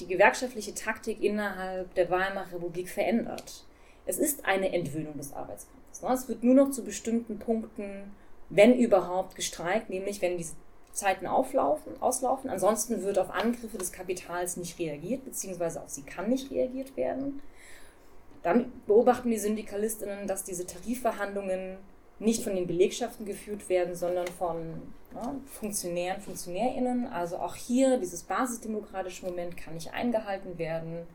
die 0.01 0.07
gewerkschaftliche 0.07 0.75
Taktik 0.75 1.23
innerhalb 1.23 1.95
der 1.95 2.09
Weimarer 2.09 2.55
Republik 2.55 2.89
verändert. 2.89 3.65
Es 4.07 4.19
ist 4.19 4.45
eine 4.45 4.73
Entwöhnung 4.73 5.17
des 5.17 5.33
Arbeitskampfes. 5.33 6.03
Ne? 6.03 6.13
Es 6.13 6.29
wird 6.29 6.43
nur 6.43 6.55
noch 6.55 6.71
zu 6.71 6.85
bestimmten 6.85 7.39
Punkten 7.39 8.13
wenn 8.55 8.77
überhaupt, 8.79 9.35
gestreikt, 9.35 9.89
nämlich 9.89 10.21
wenn 10.21 10.37
diese 10.37 10.55
Zeiten 10.93 11.27
auflaufen, 11.27 11.95
auslaufen. 12.01 12.51
Ansonsten 12.51 13.03
wird 13.03 13.19
auf 13.19 13.31
Angriffe 13.31 13.79
des 13.79 13.93
Kapitals 13.93 14.59
nicht 14.59 14.79
reagiert, 14.79 15.25
beziehungsweise 15.25 15.81
auf 15.81 15.89
sie 15.89 16.03
kann 16.03 16.29
nicht 16.29 16.51
reagiert 16.51 16.97
werden. 16.97 17.41
Dann 18.43 18.71
beobachten 18.87 19.31
die 19.31 19.39
Syndikalistinnen, 19.39 20.27
dass 20.27 20.45
diese 20.45 20.67
Tarifverhandlungen 20.67 21.79
nicht 22.19 22.43
von 22.43 22.55
den 22.55 22.67
Belegschaften 22.67 23.25
geführt 23.25 23.69
werden, 23.69 23.95
sondern 23.95 24.27
von 24.27 24.83
ja, 25.15 25.35
Funktionären, 25.47 26.21
Funktionärinnen. 26.21 27.07
Also 27.07 27.39
auch 27.39 27.55
hier 27.55 27.97
dieses 27.97 28.25
basisdemokratische 28.25 29.25
Moment 29.25 29.57
kann 29.57 29.75
nicht 29.75 29.95
eingehalten 29.95 30.59
werden. 30.59 31.07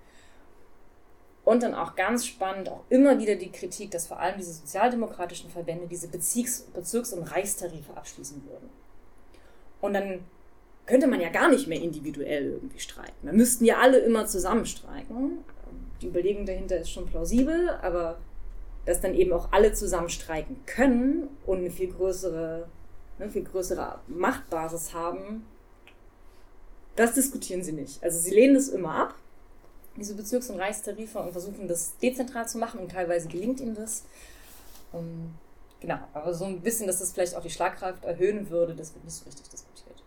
Und 1.48 1.64
dann 1.64 1.76
auch 1.76 1.96
ganz 1.96 2.26
spannend, 2.26 2.68
auch 2.68 2.84
immer 2.90 3.20
wieder 3.20 3.36
die 3.36 3.50
Kritik, 3.50 3.92
dass 3.92 4.06
vor 4.06 4.20
allem 4.20 4.36
diese 4.38 4.52
sozialdemokratischen 4.52 5.50
Verbände 5.50 5.88
diese 5.88 6.10
Bezirks-, 6.10 6.68
Bezirks 6.74 7.14
und 7.14 7.24
Reichstarife 7.24 7.96
abschließen 7.96 8.44
würden. 8.50 8.70
Und 9.80 9.94
dann 9.94 10.26
könnte 10.86 11.08
man 11.08 11.22
ja 11.22 11.30
gar 11.30 11.50
nicht 11.50 11.66
mehr 11.70 11.80
individuell 11.82 12.52
irgendwie 12.52 12.82
streiken. 12.82 13.16
Wir 13.22 13.32
müssten 13.32 13.64
ja 13.64 13.78
alle 13.78 14.00
immer 14.00 14.26
zusammen 14.26 14.66
streiken. 14.66 15.38
Die 16.02 16.08
Überlegung 16.08 16.46
dahinter 16.46 16.80
ist 16.80 16.92
schon 16.92 17.06
plausibel, 17.06 17.70
aber 17.82 18.18
dass 18.86 19.00
dann 19.00 19.14
eben 19.14 19.32
auch 19.32 19.54
alle 19.54 19.72
zusammen 19.72 20.10
streiken 20.10 20.58
können 20.66 21.30
und 21.46 21.60
eine 21.60 21.72
viel 21.72 21.94
größere, 21.94 22.68
eine 23.20 23.30
viel 23.30 23.46
größere 23.46 24.02
Machtbasis 24.08 24.94
haben, 24.94 25.46
das 26.98 27.14
diskutieren 27.14 27.64
sie 27.64 27.72
nicht. 27.72 28.04
Also 28.04 28.20
sie 28.20 28.32
lehnen 28.32 28.58
es 28.58 28.68
immer 28.68 28.96
ab 28.96 29.16
diese 29.98 30.16
Bezirks- 30.16 30.50
und 30.50 30.60
Reichstarife 30.60 31.20
und 31.20 31.32
versuchen 31.32 31.68
das 31.68 31.98
dezentral 31.98 32.48
zu 32.48 32.58
machen 32.58 32.80
und 32.80 32.92
teilweise 32.92 33.28
gelingt 33.28 33.60
ihnen 33.60 33.76
das. 33.76 34.04
Um, 34.92 35.00
ähm, 35.00 35.34
genau, 35.80 36.00
aber 36.14 36.34
so 36.34 36.46
ein 36.46 36.62
bisschen, 36.62 36.88
dass 36.88 37.00
das 37.00 37.12
vielleicht 37.12 37.36
auch 37.36 37.42
die 37.42 37.50
Schlagkraft 37.50 38.06
erhöhen 38.06 38.50
würde, 38.50 38.74
das 38.76 38.94
wird 38.94 39.04
nicht 39.04 39.16
so 39.16 39.26
richtig 39.26 39.50
diskutiert. 39.50 40.04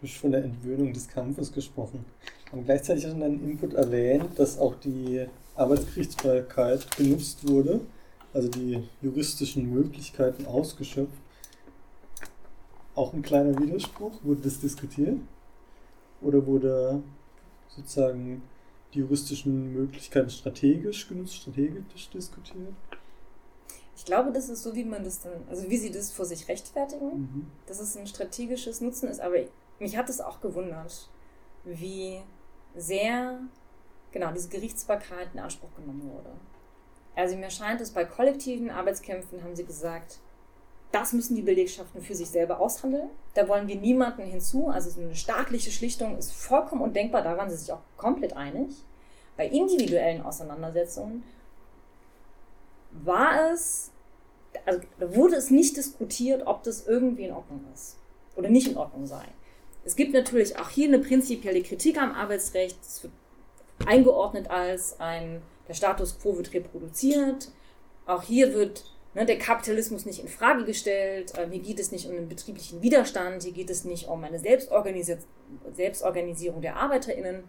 Du 0.00 0.06
hast 0.06 0.16
von 0.16 0.30
der 0.30 0.44
Entwöhnung 0.44 0.92
des 0.92 1.08
Kampfes 1.08 1.52
gesprochen. 1.52 2.04
Und 2.52 2.64
gleichzeitig 2.64 3.04
hast 3.04 3.12
du 3.12 3.16
in 3.16 3.20
deinem 3.20 3.50
Input 3.50 3.74
erwähnt, 3.74 4.38
dass 4.38 4.58
auch 4.58 4.74
die 4.76 5.26
Arbeitsgerichtsbarkeit 5.56 6.96
genutzt 6.96 7.46
wurde, 7.46 7.80
also 8.32 8.48
die 8.48 8.88
juristischen 9.02 9.70
Möglichkeiten 9.72 10.46
ausgeschöpft. 10.46 11.12
Auch 12.94 13.12
ein 13.12 13.22
kleiner 13.22 13.58
Widerspruch, 13.58 14.12
wurde 14.22 14.42
das 14.42 14.60
diskutiert? 14.60 15.18
Oder 16.20 16.46
wurde 16.46 17.02
sozusagen 17.68 18.42
die 18.92 18.98
juristischen 18.98 19.72
Möglichkeiten 19.72 20.30
strategisch 20.30 21.08
genutzt, 21.08 21.36
strategisch 21.36 22.10
diskutiert? 22.10 22.74
Ich 23.96 24.04
glaube, 24.04 24.32
das 24.32 24.48
ist 24.48 24.62
so, 24.62 24.74
wie 24.74 24.84
man 24.84 25.04
das 25.04 25.20
dann, 25.20 25.32
also 25.48 25.68
wie 25.68 25.76
sie 25.76 25.90
das 25.90 26.10
vor 26.10 26.24
sich 26.24 26.48
rechtfertigen, 26.48 27.20
mhm. 27.20 27.46
dass 27.66 27.80
es 27.80 27.96
ein 27.96 28.06
strategisches 28.06 28.80
Nutzen 28.80 29.08
ist. 29.08 29.20
Aber 29.20 29.36
mich 29.78 29.96
hat 29.96 30.08
es 30.08 30.20
auch 30.20 30.40
gewundert, 30.40 31.08
wie 31.64 32.20
sehr 32.74 33.40
genau 34.12 34.32
diese 34.32 34.48
Gerichtsbarkeit 34.48 35.28
in 35.34 35.40
Anspruch 35.40 35.74
genommen 35.76 36.10
wurde. 36.10 36.30
Also 37.14 37.36
mir 37.36 37.50
scheint 37.50 37.80
es 37.80 37.90
bei 37.90 38.04
kollektiven 38.04 38.70
Arbeitskämpfen 38.70 39.42
haben 39.42 39.56
sie 39.56 39.64
gesagt, 39.64 40.20
das 40.92 41.12
müssen 41.12 41.36
die 41.36 41.42
Belegschaften 41.42 42.02
für 42.02 42.14
sich 42.14 42.28
selber 42.28 42.58
aushandeln. 42.58 43.10
Da 43.34 43.46
wollen 43.46 43.68
wir 43.68 43.76
niemanden 43.76 44.22
hinzu. 44.22 44.68
Also 44.68 44.90
so 44.90 45.00
eine 45.00 45.14
staatliche 45.14 45.70
Schlichtung 45.70 46.18
ist 46.18 46.32
vollkommen 46.32 46.82
undenkbar. 46.82 47.22
Da 47.22 47.36
waren 47.36 47.48
sie 47.48 47.56
sich 47.56 47.72
auch 47.72 47.82
komplett 47.96 48.36
einig. 48.36 48.84
Bei 49.36 49.46
individuellen 49.46 50.22
Auseinandersetzungen 50.22 51.22
war 52.90 53.52
es, 53.52 53.92
also 54.66 54.80
wurde 54.98 55.36
es 55.36 55.50
nicht 55.50 55.76
diskutiert, 55.76 56.46
ob 56.46 56.64
das 56.64 56.86
irgendwie 56.86 57.24
in 57.24 57.32
Ordnung 57.32 57.64
ist 57.72 57.96
oder 58.34 58.48
nicht 58.48 58.68
in 58.68 58.76
Ordnung 58.76 59.06
sei. 59.06 59.24
Es 59.84 59.96
gibt 59.96 60.12
natürlich 60.12 60.58
auch 60.58 60.70
hier 60.70 60.88
eine 60.88 60.98
prinzipielle 60.98 61.62
Kritik 61.62 62.00
am 62.00 62.12
Arbeitsrecht. 62.12 62.78
Es 62.82 63.02
wird 63.02 63.12
eingeordnet 63.86 64.50
als 64.50 64.98
ein, 65.00 65.40
der 65.68 65.74
Status 65.74 66.18
quo 66.18 66.36
wird 66.36 66.52
reproduziert. 66.52 67.50
Auch 68.06 68.22
hier 68.22 68.52
wird 68.52 68.84
ne, 69.14 69.26
der 69.26 69.38
Kapitalismus 69.38 70.06
nicht 70.06 70.20
in 70.20 70.28
Frage 70.28 70.64
gestellt. 70.64 71.36
Äh, 71.36 71.48
hier 71.50 71.60
geht 71.60 71.80
es 71.80 71.92
nicht 71.92 72.06
um 72.06 72.16
einen 72.16 72.28
betrieblichen 72.28 72.82
Widerstand, 72.82 73.42
hier 73.42 73.52
geht 73.52 73.70
es 73.70 73.84
nicht 73.84 74.08
um 74.08 74.22
eine 74.24 74.38
Selbstorganisi 74.38 75.16
Selbstorganisierung 75.74 76.60
der 76.60 76.76
ArbeiterInnen. 76.76 77.44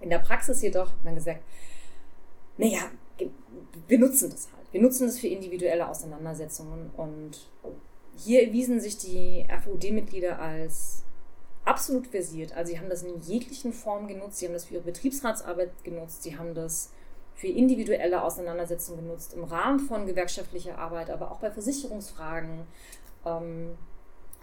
In 0.00 0.10
der 0.10 0.18
Praxis 0.18 0.62
jedoch 0.62 0.90
hat 0.90 1.04
man 1.04 1.14
gesagt, 1.14 1.42
naja, 2.56 2.90
wir 3.86 3.98
nutzen 3.98 4.30
das 4.30 4.48
halt. 4.52 4.66
Wir 4.72 4.80
nutzen 4.80 5.06
das 5.06 5.18
für 5.18 5.28
individuelle 5.28 5.88
Auseinandersetzungen 5.88 6.90
und 6.96 7.48
hier 8.16 8.46
erwiesen 8.46 8.80
sich 8.80 8.98
die 8.98 9.46
FUD-Mitglieder 9.64 10.38
als 10.38 11.04
absolut 11.64 12.06
versiert. 12.06 12.52
Also 12.56 12.72
sie 12.72 12.78
haben 12.78 12.88
das 12.88 13.02
in 13.02 13.20
jeglichen 13.20 13.72
Formen 13.72 14.08
genutzt, 14.08 14.38
sie 14.38 14.46
haben 14.46 14.52
das 14.52 14.64
für 14.64 14.74
ihre 14.74 14.82
Betriebsratsarbeit 14.82 15.70
genutzt, 15.84 16.22
sie 16.22 16.36
haben 16.36 16.54
das 16.54 16.90
für 17.40 17.46
individuelle 17.46 18.22
Auseinandersetzungen 18.22 19.00
genutzt, 19.00 19.32
im 19.32 19.44
Rahmen 19.44 19.80
von 19.80 20.04
gewerkschaftlicher 20.04 20.76
Arbeit, 20.76 21.08
aber 21.08 21.30
auch 21.30 21.38
bei 21.38 21.50
Versicherungsfragen, 21.50 22.66
ähm, 23.24 23.78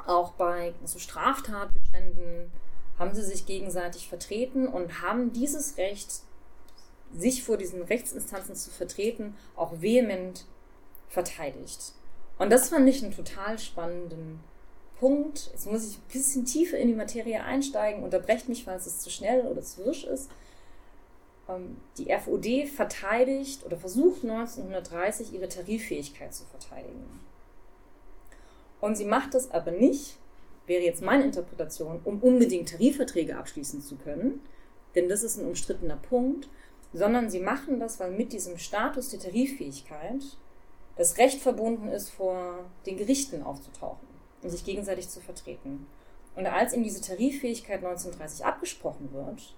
auch 0.07 0.31
bei 0.31 0.73
so 0.83 0.97
Straftatbeständen 0.97 2.51
haben 2.97 3.13
sie 3.13 3.21
sich 3.21 3.45
gegenseitig 3.45 4.09
vertreten 4.09 4.67
und 4.67 5.03
haben 5.03 5.31
dieses 5.31 5.77
Recht, 5.77 6.21
sich 7.13 7.43
vor 7.43 7.57
diesen 7.57 7.83
Rechtsinstanzen 7.83 8.55
zu 8.55 8.71
vertreten, 8.71 9.35
auch 9.55 9.79
vehement 9.79 10.45
verteidigt. 11.07 11.93
Und 12.39 12.51
das 12.51 12.69
fand 12.69 12.89
ich 12.89 13.03
einen 13.03 13.15
total 13.15 13.59
spannenden 13.59 14.39
Punkt. 14.99 15.51
Jetzt 15.51 15.71
muss 15.71 15.87
ich 15.87 15.97
ein 15.97 16.11
bisschen 16.11 16.45
tiefer 16.45 16.77
in 16.77 16.87
die 16.87 16.95
Materie 16.95 17.43
einsteigen. 17.43 18.03
Unterbrecht 18.03 18.49
mich, 18.49 18.63
falls 18.63 18.87
es 18.87 18.99
zu 18.99 19.11
schnell 19.11 19.41
oder 19.41 19.61
zu 19.61 19.85
wirsch 19.85 20.03
ist. 20.05 20.31
Ähm, 21.49 21.77
die 21.97 22.13
FOD 22.13 22.67
verteidigt 22.67 23.65
oder 23.65 23.77
versucht 23.77 24.23
1930 24.23 25.33
ihre 25.33 25.47
Tariffähigkeit 25.47 26.33
zu 26.33 26.45
verteidigen. 26.45 27.19
Und 28.79 28.95
sie 28.95 29.05
macht 29.05 29.33
das 29.33 29.51
aber 29.51 29.71
nicht, 29.71 30.17
wäre 30.67 30.83
jetzt 30.83 31.01
meine 31.01 31.23
Interpretation, 31.23 31.99
um 32.03 32.21
unbedingt 32.21 32.69
Tarifverträge 32.69 33.37
abschließen 33.37 33.81
zu 33.81 33.95
können, 33.95 34.41
denn 34.95 35.09
das 35.09 35.23
ist 35.23 35.37
ein 35.37 35.47
umstrittener 35.47 35.97
Punkt, 35.97 36.49
sondern 36.93 37.29
sie 37.29 37.39
machen 37.39 37.79
das, 37.79 37.99
weil 37.99 38.11
mit 38.11 38.33
diesem 38.33 38.57
Status 38.57 39.09
der 39.09 39.19
Tariffähigkeit 39.19 40.23
das 40.95 41.17
Recht 41.17 41.41
verbunden 41.41 41.89
ist, 41.89 42.09
vor 42.09 42.65
den 42.85 42.97
Gerichten 42.97 43.43
aufzutauchen 43.43 44.07
und 44.41 44.49
sich 44.49 44.65
gegenseitig 44.65 45.09
zu 45.09 45.21
vertreten. 45.21 45.87
Und 46.35 46.45
als 46.45 46.73
ihm 46.73 46.83
diese 46.83 47.01
Tariffähigkeit 47.01 47.83
1930 47.83 48.45
abgesprochen 48.45 49.11
wird, 49.11 49.55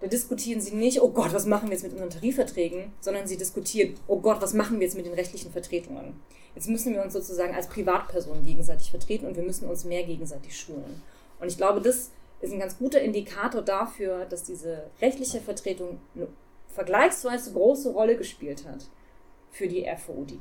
da 0.00 0.06
diskutieren 0.06 0.60
sie 0.60 0.74
nicht, 0.76 1.02
oh 1.02 1.10
Gott, 1.10 1.32
was 1.32 1.46
machen 1.46 1.68
wir 1.68 1.74
jetzt 1.74 1.82
mit 1.82 1.92
unseren 1.92 2.10
Tarifverträgen, 2.10 2.92
sondern 3.00 3.26
sie 3.26 3.36
diskutieren, 3.36 3.94
oh 4.06 4.20
Gott, 4.20 4.40
was 4.40 4.54
machen 4.54 4.78
wir 4.78 4.86
jetzt 4.86 4.96
mit 4.96 5.06
den 5.06 5.14
rechtlichen 5.14 5.50
Vertretungen. 5.50 6.20
Jetzt 6.54 6.68
müssen 6.68 6.94
wir 6.94 7.02
uns 7.02 7.12
sozusagen 7.12 7.54
als 7.54 7.68
Privatpersonen 7.68 8.44
gegenseitig 8.44 8.90
vertreten 8.90 9.26
und 9.26 9.36
wir 9.36 9.42
müssen 9.42 9.68
uns 9.68 9.84
mehr 9.84 10.04
gegenseitig 10.04 10.58
schulen. 10.58 11.02
Und 11.40 11.48
ich 11.48 11.56
glaube, 11.56 11.80
das 11.80 12.10
ist 12.40 12.52
ein 12.52 12.60
ganz 12.60 12.78
guter 12.78 13.00
Indikator 13.00 13.62
dafür, 13.62 14.24
dass 14.24 14.44
diese 14.44 14.84
rechtliche 15.00 15.40
Vertretung 15.40 15.98
eine 16.14 16.28
vergleichsweise 16.68 17.52
große 17.52 17.90
Rolle 17.90 18.16
gespielt 18.16 18.64
hat 18.66 18.86
für 19.50 19.66
die 19.66 19.84
FOD. 19.96 20.38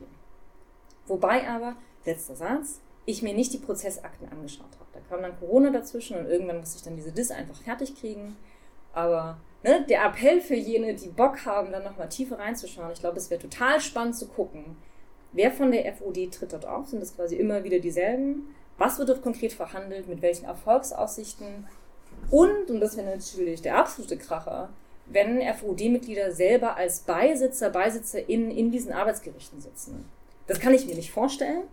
Wobei 1.08 1.48
aber, 1.50 1.76
letzter 2.06 2.36
Satz, 2.36 2.80
ich 3.06 3.24
mir 3.24 3.34
nicht 3.34 3.54
die 3.54 3.58
Prozessakten 3.58 4.30
angeschaut 4.30 4.74
habe. 4.80 4.90
Da 4.94 5.00
kam 5.10 5.22
dann 5.22 5.40
Corona 5.40 5.72
dazwischen 5.72 6.18
und 6.18 6.28
irgendwann 6.28 6.60
musste 6.60 6.78
ich 6.78 6.84
dann 6.84 6.96
diese 6.96 7.12
DIS 7.12 7.32
einfach 7.32 7.56
fertig 7.62 8.00
kriegen. 8.00 8.36
Aber 8.94 9.40
ne, 9.64 9.86
der 9.88 10.06
Appell 10.06 10.42
für 10.42 10.56
jene, 10.56 10.94
die 10.96 11.10
Bock 11.10 11.46
haben, 11.46 11.72
dann 11.72 11.84
nochmal 11.84 12.10
tiefer 12.10 12.40
reinzuschauen, 12.40 12.92
ich 12.92 13.00
glaube, 13.00 13.18
es 13.18 13.30
wäre 13.30 13.42
total 13.42 13.82
spannend 13.82 14.16
zu 14.16 14.28
gucken, 14.28 14.78
wer 15.34 15.52
von 15.52 15.72
der 15.72 15.94
FOD 15.94 16.32
tritt 16.32 16.54
dort 16.54 16.66
auf, 16.66 16.88
sind 16.88 17.02
das 17.02 17.16
quasi 17.16 17.36
immer 17.36 17.64
wieder 17.64 17.80
dieselben, 17.80 18.56
was 18.78 19.00
wird 19.00 19.10
dort 19.10 19.24
konkret 19.24 19.54
verhandelt, 19.54 20.08
mit 20.08 20.22
welchen 20.22 20.46
Erfolgsaussichten 20.46 21.68
und, 22.30 22.70
und 22.70 22.80
das 22.80 22.98
wäre 22.98 23.10
natürlich 23.10 23.62
der 23.62 23.78
absolute 23.78 24.18
Kracher, 24.18 24.70
wenn 25.06 25.42
FOD-Mitglieder 25.42 26.32
selber 26.32 26.76
als 26.76 27.00
Beisitzer, 27.00 27.70
BeisitzerInnen 27.70 28.52
in 28.52 28.72
diesen 28.72 28.92
Arbeitsgerichten 28.92 29.62
sitzen. 29.62 30.06
Das 30.48 30.60
kann 30.60 30.74
ich 30.74 30.86
mir 30.86 30.96
nicht 30.96 31.12
vorstellen. 31.12 31.64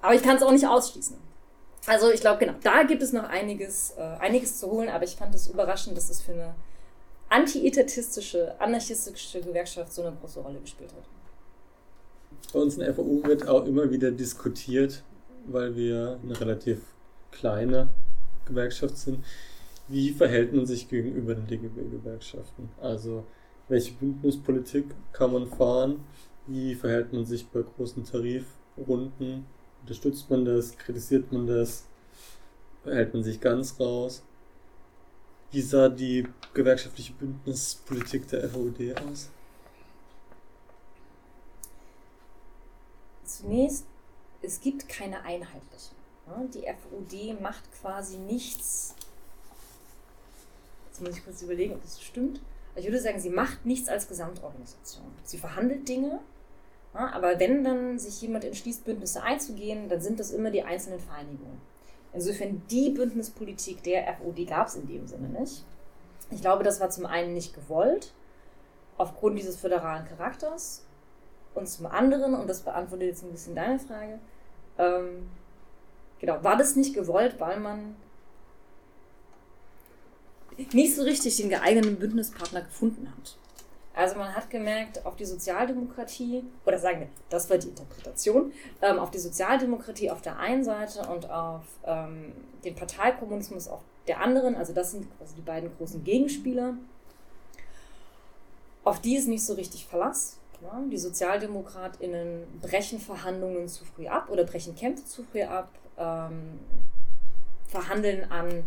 Aber 0.00 0.14
ich 0.14 0.22
kann 0.22 0.36
es 0.36 0.42
auch 0.42 0.52
nicht 0.52 0.66
ausschließen. 0.66 1.16
Also 1.86 2.10
ich 2.10 2.20
glaube, 2.20 2.38
genau, 2.38 2.54
da 2.62 2.82
gibt 2.84 3.02
es 3.02 3.12
noch 3.12 3.24
einiges, 3.24 3.94
äh, 3.98 4.00
einiges 4.00 4.58
zu 4.58 4.70
holen, 4.70 4.88
aber 4.88 5.04
ich 5.04 5.16
fand 5.16 5.34
es 5.34 5.48
überraschend, 5.48 5.96
dass 5.96 6.08
es 6.08 6.22
für 6.22 6.32
eine 6.32 6.54
anti-etatistische, 7.28 8.58
anarchistische 8.60 9.40
Gewerkschaft 9.40 9.92
so 9.92 10.02
eine 10.02 10.16
große 10.16 10.40
Rolle 10.40 10.60
gespielt 10.60 10.92
hat. 10.92 11.04
Bei 12.52 12.60
uns 12.60 12.74
in 12.74 12.80
der 12.80 12.94
FAU 12.94 13.22
wird 13.24 13.48
auch 13.48 13.66
immer 13.66 13.90
wieder 13.90 14.10
diskutiert, 14.10 15.02
weil 15.46 15.76
wir 15.76 16.18
eine 16.22 16.40
relativ 16.40 16.80
kleine 17.32 17.88
Gewerkschaft 18.46 18.96
sind. 18.96 19.24
Wie 19.88 20.10
verhält 20.10 20.54
man 20.54 20.64
sich 20.64 20.88
gegenüber 20.88 21.34
den 21.34 21.46
DGB-Gewerkschaften? 21.46 22.70
Also, 22.80 23.24
welche 23.68 23.92
Bündnispolitik 23.92 24.86
kann 25.12 25.32
man 25.32 25.46
fahren? 25.46 26.04
Wie 26.46 26.74
verhält 26.74 27.12
man 27.12 27.24
sich 27.24 27.46
bei 27.48 27.62
großen 27.62 28.04
Tarifrunden? 28.04 29.46
Unterstützt 29.84 30.30
man 30.30 30.46
das? 30.46 30.78
Kritisiert 30.78 31.30
man 31.30 31.46
das? 31.46 31.84
Hält 32.84 33.12
man 33.12 33.22
sich 33.22 33.38
ganz 33.38 33.78
raus? 33.78 34.22
Wie 35.50 35.60
sah 35.60 35.90
die 35.90 36.26
gewerkschaftliche 36.54 37.12
Bündnispolitik 37.12 38.26
der 38.28 38.48
FOD 38.48 38.96
aus? 39.06 39.28
Zunächst, 43.24 43.84
es 44.40 44.58
gibt 44.58 44.88
keine 44.88 45.22
einheitliche. 45.22 45.94
Die 46.54 46.62
FOD 46.62 47.38
macht 47.42 47.70
quasi 47.80 48.16
nichts. 48.16 48.94
Jetzt 50.88 51.02
muss 51.02 51.18
ich 51.18 51.24
kurz 51.24 51.42
überlegen, 51.42 51.74
ob 51.74 51.82
das 51.82 52.02
stimmt. 52.02 52.40
Ich 52.74 52.86
würde 52.86 53.00
sagen, 53.00 53.20
sie 53.20 53.28
macht 53.28 53.66
nichts 53.66 53.90
als 53.90 54.08
Gesamtorganisation. 54.08 55.04
Sie 55.24 55.36
verhandelt 55.36 55.86
Dinge, 55.86 56.20
aber 56.94 57.40
wenn 57.40 57.64
dann 57.64 57.98
sich 57.98 58.22
jemand 58.22 58.44
entschließt, 58.44 58.84
Bündnisse 58.84 59.22
einzugehen, 59.22 59.88
dann 59.88 60.00
sind 60.00 60.20
das 60.20 60.30
immer 60.30 60.50
die 60.50 60.62
einzelnen 60.62 61.00
Vereinigungen. 61.00 61.60
Insofern 62.12 62.62
die 62.70 62.90
Bündnispolitik 62.90 63.82
der 63.82 64.14
FOD 64.14 64.46
gab 64.46 64.68
es 64.68 64.76
in 64.76 64.86
dem 64.86 65.06
Sinne 65.08 65.28
nicht. 65.28 65.64
Ich 66.30 66.40
glaube, 66.40 66.62
das 66.62 66.80
war 66.80 66.90
zum 66.90 67.06
einen 67.06 67.34
nicht 67.34 67.54
gewollt, 67.54 68.12
aufgrund 68.96 69.38
dieses 69.38 69.56
föderalen 69.56 70.06
Charakters. 70.06 70.84
Und 71.54 71.68
zum 71.68 71.86
anderen, 71.86 72.34
und 72.34 72.48
das 72.48 72.60
beantwortet 72.60 73.08
jetzt 73.08 73.24
ein 73.24 73.32
bisschen 73.32 73.56
deine 73.56 73.78
Frage, 73.78 74.20
ähm, 74.78 75.28
genau, 76.20 76.42
war 76.42 76.56
das 76.56 76.76
nicht 76.76 76.94
gewollt, 76.94 77.40
weil 77.40 77.58
man 77.58 77.96
nicht 80.72 80.94
so 80.94 81.02
richtig 81.02 81.36
den 81.36 81.48
geeigneten 81.48 81.96
Bündnispartner 81.96 82.62
gefunden 82.62 83.12
hat. 83.16 83.36
Also 83.94 84.16
man 84.16 84.34
hat 84.34 84.50
gemerkt, 84.50 85.06
auf 85.06 85.14
die 85.14 85.24
Sozialdemokratie, 85.24 86.44
oder 86.66 86.78
sagen 86.78 87.00
wir, 87.00 87.08
das 87.28 87.48
war 87.48 87.58
die 87.58 87.68
Interpretation, 87.68 88.52
ähm, 88.82 88.98
auf 88.98 89.12
die 89.12 89.20
Sozialdemokratie 89.20 90.10
auf 90.10 90.20
der 90.20 90.38
einen 90.38 90.64
Seite 90.64 91.08
und 91.08 91.30
auf 91.30 91.62
ähm, 91.84 92.32
den 92.64 92.74
Parteikommunismus 92.74 93.68
auf 93.68 93.82
der 94.08 94.20
anderen, 94.20 94.56
also 94.56 94.72
das 94.72 94.90
sind 94.90 95.06
quasi 95.16 95.36
die 95.36 95.42
beiden 95.42 95.70
großen 95.76 96.02
Gegenspieler, 96.02 96.74
auf 98.82 99.00
die 99.00 99.16
ist 99.16 99.28
nicht 99.28 99.44
so 99.44 99.54
richtig 99.54 99.86
Verlass. 99.86 100.38
Ja, 100.62 100.82
die 100.90 100.98
SozialdemokratInnen 100.98 102.60
brechen 102.60 102.98
Verhandlungen 102.98 103.68
zu 103.68 103.84
früh 103.84 104.06
ab 104.06 104.28
oder 104.30 104.44
brechen 104.44 104.74
Kämpfe 104.74 105.04
zu 105.04 105.22
früh 105.24 105.42
ab, 105.42 105.68
ähm, 105.98 106.58
verhandeln 107.66 108.30
an 108.30 108.64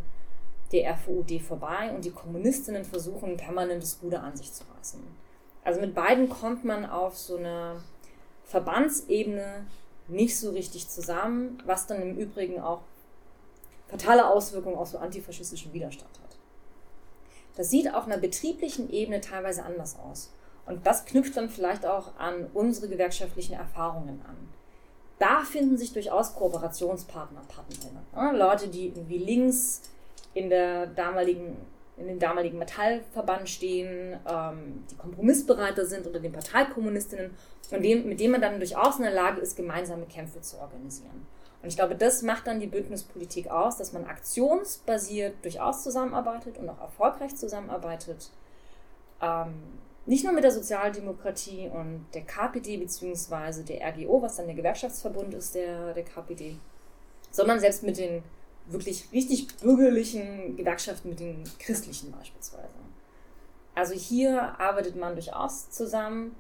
der 0.72 0.92
RVUD 0.94 1.42
vorbei 1.42 1.92
und 1.96 2.06
die 2.06 2.12
Kommunistinnen 2.12 2.84
versuchen 2.84 3.38
permanentes 3.38 4.00
Ruder 4.02 4.24
an 4.24 4.36
sich 4.36 4.52
zu 4.54 4.64
reißen. 4.78 5.02
Also 5.64 5.82
mit 5.82 5.96
beiden 5.96 6.30
kommt 6.30 6.64
man 6.66 6.86
auf 6.86 7.18
so 7.18 7.38
eine 7.38 7.82
Verbandsebene 8.46 9.66
nicht 10.08 10.38
so 10.38 10.52
richtig 10.52 10.88
zusammen, 10.88 11.62
was 11.66 11.88
dann 11.88 12.02
im 12.02 12.18
Übrigen 12.18 12.60
auch 12.60 12.82
fatale 13.88 14.28
Auswirkungen 14.28 14.78
auf 14.78 14.90
so 14.90 14.98
antifaschistischen 14.98 15.74
Widerstand 15.74 16.12
hat. 16.24 16.38
Das 17.56 17.70
sieht 17.70 17.94
auf 17.94 18.06
einer 18.06 18.18
betrieblichen 18.18 18.90
Ebene 18.90 19.20
teilweise 19.22 19.64
anders 19.64 19.98
aus. 20.00 20.32
Und 20.66 20.86
das 20.86 21.06
knüpft 21.06 21.36
dann 21.38 21.50
vielleicht 21.50 21.86
auch 21.86 22.18
an 22.18 22.48
unsere 22.54 22.90
gewerkschaftlichen 22.90 23.54
Erfahrungen 23.54 24.22
an. 24.28 24.38
Da 25.18 25.42
finden 25.42 25.78
sich 25.78 25.94
durchaus 25.94 26.36
Kooperationspartner, 26.36 27.42
Partnerinnen. 27.48 28.38
Leute, 28.38 28.68
die 28.68 28.88
irgendwie 28.88 29.18
links 29.18 29.82
in 30.38 30.50
der 30.50 30.88
damaligen 30.88 31.58
in 31.98 32.08
dem 32.08 32.20
damaligen 32.20 32.60
Metallverband 32.60 33.50
stehen, 33.50 34.20
ähm, 34.30 34.84
die 34.90 34.96
kompromissbereiter 34.96 35.86
sind 35.86 36.06
unter 36.06 36.20
den 36.20 36.32
Parteikommunistinnen 36.32 37.32
und 37.72 37.84
dem, 37.84 38.08
mit 38.08 38.20
denen 38.20 38.34
man 38.34 38.42
dann 38.42 38.60
durchaus 38.60 38.98
in 38.98 39.04
der 39.04 39.14
Lage 39.14 39.42
ist, 39.42 39.58
gemeinsame 39.58 40.06
Kämpfe 40.06 40.40
zu 40.42 40.60
organisieren. 40.60 41.26
Und 41.62 41.70
ich 41.70 41.76
glaube, 41.76 41.96
das 41.96 42.22
macht 42.22 42.46
dann 42.46 42.60
die 42.60 42.68
Bündnispolitik 42.68 43.50
aus, 43.50 43.78
dass 43.78 43.94
man 43.94 44.06
aktionsbasiert 44.06 45.44
durchaus 45.44 45.84
zusammenarbeitet 45.84 46.60
und 46.60 46.70
auch 46.70 46.80
erfolgreich 46.80 47.36
zusammenarbeitet. 47.36 48.30
Ähm, 49.20 49.56
nicht 50.06 50.24
nur 50.24 50.34
mit 50.34 50.44
der 50.44 50.52
Sozialdemokratie 50.52 51.70
und 51.74 52.06
der 52.14 52.22
KPD 52.22 52.78
beziehungsweise 52.78 53.66
der 53.66 53.86
RGO, 53.90 54.22
was 54.22 54.38
dann 54.38 54.46
der 54.46 54.56
Gewerkschaftsverbund 54.56 55.34
ist, 55.34 55.56
der, 55.56 55.94
der 55.94 56.04
KPD, 56.04 56.56
sondern 57.32 57.60
selbst 57.60 57.84
mit 57.84 57.98
den 57.98 58.24
wirklich 58.68 59.12
richtig 59.12 59.48
bürgerlichen 59.58 60.56
Gewerkschaften, 60.56 61.10
mit 61.10 61.20
den 61.20 61.44
christlichen 61.60 62.12
beispielsweise. 62.12 62.68
Also 63.76 63.94
hier 63.94 64.60
arbeitet 64.60 64.96
man 64.96 65.14
durchaus 65.14 65.70
zusammen. 65.70 66.36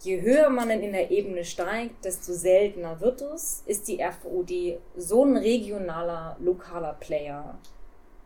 Je 0.00 0.20
höher 0.20 0.50
man 0.50 0.68
dann 0.68 0.80
in 0.80 0.92
der 0.92 1.10
Ebene 1.10 1.44
steigt, 1.44 2.04
desto 2.04 2.32
seltener 2.32 3.00
wird 3.00 3.20
es. 3.22 3.62
Ist 3.66 3.88
die 3.88 4.02
RVOD 4.02 4.80
so 4.96 5.24
ein 5.24 5.36
regionaler, 5.36 6.36
lokaler 6.40 6.94
Player, 6.94 7.56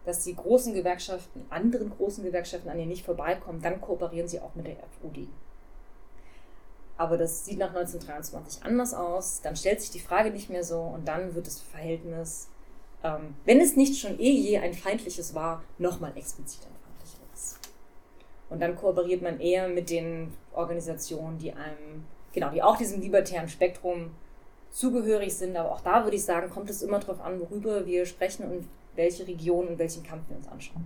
dass 0.04 0.24
die 0.24 0.34
großen 0.34 0.72
Gewerkschaften, 0.72 1.44
anderen 1.50 1.90
großen 1.90 2.24
Gewerkschaften 2.24 2.68
an 2.68 2.78
ihr 2.78 2.86
nicht 2.86 3.04
vorbeikommen, 3.04 3.60
dann 3.60 3.80
kooperieren 3.80 4.26
sie 4.26 4.40
auch 4.40 4.54
mit 4.54 4.66
der 4.66 4.76
RVOD. 4.76 5.28
Aber 6.96 7.18
das 7.18 7.44
sieht 7.44 7.58
nach 7.58 7.74
1923 7.74 8.64
anders 8.64 8.94
aus. 8.94 9.42
Dann 9.42 9.54
stellt 9.54 9.80
sich 9.80 9.90
die 9.90 10.00
Frage 10.00 10.30
nicht 10.30 10.48
mehr 10.48 10.64
so 10.64 10.80
und 10.80 11.06
dann 11.06 11.34
wird 11.34 11.46
das 11.46 11.60
Verhältnis 11.60 12.48
ähm, 13.06 13.34
wenn 13.44 13.60
es 13.60 13.76
nicht 13.76 14.00
schon 14.00 14.18
eh 14.18 14.30
je 14.30 14.58
ein 14.58 14.74
feindliches 14.74 15.34
war, 15.34 15.62
nochmal 15.78 16.12
explizit 16.16 16.62
ein 16.66 16.76
feindliches. 16.84 17.58
Und 18.50 18.60
dann 18.60 18.76
kooperiert 18.76 19.22
man 19.22 19.40
eher 19.40 19.68
mit 19.68 19.90
den 19.90 20.32
Organisationen, 20.52 21.38
die 21.38 21.52
einem, 21.52 22.04
genau, 22.32 22.50
die 22.50 22.62
auch 22.62 22.76
diesem 22.76 23.00
libertären 23.00 23.48
Spektrum 23.48 24.10
zugehörig 24.70 25.34
sind. 25.34 25.56
Aber 25.56 25.72
auch 25.72 25.80
da 25.80 26.04
würde 26.04 26.16
ich 26.16 26.24
sagen, 26.24 26.50
kommt 26.50 26.70
es 26.70 26.82
immer 26.82 26.98
darauf 26.98 27.20
an, 27.20 27.40
worüber 27.40 27.86
wir 27.86 28.06
sprechen 28.06 28.44
und 28.50 28.68
welche 28.96 29.26
Region 29.26 29.68
und 29.68 29.78
welchen 29.78 30.02
Kampf 30.02 30.28
wir 30.28 30.36
uns 30.36 30.48
anschauen. 30.48 30.84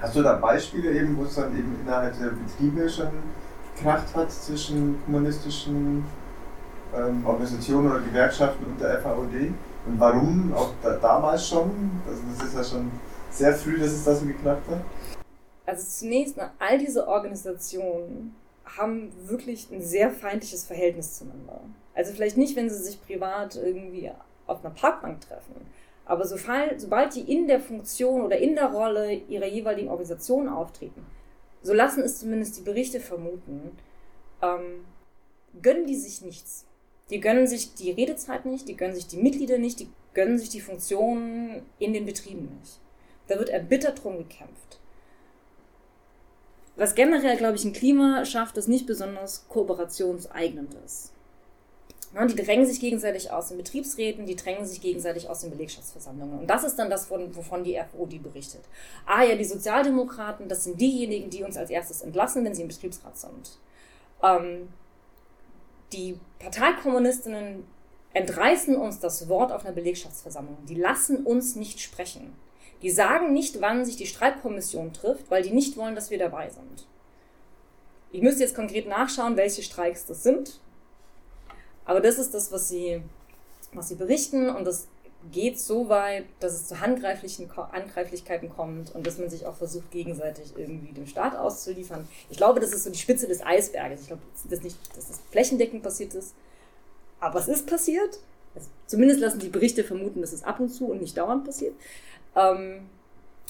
Hast 0.00 0.16
du 0.16 0.22
da 0.22 0.36
Beispiele 0.36 0.92
eben, 0.92 1.16
wo 1.16 1.24
es 1.24 1.34
dann 1.34 1.56
eben 1.56 1.78
innerhalb 1.80 2.18
der 2.18 2.30
Betriebe 2.30 2.88
schon 2.88 3.10
gekracht 3.76 4.14
hat 4.14 4.30
zwischen 4.30 5.02
kommunistischen 5.04 6.04
ähm, 6.94 7.24
Organisationen 7.24 7.90
oder 7.90 8.00
Gewerkschaften 8.00 8.64
und 8.64 8.80
der 8.80 9.00
FAOD? 9.00 9.52
Und 9.86 9.98
warum 9.98 10.52
auch 10.54 10.70
da, 10.82 10.96
damals 10.96 11.48
schon? 11.48 11.90
Also 12.06 12.22
das 12.36 12.48
ist 12.48 12.56
ja 12.56 12.64
schon 12.64 12.90
sehr 13.30 13.54
früh, 13.54 13.78
dass 13.78 13.92
es 13.92 14.04
da 14.04 14.14
so 14.14 14.26
geknackt 14.26 14.68
hat. 14.68 14.80
Also 15.66 15.86
zunächst, 15.86 16.36
all 16.58 16.78
diese 16.78 17.06
Organisationen 17.06 18.34
haben 18.64 19.12
wirklich 19.26 19.70
ein 19.70 19.82
sehr 19.82 20.10
feindliches 20.10 20.64
Verhältnis 20.64 21.18
zueinander. 21.18 21.60
Also 21.94 22.12
vielleicht 22.12 22.36
nicht, 22.36 22.56
wenn 22.56 22.70
sie 22.70 22.82
sich 22.82 23.02
privat 23.04 23.56
irgendwie 23.56 24.10
auf 24.46 24.64
einer 24.64 24.74
Parkbank 24.74 25.20
treffen, 25.20 25.54
aber 26.04 26.26
sobald 26.26 27.14
die 27.14 27.32
in 27.32 27.46
der 27.46 27.60
Funktion 27.60 28.22
oder 28.22 28.38
in 28.38 28.54
der 28.54 28.72
Rolle 28.72 29.12
ihrer 29.12 29.46
jeweiligen 29.46 29.88
Organisation 29.88 30.48
auftreten, 30.48 31.06
so 31.62 31.72
lassen 31.72 32.02
es 32.02 32.18
zumindest 32.18 32.56
die 32.58 32.62
Berichte 32.62 32.98
vermuten, 32.98 33.76
ähm, 34.42 34.84
gönnen 35.60 35.86
die 35.86 35.96
sich 35.96 36.22
nichts. 36.22 36.66
Die 37.12 37.20
gönnen 37.20 37.46
sich 37.46 37.74
die 37.74 37.90
Redezeit 37.90 38.46
nicht, 38.46 38.68
die 38.68 38.76
gönnen 38.76 38.94
sich 38.94 39.06
die 39.06 39.18
Mitglieder 39.18 39.58
nicht, 39.58 39.80
die 39.80 39.88
gönnen 40.14 40.38
sich 40.38 40.48
die 40.48 40.62
Funktionen 40.62 41.62
in 41.78 41.92
den 41.92 42.06
Betrieben 42.06 42.58
nicht. 42.58 42.78
Da 43.28 43.38
wird 43.38 43.50
erbittert 43.50 44.02
drum 44.02 44.16
gekämpft. 44.16 44.80
Was 46.76 46.94
generell, 46.94 47.36
glaube 47.36 47.56
ich, 47.56 47.64
ein 47.64 47.74
Klima 47.74 48.24
schafft, 48.24 48.56
das 48.56 48.66
nicht 48.66 48.86
besonders 48.86 49.46
kooperationseignend 49.48 50.74
ist. 50.86 51.12
Die 52.14 52.34
drängen 52.34 52.66
sich 52.66 52.80
gegenseitig 52.80 53.30
aus 53.30 53.48
den 53.48 53.56
Betriebsräten, 53.56 54.26
die 54.26 54.36
drängen 54.36 54.66
sich 54.66 54.80
gegenseitig 54.80 55.28
aus 55.30 55.40
den 55.40 55.50
Belegschaftsversammlungen. 55.50 56.40
Und 56.40 56.46
das 56.46 56.64
ist 56.64 56.76
dann 56.76 56.90
das, 56.90 57.10
wovon 57.10 57.64
die 57.64 57.80
FOD 57.90 58.22
berichtet. 58.22 58.62
Ah 59.06 59.22
ja, 59.22 59.34
die 59.34 59.44
Sozialdemokraten, 59.44 60.48
das 60.48 60.64
sind 60.64 60.78
diejenigen, 60.78 61.30
die 61.30 61.42
uns 61.42 61.56
als 61.56 61.70
erstes 61.70 62.02
entlassen, 62.02 62.44
wenn 62.44 62.54
sie 62.54 62.62
im 62.62 62.68
Betriebsrat 62.68 63.16
sind. 63.18 63.58
Ähm, 64.22 64.68
die 65.92 66.18
Parteikommunistinnen 66.38 67.64
entreißen 68.12 68.76
uns 68.76 68.98
das 68.98 69.28
Wort 69.28 69.52
auf 69.52 69.64
einer 69.64 69.74
Belegschaftsversammlung. 69.74 70.58
Die 70.68 70.74
lassen 70.74 71.24
uns 71.24 71.56
nicht 71.56 71.80
sprechen. 71.80 72.32
Die 72.82 72.90
sagen 72.90 73.32
nicht, 73.32 73.60
wann 73.60 73.84
sich 73.84 73.96
die 73.96 74.06
Streikkommission 74.06 74.92
trifft, 74.92 75.30
weil 75.30 75.42
die 75.42 75.52
nicht 75.52 75.76
wollen, 75.76 75.94
dass 75.94 76.10
wir 76.10 76.18
dabei 76.18 76.50
sind. 76.50 76.86
Ich 78.10 78.20
müsste 78.20 78.42
jetzt 78.42 78.54
konkret 78.54 78.86
nachschauen, 78.88 79.36
welche 79.36 79.62
Streiks 79.62 80.04
das 80.04 80.22
sind. 80.22 80.60
Aber 81.84 82.00
das 82.00 82.18
ist 82.18 82.34
das, 82.34 82.52
was 82.52 82.68
sie, 82.68 83.02
was 83.72 83.88
sie 83.88 83.94
berichten 83.94 84.50
und 84.50 84.64
das 84.64 84.88
geht 85.30 85.60
so 85.60 85.88
weit, 85.88 86.24
dass 86.40 86.54
es 86.54 86.66
zu 86.66 86.80
handgreiflichen 86.80 87.50
Angreiflichkeiten 87.50 88.48
kommt 88.48 88.94
und 88.94 89.06
dass 89.06 89.18
man 89.18 89.30
sich 89.30 89.46
auch 89.46 89.54
versucht, 89.54 89.90
gegenseitig 89.90 90.54
irgendwie 90.56 90.92
dem 90.92 91.06
Staat 91.06 91.36
auszuliefern. 91.36 92.08
Ich 92.28 92.36
glaube, 92.36 92.60
das 92.60 92.72
ist 92.72 92.84
so 92.84 92.90
die 92.90 92.98
Spitze 92.98 93.28
des 93.28 93.44
Eisberges. 93.44 94.02
Ich 94.02 94.06
glaube 94.08 94.22
das 94.50 94.62
nicht, 94.62 94.76
dass 94.96 95.08
das 95.08 95.20
flächendeckend 95.30 95.82
passiert 95.82 96.14
ist, 96.14 96.34
aber 97.20 97.38
es 97.38 97.48
ist 97.48 97.66
passiert. 97.66 98.18
Also 98.54 98.68
zumindest 98.86 99.20
lassen 99.20 99.38
die 99.38 99.48
Berichte 99.48 99.84
vermuten, 99.84 100.20
dass 100.20 100.32
es 100.32 100.42
ab 100.42 100.60
und 100.60 100.70
zu 100.70 100.86
und 100.86 101.00
nicht 101.00 101.16
dauernd 101.16 101.44
passiert. 101.44 101.74
Ähm, 102.34 102.88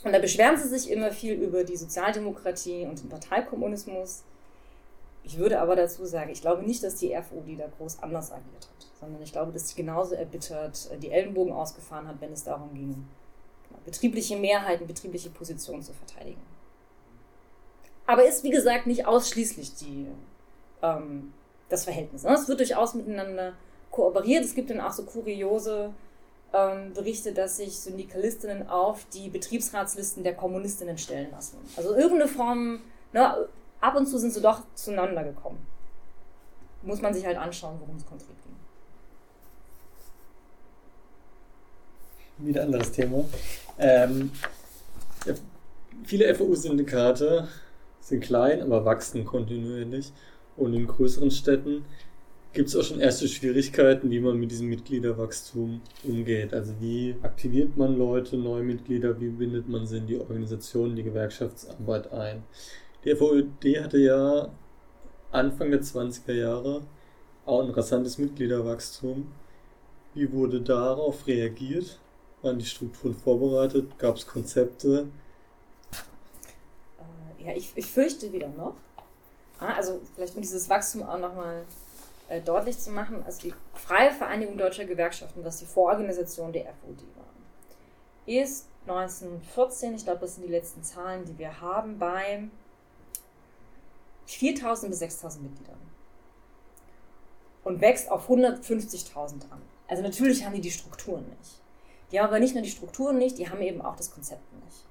und 0.05 0.13
da 0.13 0.19
beschweren 0.19 0.57
sie 0.57 0.69
sich 0.69 0.91
immer 0.91 1.13
viel 1.13 1.35
über 1.35 1.65
die 1.65 1.77
Sozialdemokratie 1.77 2.87
und 2.87 3.01
den 3.01 3.09
Parteikommunismus. 3.09 4.25
Ich 5.25 5.39
würde 5.39 5.61
aber 5.61 5.77
dazu 5.77 6.05
sagen, 6.05 6.31
ich 6.31 6.41
glaube 6.41 6.63
nicht, 6.65 6.83
dass 6.83 6.97
die 6.97 7.13
RVD 7.15 7.57
da 7.57 7.69
groß 7.79 8.03
anders 8.03 8.33
agiert 8.33 8.69
hat, 8.69 8.87
sondern 9.03 9.21
ich 9.23 9.33
glaube, 9.33 9.53
dass 9.53 9.69
sie 9.69 9.75
genauso 9.75 10.15
erbittert 10.15 10.89
äh, 10.93 10.97
die 10.97 11.11
Ellenbogen 11.11 11.53
ausgefahren 11.53 12.07
hat, 12.07 12.21
wenn 12.21 12.33
es 12.33 12.45
darum 12.45 12.73
ging, 12.73 12.93
genau, 13.69 13.81
betriebliche 13.85 14.37
Mehrheiten, 14.37 14.87
betriebliche 14.87 15.29
Positionen 15.31 15.83
zu 15.83 15.93
verteidigen. 15.93 16.41
Aber 18.07 18.25
ist, 18.25 18.45
wie 18.45 18.51
gesagt, 18.51 18.87
nicht 18.87 19.07
ausschließlich 19.07 19.75
die, 19.75 20.07
ähm, 20.83 21.33
das 21.69 21.85
Verhältnis. 21.85 22.23
Ne? 22.23 22.33
Es 22.33 22.49
wird 22.49 22.61
durchaus 22.61 22.95
miteinander 22.95 23.55
kooperiert. 23.91 24.45
Es 24.45 24.55
gibt 24.55 24.71
dann 24.71 24.81
auch 24.81 24.93
so 24.93 25.05
kuriose 25.05 25.93
ähm, 26.53 26.93
Berichte, 26.93 27.33
dass 27.33 27.57
sich 27.57 27.81
Syndikalistinnen 27.81 28.69
auf 28.69 29.05
die 29.13 29.29
Betriebsratslisten 29.31 30.23
der 30.23 30.35
Kommunistinnen 30.35 30.99
stellen 30.99 31.31
lassen. 31.33 31.59
Also 31.77 31.95
irgendeine 31.95 32.29
Form, 32.29 32.81
ne, 33.13 33.49
ab 33.81 33.97
und 33.97 34.07
zu 34.07 34.19
sind 34.19 34.33
sie 34.33 34.41
doch 34.41 34.63
zueinander 34.75 35.25
gekommen. 35.25 35.67
Muss 36.83 37.01
man 37.01 37.15
sich 37.15 37.27
halt 37.27 37.37
anschauen, 37.37 37.79
worum 37.81 37.97
es 37.97 38.07
konkret 38.07 38.29
ging. 38.45 38.52
Wieder 42.45 42.63
anderes 42.63 42.93
Thema. 42.93 43.25
Ähm, 43.79 44.31
viele 46.05 46.35
FAU-Syndikate 46.35 47.49
sind 48.01 48.21
klein, 48.21 48.63
aber 48.63 48.85
wachsen 48.85 49.25
kontinuierlich. 49.25 50.13
Und 50.57 50.75
in 50.75 50.87
größeren 50.87 51.31
Städten 51.31 51.85
gibt 52.53 52.69
es 52.69 52.77
auch 52.77 52.83
schon 52.83 53.01
erste 53.01 53.29
Schwierigkeiten, 53.29 54.11
wie 54.11 54.21
man 54.21 54.39
mit 54.39 54.51
diesem 54.51 54.69
Mitgliederwachstum 54.69 55.81
umgeht. 56.05 56.53
Also 56.53 56.75
wie 56.81 57.17
aktiviert 57.23 57.77
man 57.77 57.97
Leute, 57.97 58.37
neue 58.37 58.63
Mitglieder, 58.63 59.19
wie 59.21 59.29
bindet 59.29 59.69
man 59.69 59.87
sie 59.87 59.99
in 59.99 60.07
die 60.07 60.19
Organisation, 60.19 60.95
die 60.95 61.03
Gewerkschaftsarbeit 61.03 62.13
ein. 62.13 62.43
Die 63.05 63.15
FOD 63.15 63.83
hatte 63.83 63.99
ja 63.99 64.49
Anfang 65.31 65.71
der 65.71 65.81
20er 65.81 66.35
Jahre 66.35 66.83
auch 67.47 67.63
ein 67.63 67.71
rasantes 67.71 68.19
Mitgliederwachstum. 68.19 69.29
Wie 70.15 70.31
wurde 70.31 70.61
darauf 70.61 71.27
reagiert? 71.27 71.99
Waren 72.43 72.59
die 72.59 72.67
Strukturen 72.67 73.15
vorbereitet? 73.15 73.99
Gab 73.99 74.17
es 74.17 74.27
Konzepte? 74.27 75.09
Äh, 77.41 77.47
ja, 77.47 77.57
ich, 77.57 77.73
ich 77.77 77.87
fürchte 77.87 78.33
wieder 78.33 78.49
noch. 78.49 78.75
Ah, 79.61 79.75
also 79.75 80.01
vielleicht 80.15 80.35
um 80.35 80.43
dieses 80.43 80.69
Wachstum 80.69 81.05
auch 81.05 81.19
nochmal 81.19 81.65
äh, 82.29 82.41
deutlich 82.41 82.79
zu 82.79 82.91
machen, 82.91 83.23
also 83.25 83.43
die 83.43 83.55
Freie 83.75 84.11
Vereinigung 84.11 84.59
Deutscher 84.59 84.85
Gewerkschaften, 84.85 85.45
was 85.45 85.59
die 85.59 85.67
Vororganisation 85.67 86.53
der 86.53 86.65
FOD 86.65 87.05
war, 87.17 87.27
ist 88.27 88.67
1914, 88.87 89.95
ich 89.95 90.05
glaube, 90.05 90.21
das 90.21 90.35
sind 90.35 90.45
die 90.45 90.51
letzten 90.51 90.83
Zahlen, 90.83 91.25
die 91.25 91.39
wir 91.39 91.61
haben, 91.61 91.99
bei 91.99 92.49
4.000 94.27 94.89
bis 94.89 95.03
6.000 95.03 95.43
Mitgliedern 95.43 95.79
und 97.65 97.81
wächst 97.81 98.11
auf 98.11 98.29
150.000 98.29 99.51
an. 99.51 99.63
Also 99.87 100.03
natürlich 100.03 100.45
haben 100.45 100.55
die 100.55 100.61
die 100.61 100.71
Strukturen 100.71 101.25
nicht. 101.39 101.61
Die 102.13 102.21
haben 102.21 102.29
aber 102.29 102.39
nicht 102.39 102.55
nur 102.55 102.63
die 102.63 102.71
Strukturen 102.71 103.19
nicht, 103.19 103.39
die 103.39 103.49
haben 103.49 103.63
eben 103.63 103.81
auch 103.81 103.97
das 103.97 104.11
Konzept 104.11 104.53
nicht. 104.65 104.85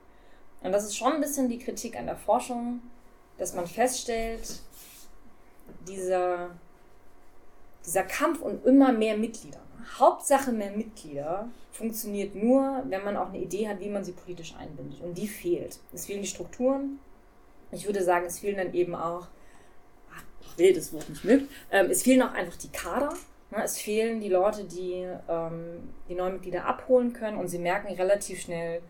Und 0.64 0.72
das 0.72 0.84
ist 0.84 0.98
schon 0.98 1.14
ein 1.14 1.22
bisschen 1.22 1.48
die 1.48 1.60
Kritik 1.60 1.98
an 1.98 2.08
der 2.08 2.18
Forschung, 2.18 2.82
dass 3.38 3.54
man 3.54 3.68
feststellt, 3.68 4.60
dieser 5.88 6.52
dieser 7.86 8.04
Kampf 8.04 8.42
um 8.42 8.64
immer 8.64 8.92
mehr 8.92 9.18
Mitglieder. 9.18 9.60
Hauptsache 9.98 10.52
mehr 10.52 10.72
Mitglieder 10.72 11.50
funktioniert 11.72 12.36
nur, 12.36 12.84
wenn 12.88 13.04
man 13.04 13.18
auch 13.18 13.30
eine 13.30 13.40
Idee 13.40 13.68
hat, 13.68 13.80
wie 13.80 13.90
man 13.90 14.04
sie 14.04 14.12
politisch 14.12 14.56
einbindet. 14.56 15.02
Und 15.02 15.18
die 15.18 15.28
fehlt. 15.28 15.80
Es 15.94 16.06
fehlen 16.06 16.22
die 16.22 16.28
Strukturen. 16.28 17.00
Ich 17.72 17.86
würde 17.86 18.04
sagen, 18.04 18.26
es 18.26 18.40
fehlen 18.40 18.58
dann 18.58 18.74
eben 18.74 18.96
auch, 18.96 19.28
ich 20.42 20.58
will 20.58 20.74
das 20.74 20.94
Wort 20.94 21.10
nicht 21.10 21.24
mögt, 21.24 21.52
ähm, 21.72 21.90
es 21.90 22.04
fehlen 22.04 22.22
auch 22.22 22.34
einfach 22.34 22.58
die 22.58 22.70
Kader. 22.70 23.14
Ne? 23.52 23.64
Es 23.64 23.78
fehlen 23.78 24.20
die 24.20 24.30
Leute, 24.30 24.64
die 24.64 25.08
ähm, 25.30 25.90
die 26.10 26.16
neuen 26.16 26.34
Mitglieder 26.34 26.66
abholen 26.66 27.14
können 27.14 27.38
und 27.38 27.48
sie 27.48 27.60
merken 27.60 27.94
relativ 27.94 28.42
schnell, 28.42 28.82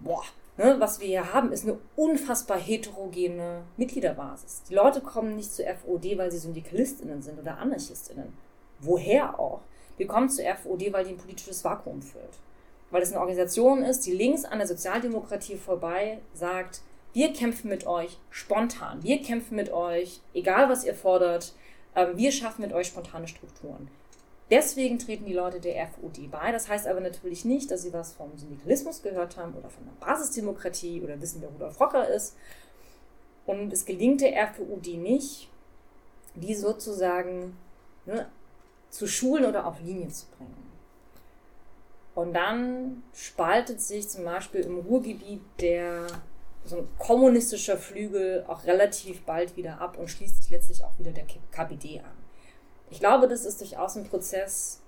boah, 0.00 0.22
Ne, 0.58 0.76
was 0.78 1.00
wir 1.00 1.06
hier 1.06 1.34
haben, 1.34 1.52
ist 1.52 1.64
eine 1.64 1.78
unfassbar 1.96 2.58
heterogene 2.58 3.64
Mitgliederbasis. 3.76 4.62
Die 4.62 4.74
Leute 4.74 5.02
kommen 5.02 5.36
nicht 5.36 5.52
zur 5.52 5.66
FOD, 5.66 6.16
weil 6.16 6.32
sie 6.32 6.38
Syndikalistinnen 6.38 7.20
sind 7.20 7.38
oder 7.38 7.58
Anarchistinnen. 7.58 8.32
Woher 8.80 9.38
auch? 9.38 9.60
Wir 9.98 10.06
kommen 10.06 10.30
zur 10.30 10.46
FOD, 10.46 10.94
weil 10.94 11.04
die 11.04 11.10
ein 11.10 11.18
politisches 11.18 11.62
Vakuum 11.62 12.00
füllt. 12.00 12.38
Weil 12.90 13.02
es 13.02 13.12
eine 13.12 13.20
Organisation 13.20 13.82
ist, 13.82 14.06
die 14.06 14.12
links 14.12 14.46
an 14.46 14.58
der 14.58 14.66
Sozialdemokratie 14.66 15.56
vorbei 15.56 16.20
sagt, 16.32 16.80
wir 17.12 17.34
kämpfen 17.34 17.68
mit 17.68 17.86
euch 17.86 18.18
spontan. 18.30 19.02
Wir 19.02 19.20
kämpfen 19.20 19.56
mit 19.56 19.70
euch, 19.70 20.20
egal 20.32 20.70
was 20.70 20.84
ihr 20.84 20.94
fordert. 20.94 21.52
Ähm, 21.96 22.16
wir 22.16 22.30
schaffen 22.30 22.62
mit 22.62 22.72
euch 22.72 22.88
spontane 22.88 23.26
Strukturen. 23.26 23.88
Deswegen 24.50 25.00
treten 25.00 25.24
die 25.24 25.32
Leute 25.32 25.58
der 25.58 25.88
FUD 25.88 26.30
bei. 26.30 26.52
Das 26.52 26.68
heißt 26.68 26.86
aber 26.86 27.00
natürlich 27.00 27.44
nicht, 27.44 27.70
dass 27.70 27.82
sie 27.82 27.92
was 27.92 28.12
vom 28.12 28.36
Syndikalismus 28.36 29.02
gehört 29.02 29.36
haben 29.36 29.54
oder 29.54 29.68
von 29.68 29.84
der 29.84 30.06
Basisdemokratie 30.06 31.00
oder 31.02 31.20
wissen, 31.20 31.42
wer 31.42 31.48
Rudolf 31.48 31.80
Rocker 31.80 32.08
ist. 32.08 32.36
Und 33.44 33.72
es 33.72 33.84
gelingt 33.84 34.20
der 34.20 34.54
FUD 34.54 34.86
nicht, 34.98 35.48
die 36.34 36.54
sozusagen 36.54 37.56
ne, 38.04 38.28
zu 38.90 39.08
schulen 39.08 39.46
oder 39.46 39.66
auf 39.66 39.80
Linie 39.80 40.08
zu 40.08 40.26
bringen. 40.36 40.66
Und 42.14 42.32
dann 42.32 43.02
spaltet 43.14 43.80
sich 43.80 44.08
zum 44.08 44.24
Beispiel 44.24 44.60
im 44.60 44.78
Ruhrgebiet 44.78 45.42
der 45.60 46.06
so 46.66 46.78
ein 46.78 46.88
kommunistischer 46.98 47.76
Flügel 47.76 48.44
auch 48.48 48.64
relativ 48.64 49.22
bald 49.22 49.56
wieder 49.56 49.80
ab 49.80 49.98
und 49.98 50.08
schließt 50.08 50.42
sich 50.42 50.50
letztlich 50.50 50.84
auch 50.84 50.98
wieder 50.98 51.12
der 51.12 51.24
KPD 51.50 52.00
an 52.00 52.26
ich 52.90 53.00
glaube, 53.00 53.28
das 53.28 53.44
ist 53.44 53.60
durchaus 53.60 53.96
ein 53.96 54.04
Prozess, 54.04 54.80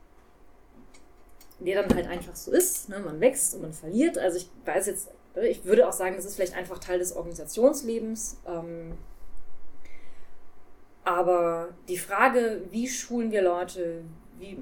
der 1.58 1.82
dann 1.82 1.94
halt 1.94 2.06
einfach 2.08 2.36
so 2.36 2.52
ist. 2.52 2.88
Ne? 2.88 3.00
Man 3.00 3.20
wächst 3.20 3.54
und 3.54 3.62
man 3.62 3.72
verliert. 3.72 4.18
Also 4.18 4.38
ich 4.38 4.48
weiß 4.64 4.86
jetzt, 4.86 5.10
ich 5.42 5.64
würde 5.64 5.88
auch 5.88 5.92
sagen, 5.92 6.16
das 6.16 6.24
ist 6.24 6.36
vielleicht 6.36 6.56
einfach 6.56 6.78
Teil 6.78 6.98
des 6.98 7.14
Organisationslebens. 7.14 8.38
Ähm, 8.46 8.96
aber 11.04 11.70
die 11.88 11.98
Frage, 11.98 12.62
wie 12.70 12.86
schulen 12.86 13.30
wir 13.30 13.42
Leute, 13.42 14.04
wie 14.38 14.58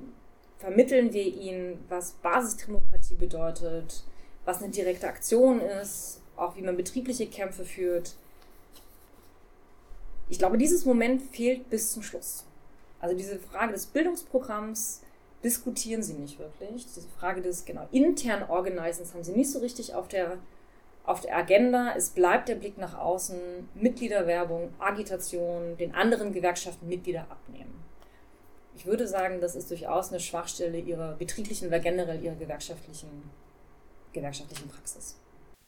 vermitteln 0.59 1.13
wir 1.13 1.25
ihnen, 1.25 1.85
was 1.89 2.13
Basisdemokratie 2.13 3.17
bedeutet, 3.17 4.05
was 4.45 4.63
eine 4.63 4.71
direkte 4.71 5.09
Aktion 5.09 5.61
ist, 5.61 6.23
auch 6.37 6.57
wie 6.57 6.63
man 6.63 6.77
betriebliche 6.77 7.27
Kämpfe 7.27 7.65
führt. 7.65 8.15
Ich 10.29 10.39
glaube, 10.39 10.59
dieses 10.59 10.85
Moment 10.85 11.23
fehlt 11.23 11.71
bis 11.71 11.93
zum 11.93 12.03
Schluss. 12.03 12.45
Also 13.01 13.17
diese 13.17 13.39
Frage 13.39 13.73
des 13.73 13.87
Bildungsprogramms 13.87 15.03
diskutieren 15.45 16.03
sie 16.03 16.15
nicht 16.15 16.39
wirklich. 16.39 16.87
Diese 16.87 17.09
Frage 17.21 17.43
des 17.43 17.65
genau 17.65 17.87
internen 17.93 18.49
Organisens 18.49 19.15
haben 19.15 19.23
sie 19.23 19.33
nicht 19.33 19.51
so 19.51 19.61
richtig 19.61 19.95
auf 19.95 20.09
der, 20.09 20.39
auf 21.05 21.21
der 21.21 21.37
Agenda. 21.37 21.95
Es 21.97 22.11
bleibt 22.11 22.49
der 22.49 22.57
Blick 22.57 22.79
nach 22.79 22.99
außen, 22.99 23.69
Mitgliederwerbung, 23.75 24.73
Agitation, 24.79 25.77
den 25.77 25.95
anderen 25.95 26.33
Gewerkschaften 26.33 26.89
Mitglieder 26.89 27.27
abnehmen. 27.31 27.75
Ich 28.77 28.87
würde 28.87 29.07
sagen, 29.07 29.41
das 29.41 29.57
ist 29.57 29.71
durchaus 29.71 30.11
eine 30.11 30.21
Schwachstelle 30.21 30.79
ihrer 30.79 31.15
betrieblichen 31.15 31.69
oder 31.69 31.79
generell 31.79 32.23
ihrer 32.23 32.35
gewerkschaftlichen, 32.35 33.31
gewerkschaftlichen 34.13 34.69
Praxis. 34.69 35.17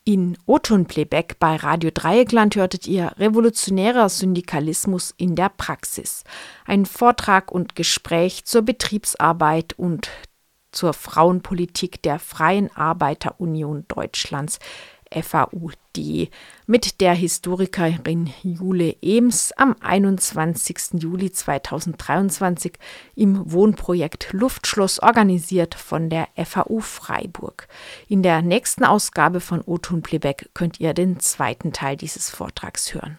In 0.08 0.38
O-Ton-Playback 0.46 1.38
bei 1.38 1.56
Radio 1.56 1.90
Dreieckland 1.92 2.56
hörtet 2.56 2.86
ihr 2.86 3.12
Revolutionärer 3.18 4.08
Syndikalismus 4.08 5.12
in 5.18 5.34
der 5.34 5.50
Praxis. 5.50 6.24
Ein 6.64 6.86
Vortrag 6.86 7.52
und 7.52 7.76
Gespräch 7.76 8.46
zur 8.46 8.62
Betriebsarbeit 8.62 9.74
und 9.78 10.08
zur 10.72 10.94
Frauenpolitik 10.94 12.00
der 12.00 12.18
Freien 12.18 12.74
Arbeiterunion 12.74 13.84
Deutschlands 13.88 14.60
FAUD 15.10 16.30
mit 16.66 17.00
der 17.00 17.14
Historikerin 17.14 18.32
Jule 18.42 18.94
Ems 19.02 19.52
am 19.56 19.74
21. 19.80 21.02
Juli 21.02 21.32
2023 21.32 22.74
im 23.14 23.50
Wohnprojekt 23.50 24.28
Luftschloss 24.32 25.00
organisiert 25.00 25.74
von 25.74 26.10
der 26.10 26.28
FAU 26.36 26.80
Freiburg. 26.80 27.68
In 28.06 28.22
der 28.22 28.42
nächsten 28.42 28.84
Ausgabe 28.84 29.40
von 29.40 29.62
Otun 29.64 30.02
Plebeck 30.02 30.50
könnt 30.54 30.78
ihr 30.78 30.94
den 30.94 31.18
zweiten 31.20 31.72
Teil 31.72 31.96
dieses 31.96 32.30
Vortrags 32.30 32.94
hören. 32.94 33.16